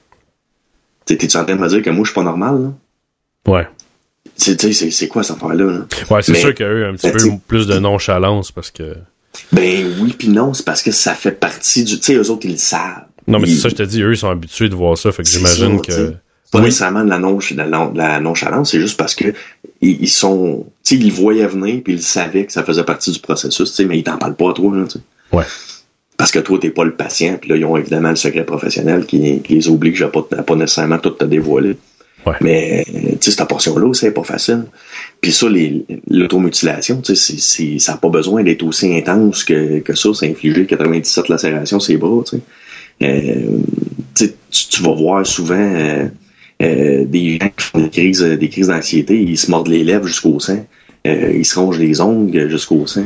T'es- 1.07 1.17
T'es-tu 1.17 1.37
en 1.39 1.45
train 1.45 1.57
de 1.57 1.61
me 1.61 1.69
dire 1.69 1.83
que 1.83 1.89
moi, 1.91 2.03
je 2.05 2.11
suis 2.11 2.15
pas 2.15 2.23
normal, 2.25 2.63
là? 2.63 3.53
Ouais. 3.53 3.67
C'est, 4.37 5.09
quoi 5.09 5.23
cette 5.23 5.37
affaire-là, 5.37 5.64
là? 5.64 5.87
Ouais, 6.11 6.23
c'est 6.23 6.35
sûr 6.35 6.55
qu'il 6.55 6.66
y 6.66 6.68
a 6.68 6.73
eu 6.73 6.85
un 6.85 6.95
petit 6.95 7.07
mais 7.07 7.12
peu 7.12 7.31
plus 7.47 7.66
de 7.66 7.79
nonchalance 7.79 8.53
parce 8.53 8.71
que. 8.71 8.97
Ben 9.53 9.87
oui, 10.01 10.14
puis 10.18 10.29
non, 10.29 10.55
c'est 10.55 10.64
parce 10.64 10.83
que 10.83 10.91
ça 10.91 11.14
fait 11.14 11.33
partie 11.33 11.85
du. 11.85 11.99
Tu 11.99 12.05
sais, 12.05 12.14
eux 12.14 12.31
autres, 12.31 12.47
ils 12.47 12.53
le 12.53 12.57
savent. 12.59 13.05
Non, 13.27 13.39
mais 13.39 13.49
Ils- 13.49 13.55
c'est 13.57 13.62
ça, 13.62 13.68
je 13.68 13.75
te 13.77 13.83
dis, 13.83 14.03
eux, 14.03 14.12
ils 14.12 14.16
sont 14.18 14.31
habitués 14.31 14.68
de 14.68 14.75
voir 14.75 14.97
ça, 14.99 15.12
fait 15.12 15.23
que 15.23 15.29
j'imagine 15.29 15.81
que. 15.81 16.11
pas 16.51 16.59
Oui. 16.59 16.64
nécessairement 16.64 17.05
de 17.05 17.11
la, 17.11 17.18
non, 17.18 17.37
de 17.39 18.21
nonchalance, 18.21 18.71
c'est 18.73 18.81
juste 18.81 18.97
parce 18.99 19.14
que 19.14 19.33
ils, 19.81 20.03
ils 20.03 20.09
sont. 20.09 20.66
Tu 20.85 20.97
sais, 20.97 21.01
ils 21.03 21.09
le 21.09 21.14
voyaient 21.14 21.47
venir, 21.47 21.81
puis 21.85 21.95
ils 21.95 22.03
savaient 22.03 22.45
que 22.47 22.53
ça 22.53 22.64
faisait 22.64 22.85
partie 22.85 23.12
du 23.12 23.21
processus, 23.21 23.71
tu 23.71 23.77
sais, 23.77 23.85
mais 23.85 23.99
ils 23.99 24.05
t'en 24.05 24.18
parlent 24.18 24.37
pas 24.37 24.53
toi, 24.53 24.77
là, 24.77 24.85
tu 24.85 24.99
sais. 24.99 25.37
Ouais. 25.37 25.45
Parce 26.16 26.31
que 26.33 26.39
toi, 26.41 26.59
t'es 26.61 26.71
pas 26.71 26.85
le 26.85 26.95
patient, 26.97 27.39
puis 27.41 27.49
là, 27.51 27.57
ils 27.57 27.64
ont 27.64 27.77
évidemment 27.77 28.11
le 28.11 28.16
secret 28.16 28.45
professionnel 28.45 29.07
qui, 29.07 29.41
qui 29.43 29.55
les 29.55 29.68
oblige 29.68 30.03
à 30.03 30.09
pas, 30.09 30.27
à 30.37 30.43
pas 30.43 30.55
nécessairement 30.57 30.99
tout 30.99 31.11
te 31.11 31.25
dévoiler. 31.25 31.77
Ouais. 32.27 32.35
Mais, 32.41 32.85
tu 32.87 33.16
sais, 33.21 33.31
cette 33.31 33.49
portion-là 33.49 33.93
c'est 33.95 34.11
pas 34.12 34.23
facile. 34.25 34.64
Puis 35.21 35.33
ça, 35.33 35.47
l'automutilation, 36.09 37.01
tu 37.01 37.14
sais, 37.14 37.33
c'est- 37.33 37.41
c'est- 37.41 37.79
ça 37.79 37.93
n'a 37.93 37.99
pas 37.99 38.09
besoin 38.09 38.43
d'être 38.43 38.62
aussi 38.62 38.95
intense 38.95 39.45
que, 39.45 39.79
que 39.81 39.95
ça, 39.95 40.11
c'est 40.14 40.31
infliger 40.31 40.66
97 40.66 41.29
lacérations 41.29 41.79
les 41.89 41.97
bras, 41.97 42.23
tu 42.29 42.37
sais. 42.37 42.43
Euh, 43.03 43.59
tu, 44.14 44.29
tu- 44.51 44.66
tu 44.68 44.83
vas 44.83 44.93
voir 44.95 45.27
souvent 45.27 45.55
euh, 45.57 46.07
euh, 46.62 47.05
des 47.07 47.39
gens 47.41 47.49
qui 47.57 47.64
font 47.64 47.79
des 47.81 47.89
crises, 47.91 48.23
des 48.23 48.49
crises 48.51 48.66
d'anxiété, 48.68 49.18
ils 49.21 49.39
se 49.39 49.51
mordent 49.51 49.68
les 49.68 49.83
lèvres 49.85 50.07
jusqu'au 50.07 50.39
sang, 50.41 50.66
euh, 51.07 51.33
ils 51.35 51.47
se 51.47 51.59
rongent 51.59 51.79
les 51.79 52.01
ongles 52.03 52.51
jusqu'au 52.51 52.87
sang. 52.87 53.05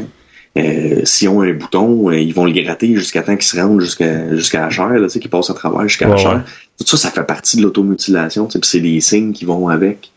Euh, 0.57 1.01
S'ils 1.05 1.29
ont 1.29 1.41
un 1.43 1.53
bouton, 1.53 2.11
euh, 2.11 2.19
ils 2.19 2.33
vont 2.35 2.45
le 2.45 2.53
gratter 2.53 2.95
jusqu'à 2.95 3.23
temps 3.23 3.35
qu'il 3.37 3.45
se 3.45 3.57
rende 3.61 3.81
jusqu'à 3.81 4.35
jusqu'à 4.37 4.61
la 4.63 4.71
chair, 4.71 4.89
là, 4.89 5.03
tu 5.07 5.11
sais, 5.11 5.19
qu'il 5.21 5.31
passe 5.31 5.51
à 5.51 5.55
travers 5.55 5.83
jusqu'à 5.89 6.07
la 6.09 6.15
chair. 6.17 6.45
Tout 6.79 6.87
ça, 6.87 6.97
ça 6.97 7.11
fait 7.11 7.25
partie 7.25 7.57
de 7.57 7.63
l'automutilation, 7.63 8.47
tu 8.47 8.53
sais, 8.53 8.59
puis 8.59 8.69
c'est 8.69 8.81
des 8.81 9.01
signes 9.01 9.33
qui 9.33 9.45
vont 9.45 9.69
avec 9.69 10.11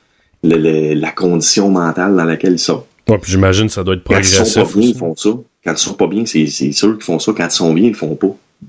le- 0.43 0.57
le- 0.57 0.93
la 0.99 1.11
condition 1.11 1.69
mentale 1.69 2.15
dans 2.15 2.25
laquelle 2.25 2.53
ils 2.53 2.59
sont. 2.59 2.83
Ouais, 3.07 3.17
puis 3.19 3.31
j'imagine 3.31 3.67
que 3.67 3.71
ça 3.73 3.83
doit 3.83 3.95
être 3.95 4.03
Quand 4.05 4.17
ils 4.17 4.25
sont 4.25 4.43
progressif. 4.43 4.63
pas 4.73 4.79
bien, 4.79 4.89
ils 4.89 4.97
font 4.97 5.15
ça. 5.15 5.29
Quand 5.63 5.71
ils 5.73 5.77
sont 5.77 5.93
pas 5.93 6.07
bien, 6.07 6.25
c'est 6.25 6.47
c'est 6.47 6.71
sûr 6.71 6.93
qu'ils 6.95 7.03
font 7.03 7.19
ça. 7.19 7.31
Quand 7.35 7.45
ils 7.45 7.51
sont 7.51 7.73
bien, 7.73 7.85
ils 7.85 7.89
le 7.91 7.95
font 7.95 8.15
pas. 8.15 8.35
Tu 8.61 8.67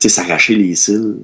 sais, 0.00 0.08
s'arracher 0.08 0.54
les 0.54 0.74
cils, 0.74 1.16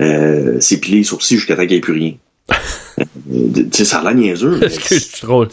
euh, 0.00 0.60
s'épiler 0.60 0.98
les 0.98 1.04
sourcils 1.04 1.36
jusqu'à 1.36 1.54
temps 1.56 1.62
qu'il 1.62 1.70
n'y 1.72 1.76
ait 1.76 1.80
plus 1.80 1.92
rien. 1.94 2.14
Euh, 2.98 3.48
tu 3.54 3.68
sais, 3.72 3.84
ça 3.84 4.00
a 4.00 4.02
l'air 4.04 4.14
niaiseux. 4.14 4.62
Est-ce 4.62 4.78
que 4.80 4.98
je 4.98 5.26
drôle? 5.26 5.48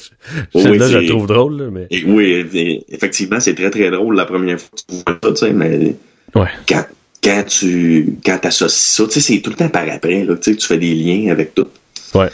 Oui, 0.53 0.62
Celle-là, 0.64 0.88
je 0.89 0.97
la 0.97 1.07
trouve 1.07 1.28
drôle, 1.28 1.57
là, 1.62 1.70
mais. 1.72 1.88
et 1.89 2.03
oui, 2.03 2.45
et- 2.53 2.84
effectivement, 2.89 3.39
c'est 3.39 3.53
très 3.55 3.70
très 3.70 3.89
drôle 3.89 4.16
la 4.16 4.26
première 4.26 4.60
fois 4.60 4.70
que 4.76 4.93
tu 4.93 5.01
vois 5.05 5.20
ça, 5.24 5.30
tu 5.32 5.36
sais, 5.38 5.53
mais 5.53 5.95
Ouais. 6.36 6.47
quand, 6.68 6.84
quand 7.24 7.43
tu 7.47 8.15
quand 8.26 8.45
associes 8.45 8.95
ça, 8.95 9.03
tu 9.05 9.11
sais, 9.13 9.20
c'est 9.22 9.41
tout 9.41 9.49
le 9.49 9.55
temps 9.55 9.70
par 9.70 9.89
après, 9.89 10.24
là, 10.24 10.36
tu 10.36 10.43
sais, 10.43 10.55
que 10.55 10.61
tu 10.61 10.67
fais 10.67 10.78
des 10.78 10.93
liens 10.95 11.32
avec 11.32 11.53
tout. 11.55 11.67
Ouais. 12.15 12.30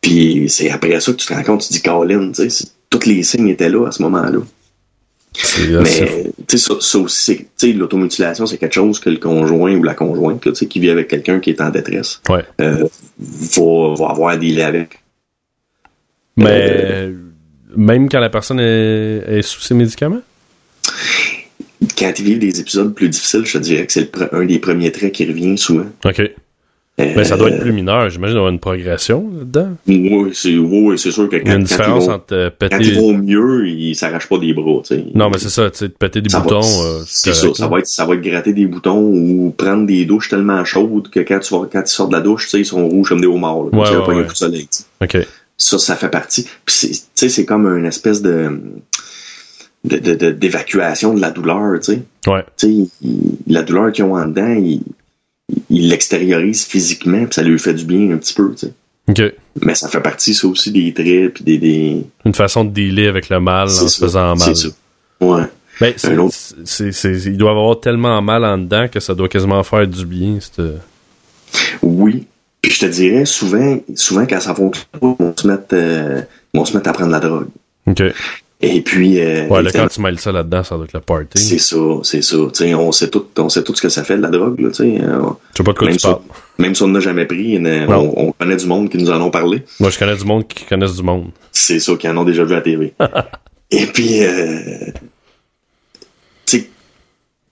Puis 0.00 0.46
c'est 0.48 0.70
après 0.70 0.98
ça 1.00 1.12
que 1.12 1.16
tu 1.18 1.26
te 1.26 1.32
rends 1.32 1.42
compte, 1.42 1.62
tu 1.62 1.68
te 1.68 1.72
dis, 1.74 1.82
Colin, 1.82 2.32
tu 2.32 2.50
sais, 2.50 2.66
tous 2.90 3.06
les 3.06 3.22
signes 3.22 3.48
étaient 3.48 3.68
là 3.70 3.86
à 3.86 3.92
ce 3.92 4.02
moment-là. 4.02 4.40
Mais, 5.80 6.56
ça, 6.56 6.74
ça 6.80 6.98
aussi, 6.98 7.24
c'est- 7.24 7.36
tu 7.36 7.46
sais, 7.56 7.72
l'automutilation, 7.72 8.46
c'est 8.46 8.58
quelque 8.58 8.74
chose 8.74 9.00
que 9.00 9.10
le 9.10 9.16
conjoint 9.16 9.74
ou 9.74 9.82
la 9.82 9.94
conjointe, 9.94 10.44
là, 10.46 10.52
tu 10.52 10.58
sais, 10.58 10.66
qui 10.66 10.78
vit 10.78 10.90
avec 10.90 11.08
quelqu'un 11.08 11.40
qui 11.40 11.50
est 11.50 11.60
en 11.60 11.70
détresse, 11.70 12.20
Ouais. 12.28 12.44
euh, 12.60 12.86
va, 13.18 13.94
va 13.96 14.10
avoir 14.10 14.28
à 14.30 14.36
dealer 14.36 14.62
avec. 14.62 15.00
Mais. 16.36 17.10
Même 17.76 18.08
quand 18.08 18.20
la 18.20 18.30
personne 18.30 18.60
est, 18.60 19.24
est 19.26 19.42
sous 19.42 19.60
ses 19.60 19.74
médicaments? 19.74 20.22
Quand 21.98 22.12
ils 22.18 22.24
vivent 22.24 22.38
des 22.38 22.60
épisodes 22.60 22.94
plus 22.94 23.08
difficiles, 23.08 23.44
je 23.44 23.58
te 23.58 23.62
dirais 23.62 23.86
que 23.86 23.92
c'est 23.92 24.10
un 24.32 24.44
des 24.44 24.58
premiers 24.58 24.92
traits 24.92 25.12
qui 25.12 25.26
revient 25.26 25.58
souvent. 25.58 25.86
OK. 26.04 26.20
Euh, 27.00 27.12
Mais 27.16 27.24
ça 27.24 27.36
doit 27.36 27.50
être 27.50 27.60
plus 27.60 27.72
mineur. 27.72 28.08
J'imagine 28.08 28.34
qu'il 28.34 28.36
y 28.36 28.38
avoir 28.38 28.52
une 28.52 28.60
progression 28.60 29.28
là-dedans. 29.36 29.70
Oui, 29.88 30.30
c'est 30.32 30.56
oui, 30.56 30.96
sûr 30.96 31.28
que 31.28 31.34
Il 31.34 31.38
y 31.48 31.50
a 31.50 31.54
quand, 31.54 31.58
une 31.60 31.66
quand 31.66 31.82
ils 31.84 31.90
vont, 32.06 32.08
entre 32.12 32.34
euh, 32.34 32.50
quand 32.60 32.78
ils 32.80 32.94
vont 32.94 33.12
mieux, 33.18 33.68
ils 33.68 33.96
s'arrachent 33.96 34.28
pas 34.28 34.38
des 34.38 34.54
bras. 34.54 34.80
Non, 35.12 35.28
mais 35.28 35.38
c'est 35.38 35.48
ça, 35.48 35.68
tu 35.72 35.78
sais, 35.78 35.88
de 35.88 35.92
péter 35.92 36.20
des 36.20 36.30
Ça 36.30 36.38
boutons. 36.38 36.60
euh, 36.62 37.02
c'est 37.04 37.34
ça, 37.34 37.48
ça 37.52 37.66
va 37.66 37.80
être 37.80 37.88
ça 37.88 38.06
va 38.06 38.14
être 38.14 38.20
gratter 38.20 38.52
des 38.52 38.66
boutons 38.66 39.00
ou 39.02 39.52
prendre 39.58 39.86
des 39.86 40.04
douches 40.04 40.28
tellement 40.28 40.64
chaudes 40.64 41.10
que 41.10 41.18
quand 41.18 41.40
tu 41.40 41.52
vas, 41.52 41.66
quand 41.70 41.82
ils 41.84 41.90
sortent 41.90 42.10
de 42.12 42.16
la 42.16 42.22
douche, 42.22 42.48
ils 42.54 42.64
sont 42.64 42.86
rouges 42.88 43.08
comme 43.08 43.20
des 43.20 43.26
homards. 43.26 43.70
Comme 43.70 43.80
Ouais, 43.80 43.90
ouais, 43.90 43.96
un 43.96 44.16
ouais. 44.18 44.24
coup 44.26 44.32
de 44.32 44.36
soleil. 44.36 44.68
OK. 45.02 45.16
Ça, 45.58 45.78
ça 45.80 45.96
fait 45.96 46.10
partie. 46.10 46.44
Puis 46.64 46.74
c'est, 46.76 46.90
tu 46.90 46.96
sais, 47.16 47.28
c'est 47.28 47.44
comme 47.44 47.66
une 47.66 47.86
espèce 47.86 48.22
de, 48.22 48.60
de, 49.84 49.98
de- 49.98 50.14
de- 50.14 50.30
d'évacuation 50.32 51.14
de 51.14 51.20
la 51.20 51.30
douleur, 51.30 51.78
tu 51.80 51.92
sais. 51.94 52.02
Ouais. 52.26 52.44
Tu 52.56 52.86
sais, 52.86 53.08
la 53.46 53.62
douleur 53.62 53.92
qu'ils 53.92 54.04
ont 54.04 54.16
en 54.16 54.26
dedans, 54.26 54.54
ils 54.54 54.82
il 55.68 55.88
l'extériorisent 55.90 56.64
physiquement, 56.64 57.24
puis 57.26 57.34
ça 57.34 57.42
lui 57.42 57.58
fait 57.58 57.74
du 57.74 57.84
bien 57.84 58.10
un 58.14 58.16
petit 58.16 58.32
peu, 58.34 58.54
tu 58.54 58.66
sais. 58.66 58.72
OK. 59.08 59.34
Mais 59.62 59.74
ça 59.74 59.88
fait 59.88 60.00
partie, 60.00 60.32
ça 60.32 60.48
aussi, 60.48 60.72
des 60.72 60.92
traits, 60.94 61.34
puis 61.34 61.44
des... 61.44 61.58
des... 61.58 62.06
Une 62.24 62.34
façon 62.34 62.64
de 62.64 62.70
dealer 62.70 63.08
avec 63.08 63.28
le 63.28 63.38
mal 63.40 63.68
en 63.68 63.88
se 63.88 64.00
faisant 64.00 64.34
mal. 64.34 64.56
C'est 64.56 64.68
ça. 64.68 64.74
Ouais. 65.20 65.42
Ben, 65.80 65.92
c'est, 65.96 66.16
autre- 66.16 66.34
ils 67.26 67.36
doivent 67.36 67.58
avoir 67.58 67.78
tellement 67.80 68.22
mal 68.22 68.44
en 68.44 68.56
dedans 68.56 68.88
que 68.88 69.00
ça 69.00 69.14
doit 69.14 69.28
quasiment 69.28 69.62
faire 69.62 69.86
du 69.86 70.06
bien. 70.06 70.38
Oui. 71.82 72.26
Puis 72.62 72.72
je 72.72 72.80
te 72.80 72.86
dirais, 72.86 73.26
souvent, 73.26 73.78
souvent 73.94 74.24
quand 74.24 74.40
ça 74.40 74.54
fonctionne 74.54 74.86
pas, 74.98 75.16
on 75.18 75.34
se 75.36 75.46
met, 75.46 75.58
euh, 75.74 76.22
on 76.54 76.64
se 76.64 76.74
met 76.76 76.88
à 76.88 76.92
prendre 76.92 77.10
la 77.10 77.20
drogue. 77.20 77.48
Et 78.60 78.80
puis... 78.80 79.20
Euh, 79.20 79.46
Ouais, 79.48 79.62
là, 79.62 79.70
quand 79.72 79.88
tu 79.88 80.00
mêles 80.00 80.18
ça 80.18 80.32
là-dedans, 80.32 80.62
ça 80.62 80.76
doit 80.76 80.84
être 80.84 80.92
le 80.94 81.00
party. 81.00 81.38
c'est 81.38 81.58
ça, 81.58 81.76
c'est 82.02 82.22
ça. 82.22 82.36
Tu 82.36 82.64
sais, 82.64 82.74
on 82.74 82.92
sait 82.92 83.08
tout, 83.10 83.26
on 83.38 83.48
sait 83.48 83.62
tout 83.62 83.74
ce 83.74 83.82
que 83.82 83.88
ça 83.88 84.04
fait 84.04 84.16
de 84.16 84.22
la 84.22 84.30
drogue, 84.30 84.60
là, 84.60 84.70
tu 84.70 84.76
sais. 84.76 84.96
Je 84.96 85.56
sais 85.56 85.64
pas 85.64 85.72
de 85.72 85.78
quoi 85.78 85.88
même, 85.88 85.96
tu 85.96 86.00
si 86.00 86.06
parles. 86.06 86.20
on, 86.58 86.62
même 86.62 86.74
si 86.74 86.82
on 86.82 86.88
n'a 86.88 87.00
jamais 87.00 87.26
pris, 87.26 87.58
on, 87.58 88.32
connaît 88.32 88.56
du 88.56 88.66
monde 88.66 88.88
qui 88.88 88.98
nous 88.98 89.10
en 89.10 89.20
ont 89.20 89.30
parlé. 89.30 89.62
Moi, 89.80 89.90
je 89.90 89.98
connais 89.98 90.16
du 90.16 90.24
monde 90.24 90.46
qui 90.46 90.64
connaissent 90.64 90.96
du 90.96 91.02
monde. 91.02 91.30
C'est 91.52 91.80
ça, 91.80 91.94
qui 91.96 92.08
en 92.08 92.16
ont 92.16 92.24
déjà 92.24 92.44
vu 92.44 92.52
à 92.52 92.56
la 92.56 92.62
TV. 92.62 92.94
Et 93.70 93.86
puis, 93.86 94.24
euh, 94.24 94.90
tu 96.46 96.58
sais, 96.58 96.70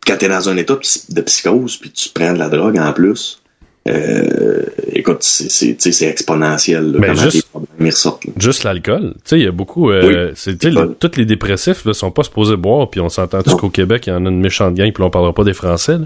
quand 0.07 0.17
t'es 0.17 0.29
dans 0.29 0.49
un 0.49 0.57
état 0.57 0.75
de 1.09 1.21
psychose, 1.21 1.77
puis 1.77 1.91
tu 1.91 2.09
prends 2.11 2.33
de 2.33 2.39
la 2.39 2.49
drogue 2.49 2.79
en 2.79 2.93
plus, 2.93 3.42
euh, 3.89 4.63
écoute, 4.93 5.19
c'est, 5.23 5.51
c'est, 5.51 5.77
c'est 5.93 6.07
exponentiel, 6.07 6.93
là, 6.93 6.99
comment 7.01 7.15
juste- 7.15 7.33
tes 7.43 7.49
problèmes 7.51 7.69
ils 7.81 7.87
ressortent. 7.91 8.25
là. 8.27 8.33
Juste 8.39 8.65
l'alcool. 8.65 9.15
Il 9.33 9.39
y 9.39 9.47
a 9.47 9.51
beaucoup. 9.53 9.91
euh, 9.91 10.33
c'est, 10.37 10.63
l'alcool. 10.65 10.89
le- 10.91 10.95
tous 11.09 11.17
les 11.19 11.25
dépressifs 11.25 11.85
là, 11.85 11.93
sont 11.93 12.11
pas 12.11 12.23
supposés 12.23 12.57
boire, 12.57 12.89
puis 12.91 13.01
on 13.01 13.09
s'entend 13.09 13.43
qu'au 13.43 13.71
Québec, 13.71 14.07
il 14.07 14.11
y 14.11 14.13
en 14.13 14.25
a 14.25 14.29
une 14.29 14.41
méchante 14.41 14.75
gang, 14.75 14.93
puis 14.93 15.03
on 15.03 15.11
parlera 15.11 15.33
pas 15.35 15.45
des 15.45 15.55
Français, 15.55 15.99
là. 15.99 16.05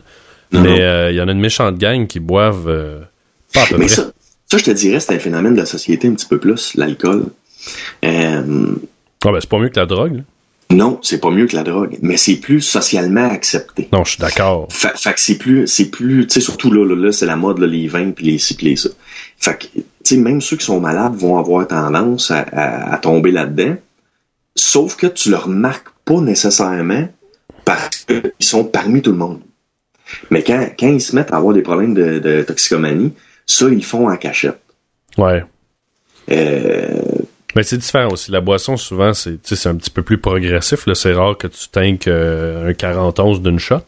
Non, 0.52 0.60
mais 0.60 0.80
euh, 0.80 1.10
il 1.10 1.16
y 1.16 1.20
en 1.20 1.26
a 1.28 1.32
une 1.32 1.40
méchante 1.40 1.76
gang 1.76 2.06
qui 2.06 2.20
boivent 2.20 3.00
pas 3.52 3.62
à 3.62 3.66
peu 3.66 3.76
Mais 3.78 3.86
près. 3.86 3.94
ça, 3.96 4.10
ça, 4.48 4.58
je 4.58 4.64
te 4.64 4.70
dirais, 4.70 5.00
c'est 5.00 5.12
un 5.14 5.18
phénomène 5.18 5.54
de 5.54 5.58
la 5.58 5.66
société 5.66 6.06
un 6.08 6.14
petit 6.14 6.26
peu 6.26 6.38
plus, 6.38 6.74
l'alcool. 6.76 7.24
Euh, 8.04 8.74
Ah, 9.24 9.32
ben, 9.32 9.40
c'est 9.40 9.48
pas 9.50 9.58
mieux 9.58 9.68
que 9.70 9.78
la 9.80 9.86
drogue. 9.86 10.16
là. 10.16 10.22
Non, 10.70 10.98
c'est 11.02 11.20
pas 11.20 11.30
mieux 11.30 11.46
que 11.46 11.54
la 11.54 11.62
drogue, 11.62 11.96
mais 12.02 12.16
c'est 12.16 12.36
plus 12.36 12.60
socialement 12.60 13.28
accepté. 13.30 13.88
Non, 13.92 14.02
je 14.04 14.10
suis 14.12 14.20
d'accord. 14.20 14.66
Fait, 14.70 14.96
fait 14.98 15.14
que 15.14 15.20
c'est 15.20 15.38
plus, 15.38 15.66
c'est 15.68 15.90
plus, 15.90 16.26
tu 16.26 16.34
sais, 16.34 16.40
surtout 16.40 16.72
là, 16.72 16.84
là, 16.84 16.96
là, 16.96 17.12
c'est 17.12 17.26
la 17.26 17.36
mode, 17.36 17.58
là, 17.58 17.66
les 17.68 17.86
vins 17.86 18.10
puis 18.10 18.26
les 18.26 18.38
ci 18.38 18.54
puis 18.54 18.66
les 18.66 18.76
ça. 18.76 18.88
Fait 19.38 19.56
que, 19.58 19.66
tu 19.74 19.84
sais, 20.02 20.16
même 20.16 20.40
ceux 20.40 20.56
qui 20.56 20.64
sont 20.64 20.80
malades 20.80 21.14
vont 21.14 21.38
avoir 21.38 21.66
tendance 21.68 22.30
à, 22.32 22.40
à- 22.40 22.92
à 22.94 22.98
tomber 22.98 23.30
là-dedans. 23.30 23.76
Sauf 24.56 24.96
que 24.96 25.06
tu 25.06 25.30
le 25.30 25.36
remarques 25.36 25.88
pas 26.04 26.20
nécessairement 26.20 27.08
parce 27.64 27.98
qu'ils 28.04 28.32
sont 28.40 28.64
parmi 28.64 29.02
tout 29.02 29.12
le 29.12 29.18
monde. 29.18 29.40
Mais 30.30 30.42
quand, 30.42 30.68
quand 30.78 30.88
ils 30.88 31.00
se 31.00 31.14
mettent 31.14 31.32
à 31.32 31.36
avoir 31.36 31.52
des 31.54 31.62
problèmes 31.62 31.94
de, 31.94 32.18
de 32.18 32.42
toxicomanie, 32.42 33.12
ça, 33.44 33.68
ils 33.68 33.84
font 33.84 34.08
en 34.10 34.16
cachette. 34.16 34.58
Ouais. 35.18 35.44
Euh, 36.30 37.00
Mais 37.56 37.62
c'est 37.62 37.78
différent 37.78 38.10
aussi. 38.12 38.30
La 38.30 38.42
boisson, 38.42 38.76
souvent, 38.76 39.14
c'est, 39.14 39.38
un 39.66 39.76
petit 39.76 39.88
peu 39.88 40.02
plus 40.02 40.18
progressif. 40.18 40.86
C'est 40.92 41.14
rare 41.14 41.38
que 41.38 41.46
tu 41.46 41.68
t'inques 41.70 42.06
euh, 42.06 42.68
un 42.68 42.74
40 42.74 43.42
d'une 43.42 43.58
shot. 43.58 43.80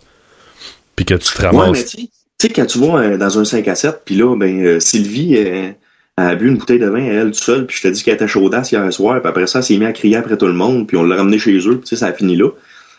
Puis 0.96 1.04
que 1.04 1.14
tu 1.14 1.34
te 1.34 1.42
ramasses. 1.42 1.84
tu 1.84 2.08
sais- 2.40 2.48
quand 2.48 2.64
tu 2.64 2.78
vas 2.78 3.02
euh, 3.02 3.18
dans 3.18 3.38
un 3.38 3.44
5 3.44 3.68
à 3.68 3.74
7, 3.74 4.00
puis 4.06 4.14
là, 4.14 4.34
ben, 4.36 4.64
euh, 4.64 4.80
Sylvie 4.80 5.36
euh, 5.36 5.70
a 6.16 6.34
bu 6.34 6.48
une 6.48 6.56
bouteille 6.56 6.78
de 6.78 6.88
vin 6.88 7.04
à 7.04 7.12
elle 7.12 7.26
toute 7.26 7.34
seule, 7.34 7.66
puis 7.66 7.76
je 7.76 7.82
te 7.82 7.92
dis 7.92 8.02
qu'elle 8.02 8.14
était 8.14 8.26
chaudasse 8.26 8.72
hier 8.72 8.90
soir, 8.90 9.20
puis 9.20 9.28
après 9.28 9.46
ça, 9.46 9.58
elle 9.58 9.64
s'est 9.66 9.76
mis 9.76 9.84
à 9.84 9.92
crier 9.92 10.16
après 10.16 10.38
tout 10.38 10.46
le 10.46 10.54
monde, 10.54 10.86
puis 10.86 10.96
on 10.96 11.04
l'a 11.04 11.16
ramené 11.16 11.38
chez 11.38 11.58
eux, 11.68 11.78
puis 11.78 11.94
ça 11.94 12.06
a 12.06 12.12
fini 12.14 12.36
là. 12.36 12.48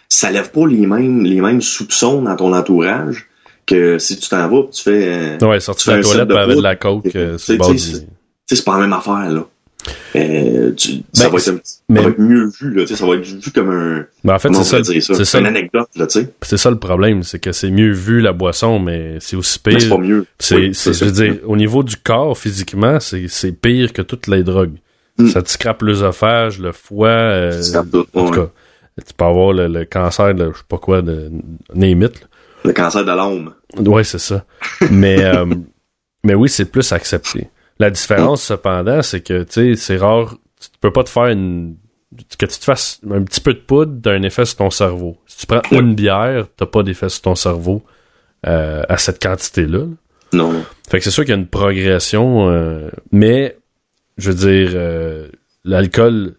Ça 0.07 0.29
lève 0.29 0.51
pas 0.51 0.67
les 0.67 0.85
mêmes, 0.85 1.25
les 1.25 1.41
mêmes 1.41 1.61
soupçons 1.61 2.21
dans 2.21 2.35
ton 2.35 2.53
entourage 2.53 3.27
que 3.65 3.97
si 3.97 4.19
tu 4.19 4.29
t'en 4.29 4.47
vas, 4.47 4.63
puis 4.63 4.71
tu 4.71 4.83
fais... 4.83 5.43
ouais, 5.43 5.59
sorti 5.59 5.85
tu 5.85 5.89
de 5.89 5.95
la 5.95 6.01
toilette 6.03 6.27
de 6.27 6.35
avec 6.35 6.57
de 6.57 6.61
la 6.61 6.75
coke, 6.75 7.17
c'est 7.37 7.57
pas 8.63 8.73
la 8.75 8.79
même 8.81 8.93
affaire, 8.93 9.31
là. 9.31 9.47
Euh, 10.15 10.71
tu- 10.73 11.03
ça, 11.13 11.25
Ben, 11.25 11.31
va 11.31 11.37
être, 11.37 11.49
un- 11.49 11.59
ça 11.95 12.01
va 12.01 12.09
être 12.09 12.19
mieux 12.19 12.49
vu, 12.59 12.73
là, 12.73 12.85
ça 12.87 13.05
va 13.05 13.15
être 13.15 13.25
vu 13.25 13.51
comme 13.51 13.69
un, 13.69 14.05
Mais 14.23 14.33
en 14.33 14.39
fait, 14.39 14.53
c'est 14.53 15.01
ça, 15.01 15.25
ça? 15.25 15.39
une 15.39 15.45
anecdote, 15.45 15.87
c'est 16.41 16.57
ça 16.57 16.69
le 16.69 16.79
problème, 16.79 17.23
c'est 17.23 17.39
que 17.39 17.51
c'est 17.51 17.71
mieux 17.71 17.91
vu 17.91 18.21
la 18.21 18.33
boisson, 18.33 18.79
mais 18.79 19.17
c'est 19.19 19.35
aussi 19.35 19.59
Mais 19.65 19.73
c'est 19.79 19.87
pire. 19.87 19.95
pas 19.97 20.01
mieux. 20.01 20.25
Je 20.39 21.05
veux 21.05 21.11
dire, 21.11 21.35
au 21.45 21.55
niveau 21.55 21.83
du 21.83 21.95
corps, 21.97 22.37
physiquement, 22.37 22.99
c'est, 22.99 23.51
pire 23.51 23.93
que 23.93 24.01
toutes 24.01 24.27
les 24.27 24.43
drogues. 24.43 24.75
Mm. 25.17 25.27
Ça 25.29 25.41
te 25.41 25.49
scrape 25.49 25.81
l'œsophage, 25.81 26.59
le 26.59 26.71
foie, 26.71 27.07
euh, 27.09 27.61
tout, 27.91 28.05
en 28.13 28.25
tout 28.27 28.31
cas, 28.31 28.49
tu 29.05 29.13
peux 29.15 29.25
avoir 29.25 29.53
le, 29.53 29.67
le 29.67 29.85
cancer 29.85 30.33
de, 30.33 30.51
je 30.53 30.57
sais 30.57 30.63
pas 30.67 30.77
quoi, 30.77 31.01
de 31.01 31.29
name 31.73 32.03
it, 32.03 32.21
là. 32.21 32.27
Le 32.65 32.73
cancer 32.73 33.03
de 33.05 33.11
l'âme. 33.11 33.53
Ouais, 33.77 34.03
c'est 34.03 34.19
ça. 34.19 34.43
Mais, 34.91 35.23
euh, 35.23 35.45
mais 36.25 36.33
oui, 36.35 36.49
c'est 36.49 36.65
plus 36.65 36.91
accepté. 36.91 37.47
La 37.79 37.89
différence, 37.89 38.43
cependant, 38.43 39.01
c'est 39.01 39.21
que, 39.21 39.43
tu 39.43 39.51
sais, 39.53 39.75
c'est 39.75 39.97
rare, 39.97 40.37
tu 40.59 40.67
peux 40.81 40.91
pas 40.91 41.03
te 41.03 41.09
faire 41.09 41.27
une, 41.27 41.75
que 42.37 42.45
tu 42.45 42.59
te 42.59 42.63
fasses 42.65 42.99
un 43.09 43.21
petit 43.23 43.39
peu 43.41 43.53
de 43.53 43.59
poudre 43.59 43.93
d'un 43.93 44.21
effet 44.23 44.45
sur 44.45 44.57
ton 44.57 44.69
cerveau. 44.69 45.17
Si 45.25 45.37
tu 45.37 45.45
prends 45.45 45.61
une 45.71 45.95
bière, 45.95 46.47
t'as 46.57 46.65
pas 46.65 46.83
d'effet 46.83 47.07
sur 47.09 47.21
ton 47.21 47.35
cerveau, 47.35 47.81
euh, 48.47 48.83
à 48.89 48.97
cette 48.97 49.21
quantité-là. 49.21 49.79
là. 49.79 49.85
Non. 50.33 50.63
Fait 50.89 50.97
que 50.99 51.03
c'est 51.03 51.11
sûr 51.11 51.23
qu'il 51.23 51.31
y 51.31 51.37
a 51.37 51.39
une 51.39 51.47
progression, 51.47 52.49
euh, 52.49 52.89
mais, 53.11 53.57
je 54.17 54.31
veux 54.31 54.35
dire, 54.35 54.71
euh, 54.75 55.27
l'alcool 55.63 56.35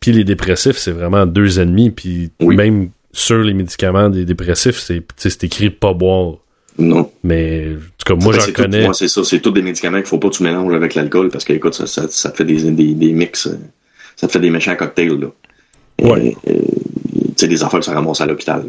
puis 0.00 0.12
les 0.12 0.24
dépressifs, 0.24 0.76
c'est 0.78 0.92
vraiment 0.92 1.26
deux 1.26 1.58
ennemis, 1.60 1.90
puis 1.90 2.30
Oui. 2.40 2.54
même 2.56 2.90
sur 3.12 3.38
les 3.38 3.52
médicaments 3.54 4.08
des 4.10 4.24
dépressifs, 4.24 4.78
c'est 5.16 5.44
écrit 5.44 5.70
pas 5.70 5.92
boire. 5.92 6.36
Non. 6.78 7.10
Mais, 7.24 7.66
en 7.72 7.78
tout 7.98 8.14
cas, 8.14 8.22
moi, 8.24 8.32
j'en 8.38 8.52
connais. 8.52 8.84
moi, 8.84 8.94
c'est 8.94 9.08
ça. 9.08 9.24
C'est 9.24 9.40
tous 9.40 9.50
des 9.50 9.62
médicaments 9.62 9.98
qu'il 9.98 10.06
faut 10.06 10.18
pas 10.18 10.28
que 10.28 10.34
tu 10.36 10.42
mélanges 10.44 10.72
avec 10.74 10.94
l'alcool 10.94 11.28
parce 11.30 11.44
que, 11.44 11.52
écoute, 11.52 11.74
ça, 11.74 11.86
ça, 11.86 12.06
ça 12.08 12.30
te 12.30 12.36
fait 12.36 12.44
des, 12.44 12.70
des, 12.70 12.94
des 12.94 13.12
mix, 13.12 13.46
euh, 13.46 13.58
ça 14.16 14.26
te 14.28 14.32
fait 14.32 14.40
des 14.40 14.50
méchants 14.50 14.76
cocktails, 14.76 15.18
là. 15.18 15.26
Ouais. 16.00 16.36
Euh, 16.46 16.50
euh, 16.52 16.58
tu 17.14 17.32
sais, 17.36 17.48
des 17.48 17.62
affaires 17.64 17.80
que 17.80 17.84
ça 17.86 17.92
ramasse 17.94 18.20
à 18.20 18.26
l'hôpital. 18.26 18.64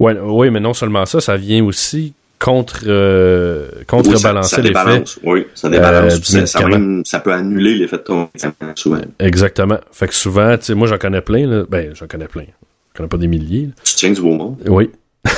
Ouais, 0.00 0.16
oui, 0.20 0.50
mais 0.50 0.58
non 0.60 0.74
seulement 0.74 1.06
ça, 1.06 1.20
ça 1.20 1.36
vient 1.36 1.64
aussi 1.64 2.12
contre, 2.40 2.80
euh, 2.88 3.68
Oui, 3.70 3.78
ça, 3.78 3.84
contrebalancer 3.86 4.56
ça 4.56 4.60
l'effet. 4.60 4.68
débalance. 4.70 5.20
Oui, 5.22 5.46
ça 5.54 5.68
débalance. 5.70 6.14
euh, 6.14 6.20
ça, 6.44 6.46
ça, 6.46 6.66
même- 6.66 7.04
ça 7.04 7.20
peut 7.20 7.32
annuler 7.32 7.74
l'effet 7.76 7.98
de 7.98 8.02
ton 8.02 8.28
médicament, 8.34 8.72
souvent. 8.74 9.00
Exactement. 9.20 9.78
Fait 9.92 10.08
que 10.08 10.14
souvent, 10.14 10.58
tu 10.58 10.64
sais, 10.64 10.74
moi, 10.74 10.88
j'en 10.88 10.98
connais 10.98 11.20
plein, 11.20 11.46
là. 11.46 11.64
Ben, 11.68 11.92
j'en 11.94 12.08
connais 12.08 12.26
plein. 12.26 12.42
J'en 12.42 12.96
connais 12.96 13.08
pas 13.08 13.16
des 13.18 13.28
milliers, 13.28 13.66
là. 13.66 13.72
Tu 13.84 13.94
tiens 13.94 14.10
du 14.10 14.20
beau 14.20 14.34
monde. 14.34 14.56
Oui. 14.66 14.90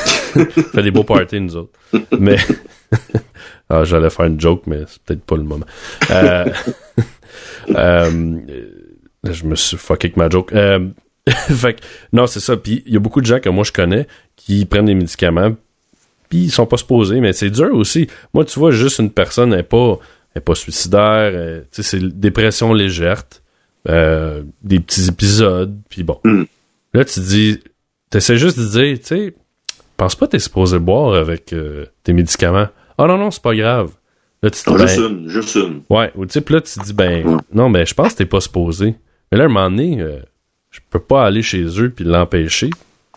fait 0.72 0.82
des 0.82 0.90
beaux 0.90 1.04
parties, 1.04 1.40
nous 1.40 1.56
autres. 1.56 1.72
Mais, 2.18 2.36
ah, 3.68 3.84
j'allais 3.84 4.10
faire 4.10 4.26
une 4.26 4.40
joke, 4.40 4.62
mais 4.66 4.84
c'est 4.86 5.02
peut-être 5.02 5.24
pas 5.24 5.36
le 5.36 5.42
moment. 5.42 5.66
Euh, 6.10 6.46
euh, 7.70 8.38
je 9.24 9.44
me 9.44 9.54
suis 9.54 9.76
fucké 9.76 10.06
avec 10.06 10.16
ma 10.16 10.28
joke. 10.28 10.52
Euh, 10.52 10.88
fait 11.28 11.74
que, 11.74 11.80
non, 12.12 12.26
c'est 12.26 12.40
ça. 12.40 12.56
Puis, 12.56 12.82
il 12.86 12.94
y 12.94 12.96
a 12.96 13.00
beaucoup 13.00 13.20
de 13.20 13.26
gens 13.26 13.40
que 13.40 13.48
moi, 13.48 13.64
je 13.64 13.72
connais 13.72 14.06
qui 14.36 14.64
prennent 14.64 14.86
des 14.86 14.94
médicaments, 14.94 15.54
puis 16.28 16.38
ils 16.44 16.50
sont 16.50 16.66
pas 16.66 16.76
supposés, 16.76 17.20
mais 17.20 17.32
c'est 17.32 17.50
dur 17.50 17.74
aussi. 17.74 18.08
Moi, 18.34 18.44
tu 18.44 18.58
vois, 18.58 18.70
juste 18.70 18.98
une 18.98 19.10
personne 19.10 19.50
n'est 19.50 19.62
pas, 19.62 19.98
elle 20.34 20.40
est 20.40 20.44
pas 20.44 20.54
suicidaire, 20.54 21.32
tu 21.72 21.82
sais, 21.82 21.98
c'est 21.98 22.20
dépression 22.20 22.72
légère, 22.72 23.22
euh, 23.88 24.42
des 24.62 24.80
petits 24.80 25.08
épisodes, 25.08 25.78
puis 25.88 26.02
bon. 26.02 26.18
Mm. 26.24 26.44
Là, 26.94 27.04
tu 27.04 27.20
dis, 27.20 27.60
t'essaies 28.10 28.36
juste 28.36 28.58
de 28.58 28.64
dire, 28.64 28.98
tu 28.98 29.06
sais, 29.06 29.34
pense 29.96 30.14
pas 30.14 30.26
que 30.26 30.32
t'es 30.32 30.38
supposé 30.38 30.78
boire 30.78 31.14
avec 31.14 31.52
euh, 31.52 31.86
tes 32.04 32.12
médicaments. 32.12 32.68
Ah 32.98 33.06
non, 33.06 33.18
non, 33.18 33.30
c'est 33.30 33.42
pas 33.42 33.54
grave. 33.54 33.92
Là, 34.42 34.50
tu 34.50 34.62
te 34.62 34.70
dis, 34.70 34.78
juste 34.78 35.00
ben, 35.00 35.08
une, 35.08 35.28
juste 35.28 35.54
une. 35.54 35.82
ouais, 35.90 36.12
ou 36.14 36.26
puis 36.26 36.54
là, 36.54 36.60
tu 36.60 36.78
te 36.78 36.84
dis, 36.84 36.92
ben, 36.92 37.40
non, 37.52 37.68
mais 37.68 37.86
je 37.86 37.94
pense 37.94 38.12
que 38.12 38.18
t'es 38.18 38.26
pas 38.26 38.40
supposé. 38.40 38.94
Mais 39.32 39.38
là, 39.38 39.44
à 39.44 39.46
un 39.46 39.50
moment 39.50 39.70
donné, 39.70 40.00
euh, 40.00 40.18
je 40.70 40.80
peux 40.90 40.98
pas 41.00 41.24
aller 41.24 41.42
chez 41.42 41.64
eux 41.80 41.90
puis 41.90 42.04
l'empêcher. 42.04 42.70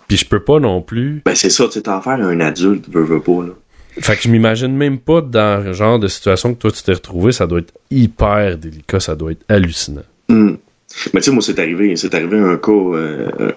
Puis 0.07 0.17
je 0.17 0.25
peux 0.25 0.39
pas 0.39 0.59
non 0.59 0.81
plus. 0.81 1.21
Ben, 1.25 1.35
c'est 1.35 1.49
ça, 1.49 1.65
tu 1.65 1.73
sais, 1.73 1.81
t'en 1.83 2.01
faire 2.01 2.13
un 2.13 2.39
adulte, 2.39 2.89
veux, 2.89 3.03
veux 3.03 3.21
pas, 3.21 3.43
là. 3.43 3.53
Fait 4.01 4.15
que 4.15 4.21
je 4.21 4.29
m'imagine 4.29 4.75
même 4.75 4.97
pas 4.97 5.21
dans 5.21 5.63
le 5.63 5.73
genre 5.73 5.99
de 5.99 6.07
situation 6.07 6.53
que 6.53 6.59
toi 6.59 6.71
tu 6.71 6.83
t'es 6.83 6.93
retrouvé, 6.93 7.31
ça 7.31 7.47
doit 7.47 7.59
être 7.59 7.73
hyper 7.91 8.57
délicat, 8.57 8.99
ça 8.99 9.15
doit 9.15 9.31
être 9.31 9.43
hallucinant. 9.49 10.03
Hmm. 10.29 10.53
Mais 11.13 11.19
tu 11.19 11.25
sais, 11.25 11.31
moi, 11.31 11.41
c'est 11.41 11.59
arrivé, 11.59 11.95
c'est 11.95 12.13
arrivé 12.13 12.37
un 12.37 12.57
cas, 12.57 12.71
euh, 12.71 13.29
euh, 13.39 13.51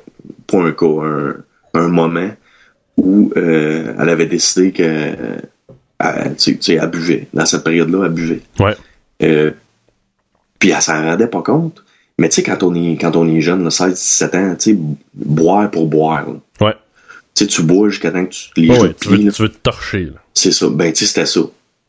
pas 0.46 0.58
un 0.58 0.72
cas, 0.72 0.86
un, 0.86 1.36
un 1.74 1.88
moment 1.88 2.30
où 3.02 3.32
euh, 3.36 3.94
elle 4.00 4.08
avait 4.08 4.26
décidé 4.26 4.70
que, 4.72 4.82
euh, 4.82 5.36
elle, 5.98 6.36
tu 6.36 6.38
sais- 6.38 6.52
tu 6.56 6.62
sais, 6.62 6.74
elle 6.74 6.88
buvait. 6.90 7.26
Dans 7.34 7.44
cette 7.44 7.64
période-là, 7.64 8.06
elle 8.06 8.12
buvait. 8.12 8.40
Ouais. 8.60 8.76
Euh, 9.22 9.50
puis 10.58 10.70
elle 10.70 10.80
s'en 10.82 11.02
rendait 11.02 11.26
pas 11.26 11.42
compte. 11.42 11.84
Mais 12.18 12.28
tu 12.28 12.36
sais, 12.36 12.42
quand 12.42 12.62
on 12.62 12.74
est, 12.74 12.96
quand 13.00 13.16
on 13.16 13.26
est 13.28 13.40
jeune, 13.40 13.64
là, 13.64 13.70
16, 13.70 13.94
17 13.94 14.34
ans, 14.36 14.54
tu 14.58 14.72
sais, 14.72 14.78
boire 15.14 15.70
pour 15.70 15.86
boire. 15.88 16.26
là. 16.26 16.66
Ouais. 16.66 16.74
Tu 17.34 17.44
sais, 17.44 17.46
tu 17.46 17.62
bois 17.62 17.88
jusqu'à 17.88 18.10
temps 18.12 18.24
que 18.24 18.30
tu 18.30 18.48
les 18.56 18.66
joues 18.74 18.82
ouais, 18.82 18.94
tu, 19.00 19.08
veux, 19.08 19.32
tu 19.32 19.42
veux 19.42 19.48
te 19.48 19.58
torcher. 19.58 20.10
C'est 20.34 20.52
ça. 20.52 20.68
Ben, 20.70 20.92
tu 20.92 21.00
sais, 21.00 21.06
c'était 21.06 21.26
ça. 21.26 21.40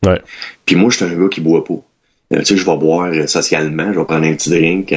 Ouais. 0.04 0.20
Puis 0.66 0.74
moi, 0.76 0.90
j'étais 0.90 1.04
un 1.04 1.16
gars 1.20 1.28
qui 1.28 1.40
boit 1.40 1.64
pas. 1.64 1.74
Tu 2.32 2.44
sais, 2.44 2.56
je 2.56 2.64
vais 2.66 2.76
boire 2.76 3.12
socialement, 3.28 3.92
je 3.92 3.98
vais 4.00 4.04
prendre 4.04 4.26
un 4.26 4.34
petit 4.34 4.50
drink 4.50 4.92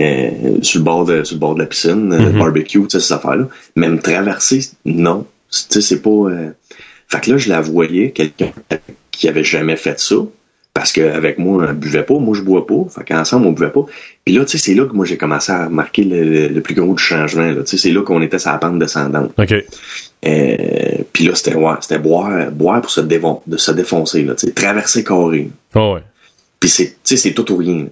euh, 0.00 0.58
sur, 0.62 0.80
le 0.80 0.84
bord 0.84 1.04
de, 1.04 1.22
sur 1.24 1.36
le 1.36 1.40
bord 1.40 1.54
de 1.54 1.60
la 1.60 1.66
piscine, 1.66 2.12
euh, 2.12 2.30
Mhm. 2.32 2.38
barbecue, 2.38 2.80
tu 2.82 2.90
sais, 2.90 3.00
ces 3.00 3.12
affaires-là. 3.12 3.48
Mais 3.76 3.88
me 3.88 3.98
traverser, 4.00 4.60
non. 4.84 5.26
Tu 5.50 5.58
sais, 5.68 5.80
c'est 5.80 6.00
pas... 6.02 6.10
euh, 6.10 6.50
Fait 7.08 7.20
que 7.20 7.30
là, 7.32 7.36
je 7.38 7.48
la 7.48 7.60
voyais, 7.60 8.10
quelqu'un 8.12 8.52
qui 9.10 9.28
avait 9.28 9.44
jamais 9.44 9.76
fait 9.76 9.98
ça, 9.98 10.14
parce 10.72 10.92
qu'avec 10.92 11.38
moi, 11.38 11.66
elle 11.68 11.74
buvait 11.74 12.04
pas, 12.04 12.14
moi, 12.14 12.36
je 12.36 12.42
bois 12.42 12.64
pas. 12.66 12.86
Fait 12.88 13.04
qu'ensemble, 13.04 13.46
on 13.48 13.52
buvait 13.52 13.70
pas. 13.70 13.84
Puis 14.24 14.32
là, 14.34 14.44
tu 14.44 14.52
sais, 14.52 14.58
c'est 14.58 14.74
là 14.74 14.86
que 14.86 14.94
moi, 14.94 15.04
j'ai 15.04 15.16
commencé 15.16 15.50
à 15.50 15.66
remarquer 15.66 16.04
le, 16.04 16.46
le- 16.48 16.60
plus 16.60 16.74
gros 16.76 16.94
du 16.94 17.02
changement. 17.02 17.52
Tu 17.54 17.66
sais, 17.66 17.76
c'est 17.76 17.90
là 17.90 18.02
qu'on 18.02 18.22
était 18.22 18.38
sur 18.38 18.52
la 18.52 18.58
pente 18.58 18.78
descendante. 18.78 19.32
OK. 19.36 19.54
Euh, 20.26 20.98
puis 21.12 21.24
là, 21.24 21.34
c'était 21.34 21.54
ouais, 21.56 21.74
c'était 21.80 21.98
boire, 21.98 22.50
boire 22.52 22.80
pour 22.80 22.90
se, 22.90 23.00
dévon- 23.00 23.42
de 23.46 23.56
se 23.56 23.72
défoncer, 23.72 24.22
là, 24.22 24.34
tu 24.34 24.46
sais, 24.46 24.52
traverser 24.52 25.02
carré. 25.02 25.50
Oh, 25.74 25.94
ouais. 25.94 26.02
Puis 26.60 26.68
c'est, 26.70 26.86
tu 26.86 26.94
sais, 27.04 27.16
c'est 27.16 27.32
tout 27.32 27.50
ou 27.52 27.56
rien. 27.56 27.86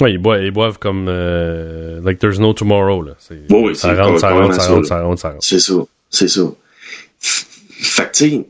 Ouais, 0.00 0.12
ils 0.12 0.18
boivent, 0.18 0.42
ils 0.42 0.50
boivent 0.52 0.78
comme 0.78 1.06
euh, 1.08 2.00
like 2.04 2.18
there's 2.20 2.38
no 2.38 2.52
tomorrow, 2.52 3.02
là. 3.02 3.12
C'est- 3.18 3.34
Oui, 3.50 3.60
oui, 3.68 3.76
ça 3.76 3.94
c'est 3.94 4.00
rentre, 4.00 4.20
ça 4.20 4.30
rentre, 4.30 4.54
ça 4.54 4.68
rentre, 4.72 4.86
ça 4.86 5.02
rentre, 5.02 5.20
ça 5.20 5.28
rentre. 5.30 5.44
C'est 5.44 5.58
ça, 5.60 5.74
c'est 6.10 6.28
ça. 6.28 6.42
Fait 7.20 8.04
que, 8.10 8.16
tu 8.16 8.30
sais, 8.30 8.46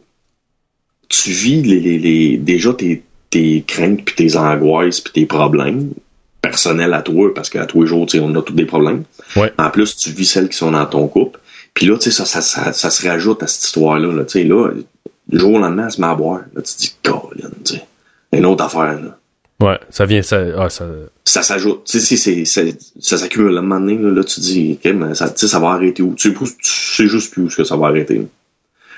tu 1.09 1.30
vis 1.30 1.62
les, 1.62 1.80
les, 1.80 1.99
les, 1.99 2.36
déjà 2.36 2.72
tes, 2.74 3.03
tes 3.30 3.62
craintes, 3.66 4.05
puis 4.05 4.14
tes 4.14 4.36
angoisses, 4.36 5.01
puis 5.01 5.12
tes 5.12 5.26
problèmes 5.26 5.92
personnels 6.42 6.92
à 6.94 7.03
toi, 7.03 7.32
parce 7.34 7.51
qu'à 7.51 7.66
tous 7.66 7.82
les 7.82 7.88
jours, 7.88 8.07
tu 8.07 8.18
sais, 8.18 8.24
on 8.24 8.34
a 8.34 8.42
tous 8.42 8.53
des 8.53 8.66
problèmes. 8.66 9.05
Ouais. 9.36 9.53
En 9.59 9.70
plus, 9.70 9.96
tu 9.96 10.11
vis 10.11 10.26
celles 10.26 10.49
qui 10.49 10.57
sont 10.57 10.70
dans 10.72 10.86
ton 10.86 11.09
couple. 11.09 11.40
Puis 11.74 11.86
là, 11.86 11.96
tu 11.96 12.05
sais, 12.05 12.11
ça, 12.11 12.24
ça, 12.24 12.40
ça, 12.40 12.72
ça 12.72 12.90
se 12.90 13.07
rajoute 13.09 13.42
à 13.42 13.46
cette 13.46 13.64
histoire-là. 13.64 14.12
Là, 14.12 14.24
tu 14.24 14.32
sais, 14.32 14.44
là, 14.44 14.70
le 15.30 15.38
jour 15.38 15.55
au 15.55 15.59
lendemain, 15.59 15.86
elle 15.86 15.92
se 15.92 16.01
met 16.01 16.07
à 16.07 16.14
boire. 16.14 16.40
Là, 16.55 16.62
tu 16.62 16.74
te 16.74 16.78
dis, 16.80 16.94
Colin, 17.03 17.51
tu 17.64 17.74
sais, 17.74 17.84
une 18.32 18.46
autre 18.46 18.64
affaire, 18.64 19.01
là. 19.01 19.18
Ouais, 19.61 19.78
ça 19.90 20.04
vient, 20.06 20.22
ça, 20.22 20.40
ah, 20.56 20.68
ça, 20.70 20.86
ça 21.24 21.42
s'ajoute. 21.42 21.82
Tu 21.84 21.98
sais, 21.98 22.44
ça 22.44 23.18
s'accumule. 23.18 23.56
À 23.56 23.59
un 23.59 23.62
moment 23.62 23.80
donné, 23.80 23.98
là, 23.98 24.11
là, 24.11 24.22
tu 24.24 24.38
dis, 24.38 24.78
OK, 24.84 24.92
mais 24.94 25.14
ça, 25.14 25.59
va 25.59 25.70
arrêter 25.70 26.02
où? 26.02 26.14
Tu 26.14 26.30
sais, 26.30 26.34
tu 26.36 26.46
sais 26.62 27.09
juste 27.09 27.32
plus 27.32 27.42
où 27.42 27.48
que 27.48 27.64
ça 27.64 27.76
va 27.76 27.88
arrêter. 27.88 28.18
là. 28.18 28.24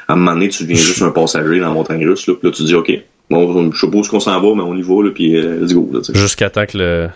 À 0.08 0.12
un 0.12 0.16
moment 0.16 0.32
donné, 0.32 0.48
tu 0.50 0.64
deviens 0.64 0.76
juste 0.76 1.00
un 1.00 1.12
passager 1.12 1.60
dans 1.60 1.68
la 1.68 1.72
montagne 1.74 2.06
russe, 2.06 2.26
là, 2.26 2.34
puis 2.34 2.48
là, 2.48 2.54
tu 2.54 2.64
dis, 2.64 2.74
OK, 2.74 2.92
bon, 3.30 3.70
je 3.72 3.86
est-ce 3.86 4.10
qu'on 4.10 4.20
s'en 4.20 4.38
va, 4.40 4.54
mais 4.54 4.62
on 4.62 4.76
y 4.76 4.82
va, 4.82 5.02
là, 5.04 5.10
puis 5.14 5.36
euh, 5.36 5.60
let's 5.60 5.72
go, 5.72 5.88
là, 5.92 6.00
jusqu'à 6.12 6.50
temps 6.50 6.66
que 6.66 6.76
le, 6.76 7.08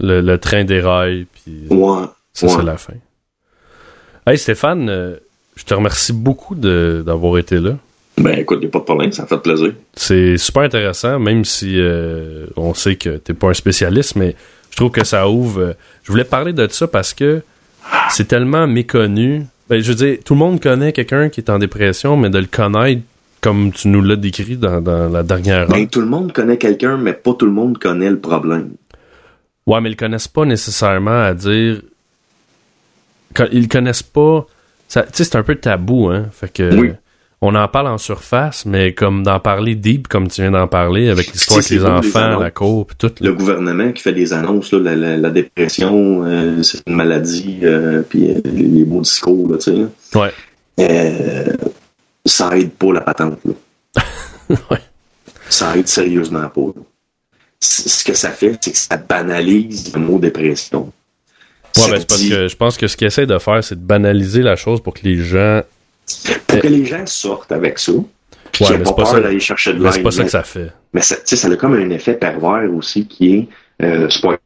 le, 0.00 0.20
le 0.20 0.38
train 0.38 0.64
déraille, 0.64 1.26
puis 1.32 1.66
Ouais. 1.70 2.06
ça, 2.32 2.46
ouais. 2.46 2.52
c'est 2.56 2.62
la 2.64 2.76
fin. 2.76 2.94
Hey, 4.26 4.36
Stéphane, 4.36 4.88
euh, 4.88 5.16
je 5.54 5.64
te 5.64 5.74
remercie 5.74 6.12
beaucoup 6.12 6.54
de, 6.56 7.02
d'avoir 7.06 7.38
été 7.38 7.58
là. 7.58 7.76
Ben, 8.22 8.38
écoute, 8.38 8.60
y 8.62 8.66
a 8.66 8.68
pas 8.68 8.78
de 8.80 8.84
problème, 8.84 9.12
ça 9.12 9.26
fait 9.26 9.38
plaisir. 9.38 9.72
C'est 9.94 10.36
super 10.36 10.62
intéressant, 10.62 11.18
même 11.18 11.44
si 11.44 11.74
euh, 11.80 12.46
on 12.56 12.74
sait 12.74 12.96
que 12.96 13.16
t'es 13.16 13.34
pas 13.34 13.48
un 13.48 13.54
spécialiste, 13.54 14.16
mais 14.16 14.36
je 14.70 14.76
trouve 14.76 14.90
que 14.90 15.04
ça 15.04 15.28
ouvre. 15.28 15.60
euh, 15.60 15.72
je 16.04 16.12
voulais 16.12 16.24
parler 16.24 16.52
de 16.52 16.66
ça 16.68 16.86
parce 16.86 17.14
que 17.14 17.42
c'est 18.10 18.28
tellement 18.28 18.66
méconnu. 18.66 19.46
Ben, 19.68 19.80
je 19.80 19.88
veux 19.92 19.94
dire, 19.94 20.18
tout 20.24 20.34
le 20.34 20.38
monde 20.40 20.60
connaît 20.60 20.92
quelqu'un 20.92 21.28
qui 21.28 21.40
est 21.40 21.50
en 21.50 21.58
dépression, 21.58 22.16
mais 22.16 22.28
de 22.30 22.38
le 22.38 22.46
connaître 22.46 23.02
comme 23.40 23.72
tu 23.72 23.88
nous 23.88 24.02
l'as 24.02 24.16
décrit 24.16 24.56
dans, 24.58 24.82
dans 24.82 25.08
la 25.08 25.22
dernière 25.22 25.60
heure. 25.62 25.68
Ben, 25.68 25.88
tout 25.88 26.00
le 26.00 26.06
monde 26.06 26.32
connaît 26.32 26.58
quelqu'un, 26.58 26.98
mais 26.98 27.14
pas 27.14 27.32
tout 27.32 27.46
le 27.46 27.52
monde 27.52 27.78
connaît 27.78 28.10
le 28.10 28.18
problème. 28.18 28.72
Ouais, 29.66 29.80
mais 29.80 29.88
ils 29.88 29.92
le 29.92 29.96
connaissent 29.96 30.28
pas 30.28 30.44
nécessairement 30.44 31.22
à 31.22 31.32
dire. 31.32 31.80
Quand- 33.34 33.46
Ils 33.52 33.62
le 33.62 33.68
connaissent 33.68 34.02
pas. 34.02 34.46
ça- 34.88 35.02
Tu 35.04 35.08
sais, 35.14 35.24
c'est 35.24 35.36
un 35.36 35.42
peu 35.42 35.54
tabou, 35.54 36.08
hein. 36.08 36.26
Fait 36.32 36.52
que. 36.52 36.74
Oui. 36.78 36.90
On 37.42 37.54
en 37.54 37.68
parle 37.68 37.86
en 37.86 37.96
surface, 37.96 38.66
mais 38.66 38.92
comme 38.92 39.22
d'en 39.22 39.40
parler 39.40 39.74
deep, 39.74 40.08
comme 40.08 40.28
tu 40.28 40.42
viens 40.42 40.50
d'en 40.50 40.68
parler, 40.68 41.08
avec 41.08 41.32
l'histoire 41.32 41.60
avec 41.60 41.70
les 41.70 41.84
enfants, 41.86 42.38
la 42.38 42.50
cour, 42.50 42.86
tout. 42.98 43.12
Le 43.20 43.32
gouvernement 43.32 43.92
qui 43.92 44.02
fait 44.02 44.12
des 44.12 44.34
annonces, 44.34 44.72
là, 44.72 44.78
la, 44.78 44.94
la, 44.94 45.16
la 45.16 45.30
dépression, 45.30 46.22
euh, 46.26 46.62
c'est 46.62 46.82
une 46.86 46.94
maladie, 46.94 47.60
euh, 47.62 48.02
puis 48.02 48.30
euh, 48.30 48.40
les, 48.44 48.84
beaux 48.84 49.00
discours, 49.00 49.50
là, 49.50 49.56
tu 49.56 49.72
sais. 49.72 50.18
Ouais. 50.18 50.32
Ça 52.26 52.58
aide 52.58 52.72
pas 52.72 52.92
la 52.92 53.00
patente. 53.00 53.38
Là. 53.44 53.52
Ouais. 54.70 54.80
Ça 55.48 55.76
aide 55.76 55.86
sérieusement 55.86 56.48
pas. 56.48 56.60
là. 56.60 56.82
ce 57.60 58.04
que 58.04 58.14
ça 58.14 58.30
fait, 58.30 58.58
c'est 58.60 58.72
que 58.72 58.76
ça 58.76 58.96
banalise 58.96 59.94
le 59.94 60.00
mot 60.00 60.18
dépression. 60.18 60.92
Ouais, 61.76 61.84
mais 61.90 62.00
c'est 62.00 62.08
parce 62.08 62.22
que 62.24 62.48
je 62.48 62.56
pense 62.56 62.76
que 62.76 62.88
ce 62.88 62.96
qu'ils 62.96 63.06
essaie 63.06 63.26
de 63.26 63.38
faire, 63.38 63.62
c'est 63.62 63.76
de 63.76 63.84
banaliser 63.84 64.42
la 64.42 64.56
chose 64.56 64.82
pour 64.82 64.94
que 64.94 65.00
les 65.04 65.16
gens. 65.22 65.62
Pour 66.46 66.60
que 66.60 66.66
les 66.66 66.84
gens 66.84 67.06
sortent 67.06 67.52
avec 67.52 67.78
ça. 67.78 67.92
Puis 68.52 68.64
Ouais, 68.64 68.78
mais 68.78 68.84
pas 68.84 68.92
pas 68.92 69.04
peur 69.04 69.22
d'aller 69.22 69.40
chercher 69.40 69.74
de 69.74 69.82
l'aide. 69.82 69.92
c'est 69.92 70.02
pas 70.02 70.10
ça 70.10 70.24
que 70.24 70.30
ça 70.30 70.42
fait. 70.42 70.72
Mais 70.92 71.02
ça, 71.02 71.16
tu 71.16 71.22
sais, 71.24 71.36
ça 71.36 71.48
a 71.48 71.56
comme 71.56 71.74
un 71.74 71.90
effet 71.90 72.14
pervers 72.14 72.68
aussi 72.74 73.06
qui 73.06 73.34
est 73.34 73.48
euh, 73.82 74.08
c'est 74.10 74.22
pas 74.22 74.36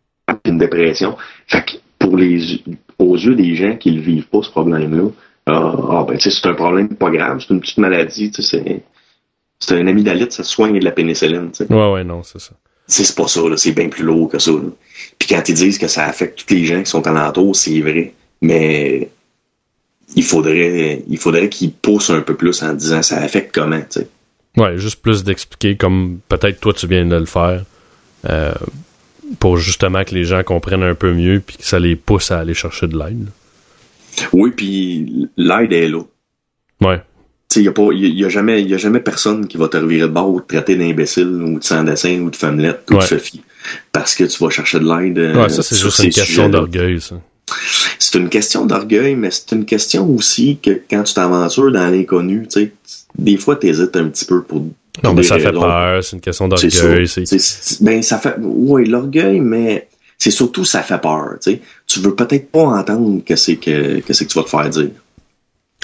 une 0.44 0.58
dépression. 0.58 1.16
Fait 1.46 1.64
que 1.64 1.72
pour 1.98 2.16
les 2.16 2.62
aux 2.98 3.16
yeux 3.16 3.34
des 3.34 3.54
gens 3.56 3.76
qui 3.76 3.92
ne 3.92 4.00
vivent 4.00 4.26
pas 4.28 4.42
ce 4.42 4.50
problème-là, 4.50 5.08
ah, 5.46 5.74
ah, 5.90 6.04
ben 6.06 6.18
c'est 6.18 6.46
un 6.46 6.54
problème 6.54 6.88
pas 6.88 7.10
grave, 7.10 7.40
c'est 7.40 7.52
une 7.52 7.60
petite 7.60 7.78
maladie, 7.78 8.30
c'est 8.38 9.72
un 9.72 9.86
amygdalite, 9.86 10.32
ça 10.32 10.42
soigne 10.44 10.78
de 10.78 10.84
la 10.84 10.90
pénicilline. 10.90 11.50
tu 11.50 11.64
sais. 11.64 11.72
Ouais, 11.72 11.92
ouais, 11.92 12.04
non, 12.04 12.22
c'est 12.22 12.40
ça. 12.40 12.52
C'est 12.86 13.14
pas 13.16 13.26
ça, 13.26 13.40
c'est 13.56 13.72
bien 13.72 13.88
plus 13.88 14.04
lourd 14.04 14.28
que 14.28 14.38
ça. 14.38 14.52
là. 14.52 14.58
Puis 15.18 15.28
quand 15.28 15.48
ils 15.48 15.54
disent 15.54 15.78
que 15.78 15.88
ça 15.88 16.04
affecte 16.04 16.44
tous 16.46 16.54
les 16.54 16.64
gens 16.66 16.82
qui 16.82 16.90
sont 16.90 17.06
alentours, 17.06 17.56
c'est 17.56 17.80
vrai. 17.80 18.12
Mais 18.42 19.08
il 20.16 20.22
faudrait 20.24 21.02
il 21.08 21.18
faudrait 21.18 21.48
qu'ils 21.48 21.72
poussent 21.72 22.10
un 22.10 22.20
peu 22.20 22.34
plus 22.34 22.62
en 22.62 22.72
disant 22.74 23.02
ça 23.02 23.18
affecte 23.18 23.54
comment, 23.54 23.80
tu 23.80 24.00
sais. 24.00 24.08
Ouais, 24.56 24.78
juste 24.78 25.02
plus 25.02 25.24
d'expliquer 25.24 25.76
comme 25.76 26.18
peut-être 26.28 26.60
toi 26.60 26.72
tu 26.72 26.86
viens 26.86 27.04
de 27.06 27.16
le 27.16 27.26
faire. 27.26 27.64
euh, 28.28 28.52
pour 29.40 29.56
justement 29.56 30.04
que 30.04 30.14
les 30.14 30.24
gens 30.24 30.42
comprennent 30.42 30.82
un 30.82 30.94
peu 30.94 31.12
mieux 31.14 31.40
puis 31.44 31.56
que 31.56 31.64
ça 31.64 31.78
les 31.78 31.96
pousse 31.96 32.30
à 32.30 32.40
aller 32.40 32.52
chercher 32.54 32.86
de 32.86 32.98
l'aide. 32.98 33.26
Oui, 34.32 34.52
puis 34.54 35.28
l'aide 35.36 35.72
est 35.72 35.88
là. 35.88 36.00
Ouais. 36.82 36.98
Tu 36.98 37.54
sais, 37.54 37.60
il 37.60 37.64
y 37.64 37.68
a 37.68 37.72
pas, 37.72 37.88
y 37.92 38.04
a, 38.04 38.08
y 38.08 38.24
a 38.24 38.28
jamais, 38.28 38.62
y 38.62 38.74
a 38.74 38.76
jamais 38.76 39.00
personne 39.00 39.46
qui 39.48 39.56
va 39.56 39.68
te 39.68 39.76
revirer 39.78 40.02
de 40.08 40.12
bord 40.12 40.28
ou 40.30 40.40
te 40.40 40.48
traiter 40.54 40.76
d'imbécile 40.76 41.26
ou 41.42 41.58
de 41.58 41.64
sans-dessin 41.64 42.20
ou 42.20 42.30
de 42.30 42.36
femmelette 42.36 42.82
ou 42.90 42.94
Ouais. 42.94 43.00
de 43.00 43.06
Sophie. 43.06 43.42
Parce 43.92 44.14
que 44.14 44.24
tu 44.24 44.42
vas 44.44 44.50
chercher 44.50 44.78
de 44.78 44.84
l'aide. 44.84 45.18
euh, 45.18 45.34
Ouais, 45.42 45.48
ça 45.48 45.62
c'est 45.62 45.76
juste 45.76 45.98
une 46.00 46.10
question 46.10 46.48
d'orgueil, 46.50 47.00
ça. 47.00 47.16
C'est 47.98 48.18
une 48.18 48.28
question 48.28 48.66
d'orgueil, 48.66 49.14
mais 49.14 49.30
c'est 49.30 49.52
une 49.52 49.64
question 49.64 50.08
aussi 50.10 50.58
que 50.62 50.80
quand 50.88 51.02
tu 51.02 51.14
t'aventures 51.14 51.72
dans 51.72 51.88
l'inconnu, 51.88 52.46
tu 52.46 52.60
sais, 52.60 52.72
des 53.18 53.36
fois 53.36 53.56
t'hésites 53.56 53.96
un 53.96 54.08
petit 54.08 54.24
peu 54.24 54.42
pour. 54.42 54.66
Non, 55.02 55.14
mais 55.14 55.22
ça 55.22 55.38
fait 55.38 55.52
peur, 55.52 56.02
c'est 56.02 56.16
une 56.16 56.20
question 56.20 56.48
d'orgueil. 56.48 57.06
Ben, 57.80 58.02
ça 58.02 58.18
fait, 58.18 58.36
oui, 58.40 58.86
l'orgueil, 58.86 59.40
mais 59.40 59.88
c'est 60.18 60.30
surtout 60.30 60.64
ça 60.64 60.82
fait 60.82 61.00
peur, 61.00 61.36
tu 61.42 61.52
sais. 61.52 61.60
Tu 61.86 62.00
veux 62.00 62.14
peut-être 62.14 62.50
pas 62.50 62.62
entendre 62.62 63.22
que 63.24 63.36
c'est 63.36 63.56
que, 63.56 64.00
que 64.00 64.12
c'est 64.12 64.24
que 64.24 64.30
tu 64.30 64.38
vas 64.38 64.44
te 64.44 64.50
faire 64.50 64.70
dire. 64.70 64.90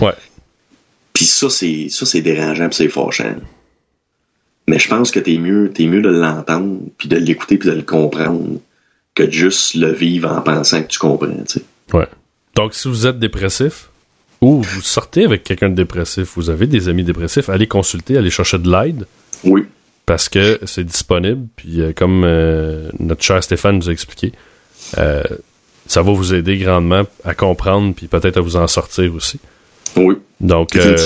Ouais. 0.00 0.14
Puis 1.12 1.26
ça, 1.26 1.50
c'est, 1.50 1.88
ça, 1.90 2.06
c'est 2.06 2.22
dérangeant 2.22 2.68
c'est 2.70 2.88
fâchant. 2.88 3.34
Mais 4.68 4.78
je 4.78 4.88
pense 4.88 5.11
que 5.11 5.18
t'es 5.18 5.38
mieux, 5.38 5.72
t'es 5.74 5.86
mieux 5.86 6.02
de 6.02 6.08
l'entendre 6.08 6.80
puis 6.96 7.08
de 7.08 7.16
l'écouter 7.16 7.58
puis 7.58 7.68
de 7.68 7.74
le 7.74 7.82
comprendre 7.82 8.61
que 9.14 9.24
de 9.24 9.30
juste 9.30 9.74
le 9.74 9.92
vivre 9.92 10.30
en 10.30 10.40
pensant 10.42 10.82
que 10.82 10.88
tu 10.88 10.98
comprends, 10.98 11.26
tu 11.26 11.58
sais. 11.58 11.64
Ouais. 11.93 12.07
Donc, 12.57 12.74
si 12.74 12.88
vous 12.88 13.07
êtes 13.07 13.18
dépressif 13.18 13.88
ou 14.41 14.62
vous 14.62 14.80
sortez 14.82 15.24
avec 15.24 15.45
quelqu'un 15.45 15.68
de 15.70 15.74
dépressif, 15.74 16.32
vous 16.36 16.51
avez 16.51 16.66
des 16.66 16.88
amis 16.88 17.05
dépressifs, 17.05 17.49
allez 17.49 17.66
consulter, 17.66 18.16
allez 18.16 18.30
chercher 18.30 18.59
de 18.59 18.70
l'aide 18.70 19.07
Oui. 19.45 19.64
parce 20.07 20.28
que 20.28 20.59
c'est 20.66 20.84
disponible. 20.84 21.47
Puis, 21.57 21.80
euh, 21.80 21.93
comme 21.95 22.24
euh, 22.24 22.91
notre 22.99 23.22
cher 23.22 23.43
Stéphane 23.43 23.76
nous 23.76 23.88
a 23.88 23.93
expliqué, 23.93 24.32
euh, 24.99 25.22
ça 25.86 26.03
va 26.03 26.12
vous 26.12 26.34
aider 26.34 26.59
grandement 26.59 27.03
à 27.24 27.34
comprendre 27.34 27.95
puis 27.95 28.07
peut-être 28.07 28.36
à 28.38 28.41
vous 28.41 28.57
en 28.57 28.66
sortir 28.66 29.14
aussi. 29.14 29.41
Oui. 29.97 30.16
Donc, 30.41 30.76
euh, 30.76 30.97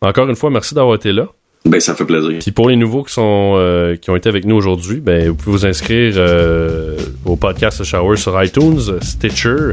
encore 0.00 0.28
une 0.28 0.36
fois, 0.36 0.50
merci 0.50 0.74
d'avoir 0.74 0.96
été 0.96 1.12
là. 1.12 1.28
Ben, 1.66 1.80
ça 1.80 1.94
fait 1.94 2.04
plaisir. 2.04 2.38
Puis 2.40 2.52
pour 2.52 2.68
les 2.68 2.76
nouveaux 2.76 3.02
qui 3.02 3.14
sont 3.14 3.54
euh, 3.56 3.96
qui 3.96 4.10
ont 4.10 4.16
été 4.16 4.28
avec 4.28 4.44
nous 4.44 4.54
aujourd'hui, 4.54 5.00
ben 5.00 5.28
vous 5.28 5.34
pouvez 5.34 5.56
vous 5.56 5.66
inscrire 5.66 6.14
euh, 6.16 6.98
au 7.24 7.36
podcast 7.36 7.78
The 7.78 7.84
Shower 7.84 8.16
sur 8.16 8.42
iTunes, 8.42 8.80
Stitcher 9.00 9.70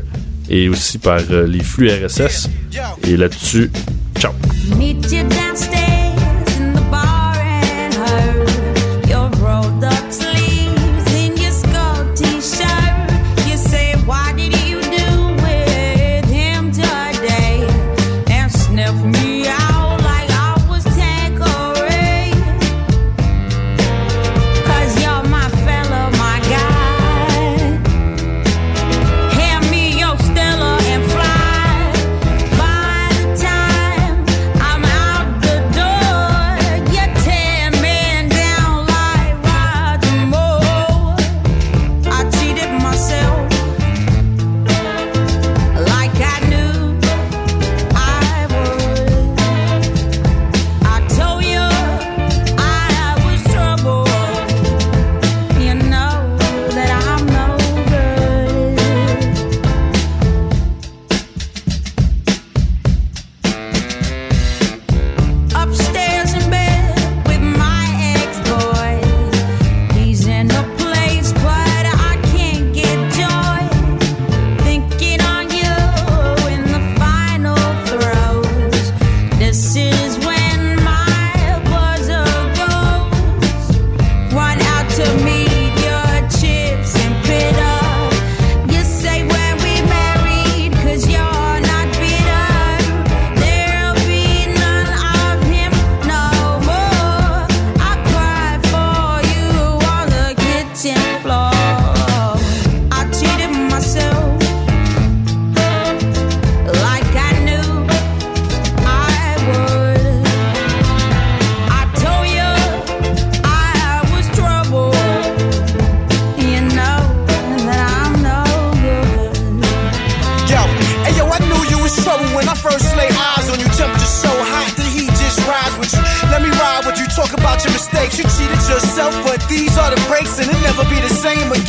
et 0.49 0.69
aussi 0.69 0.99
par 0.99 1.19
euh, 1.31 1.45
les 1.45 1.63
flux 1.63 1.89
RSS. 1.89 2.49
Et 3.07 3.17
là-dessus, 3.17 3.71
ciao. 4.17 4.31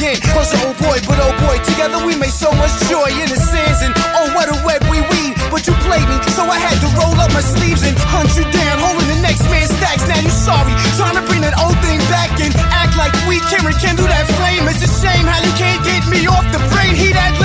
again. 0.03 0.19
Cause 0.35 0.51
old 0.67 0.77
boy, 0.83 0.99
but 1.07 1.19
old 1.23 1.39
boy, 1.47 1.57
together 1.63 2.03
we 2.03 2.19
made 2.19 2.35
so 2.35 2.51
much 2.59 2.75
joy 2.91 3.07
in 3.23 3.31
the 3.31 3.39
sands 3.39 3.83
And 3.87 3.95
oh, 4.19 4.35
what 4.35 4.51
a 4.51 4.59
web 4.67 4.83
we 4.91 4.99
weed, 4.99 5.39
but 5.51 5.63
you 5.67 5.75
played 5.87 6.07
me. 6.11 6.19
So 6.35 6.43
I 6.43 6.59
had 6.59 6.77
to 6.83 6.89
roll 6.99 7.15
up 7.23 7.31
my 7.31 7.41
sleeves 7.41 7.87
and 7.87 7.95
hunt 8.11 8.35
you 8.35 8.45
down, 8.51 8.83
holding 8.83 9.09
the 9.09 9.21
next 9.23 9.47
man's 9.47 9.71
stacks. 9.71 10.03
Now 10.11 10.19
you 10.19 10.31
sorry, 10.31 10.75
trying 10.99 11.15
to 11.15 11.25
bring 11.31 11.43
that 11.47 11.55
old 11.63 11.79
thing 11.87 12.03
back 12.11 12.35
and 12.43 12.51
act 12.75 12.99
like 12.99 13.15
we 13.31 13.39
can 13.47 13.63
rekindle 13.63 14.11
that 14.11 14.27
flame. 14.35 14.67
It's 14.67 14.83
a 14.83 14.91
shame 14.91 15.27
how 15.27 15.39
you 15.39 15.55
can't 15.55 15.83
get 15.87 16.03
me 16.11 16.27
off 16.27 16.47
the 16.51 16.61
brain. 16.75 16.99
He 16.99 17.15
that 17.15 17.39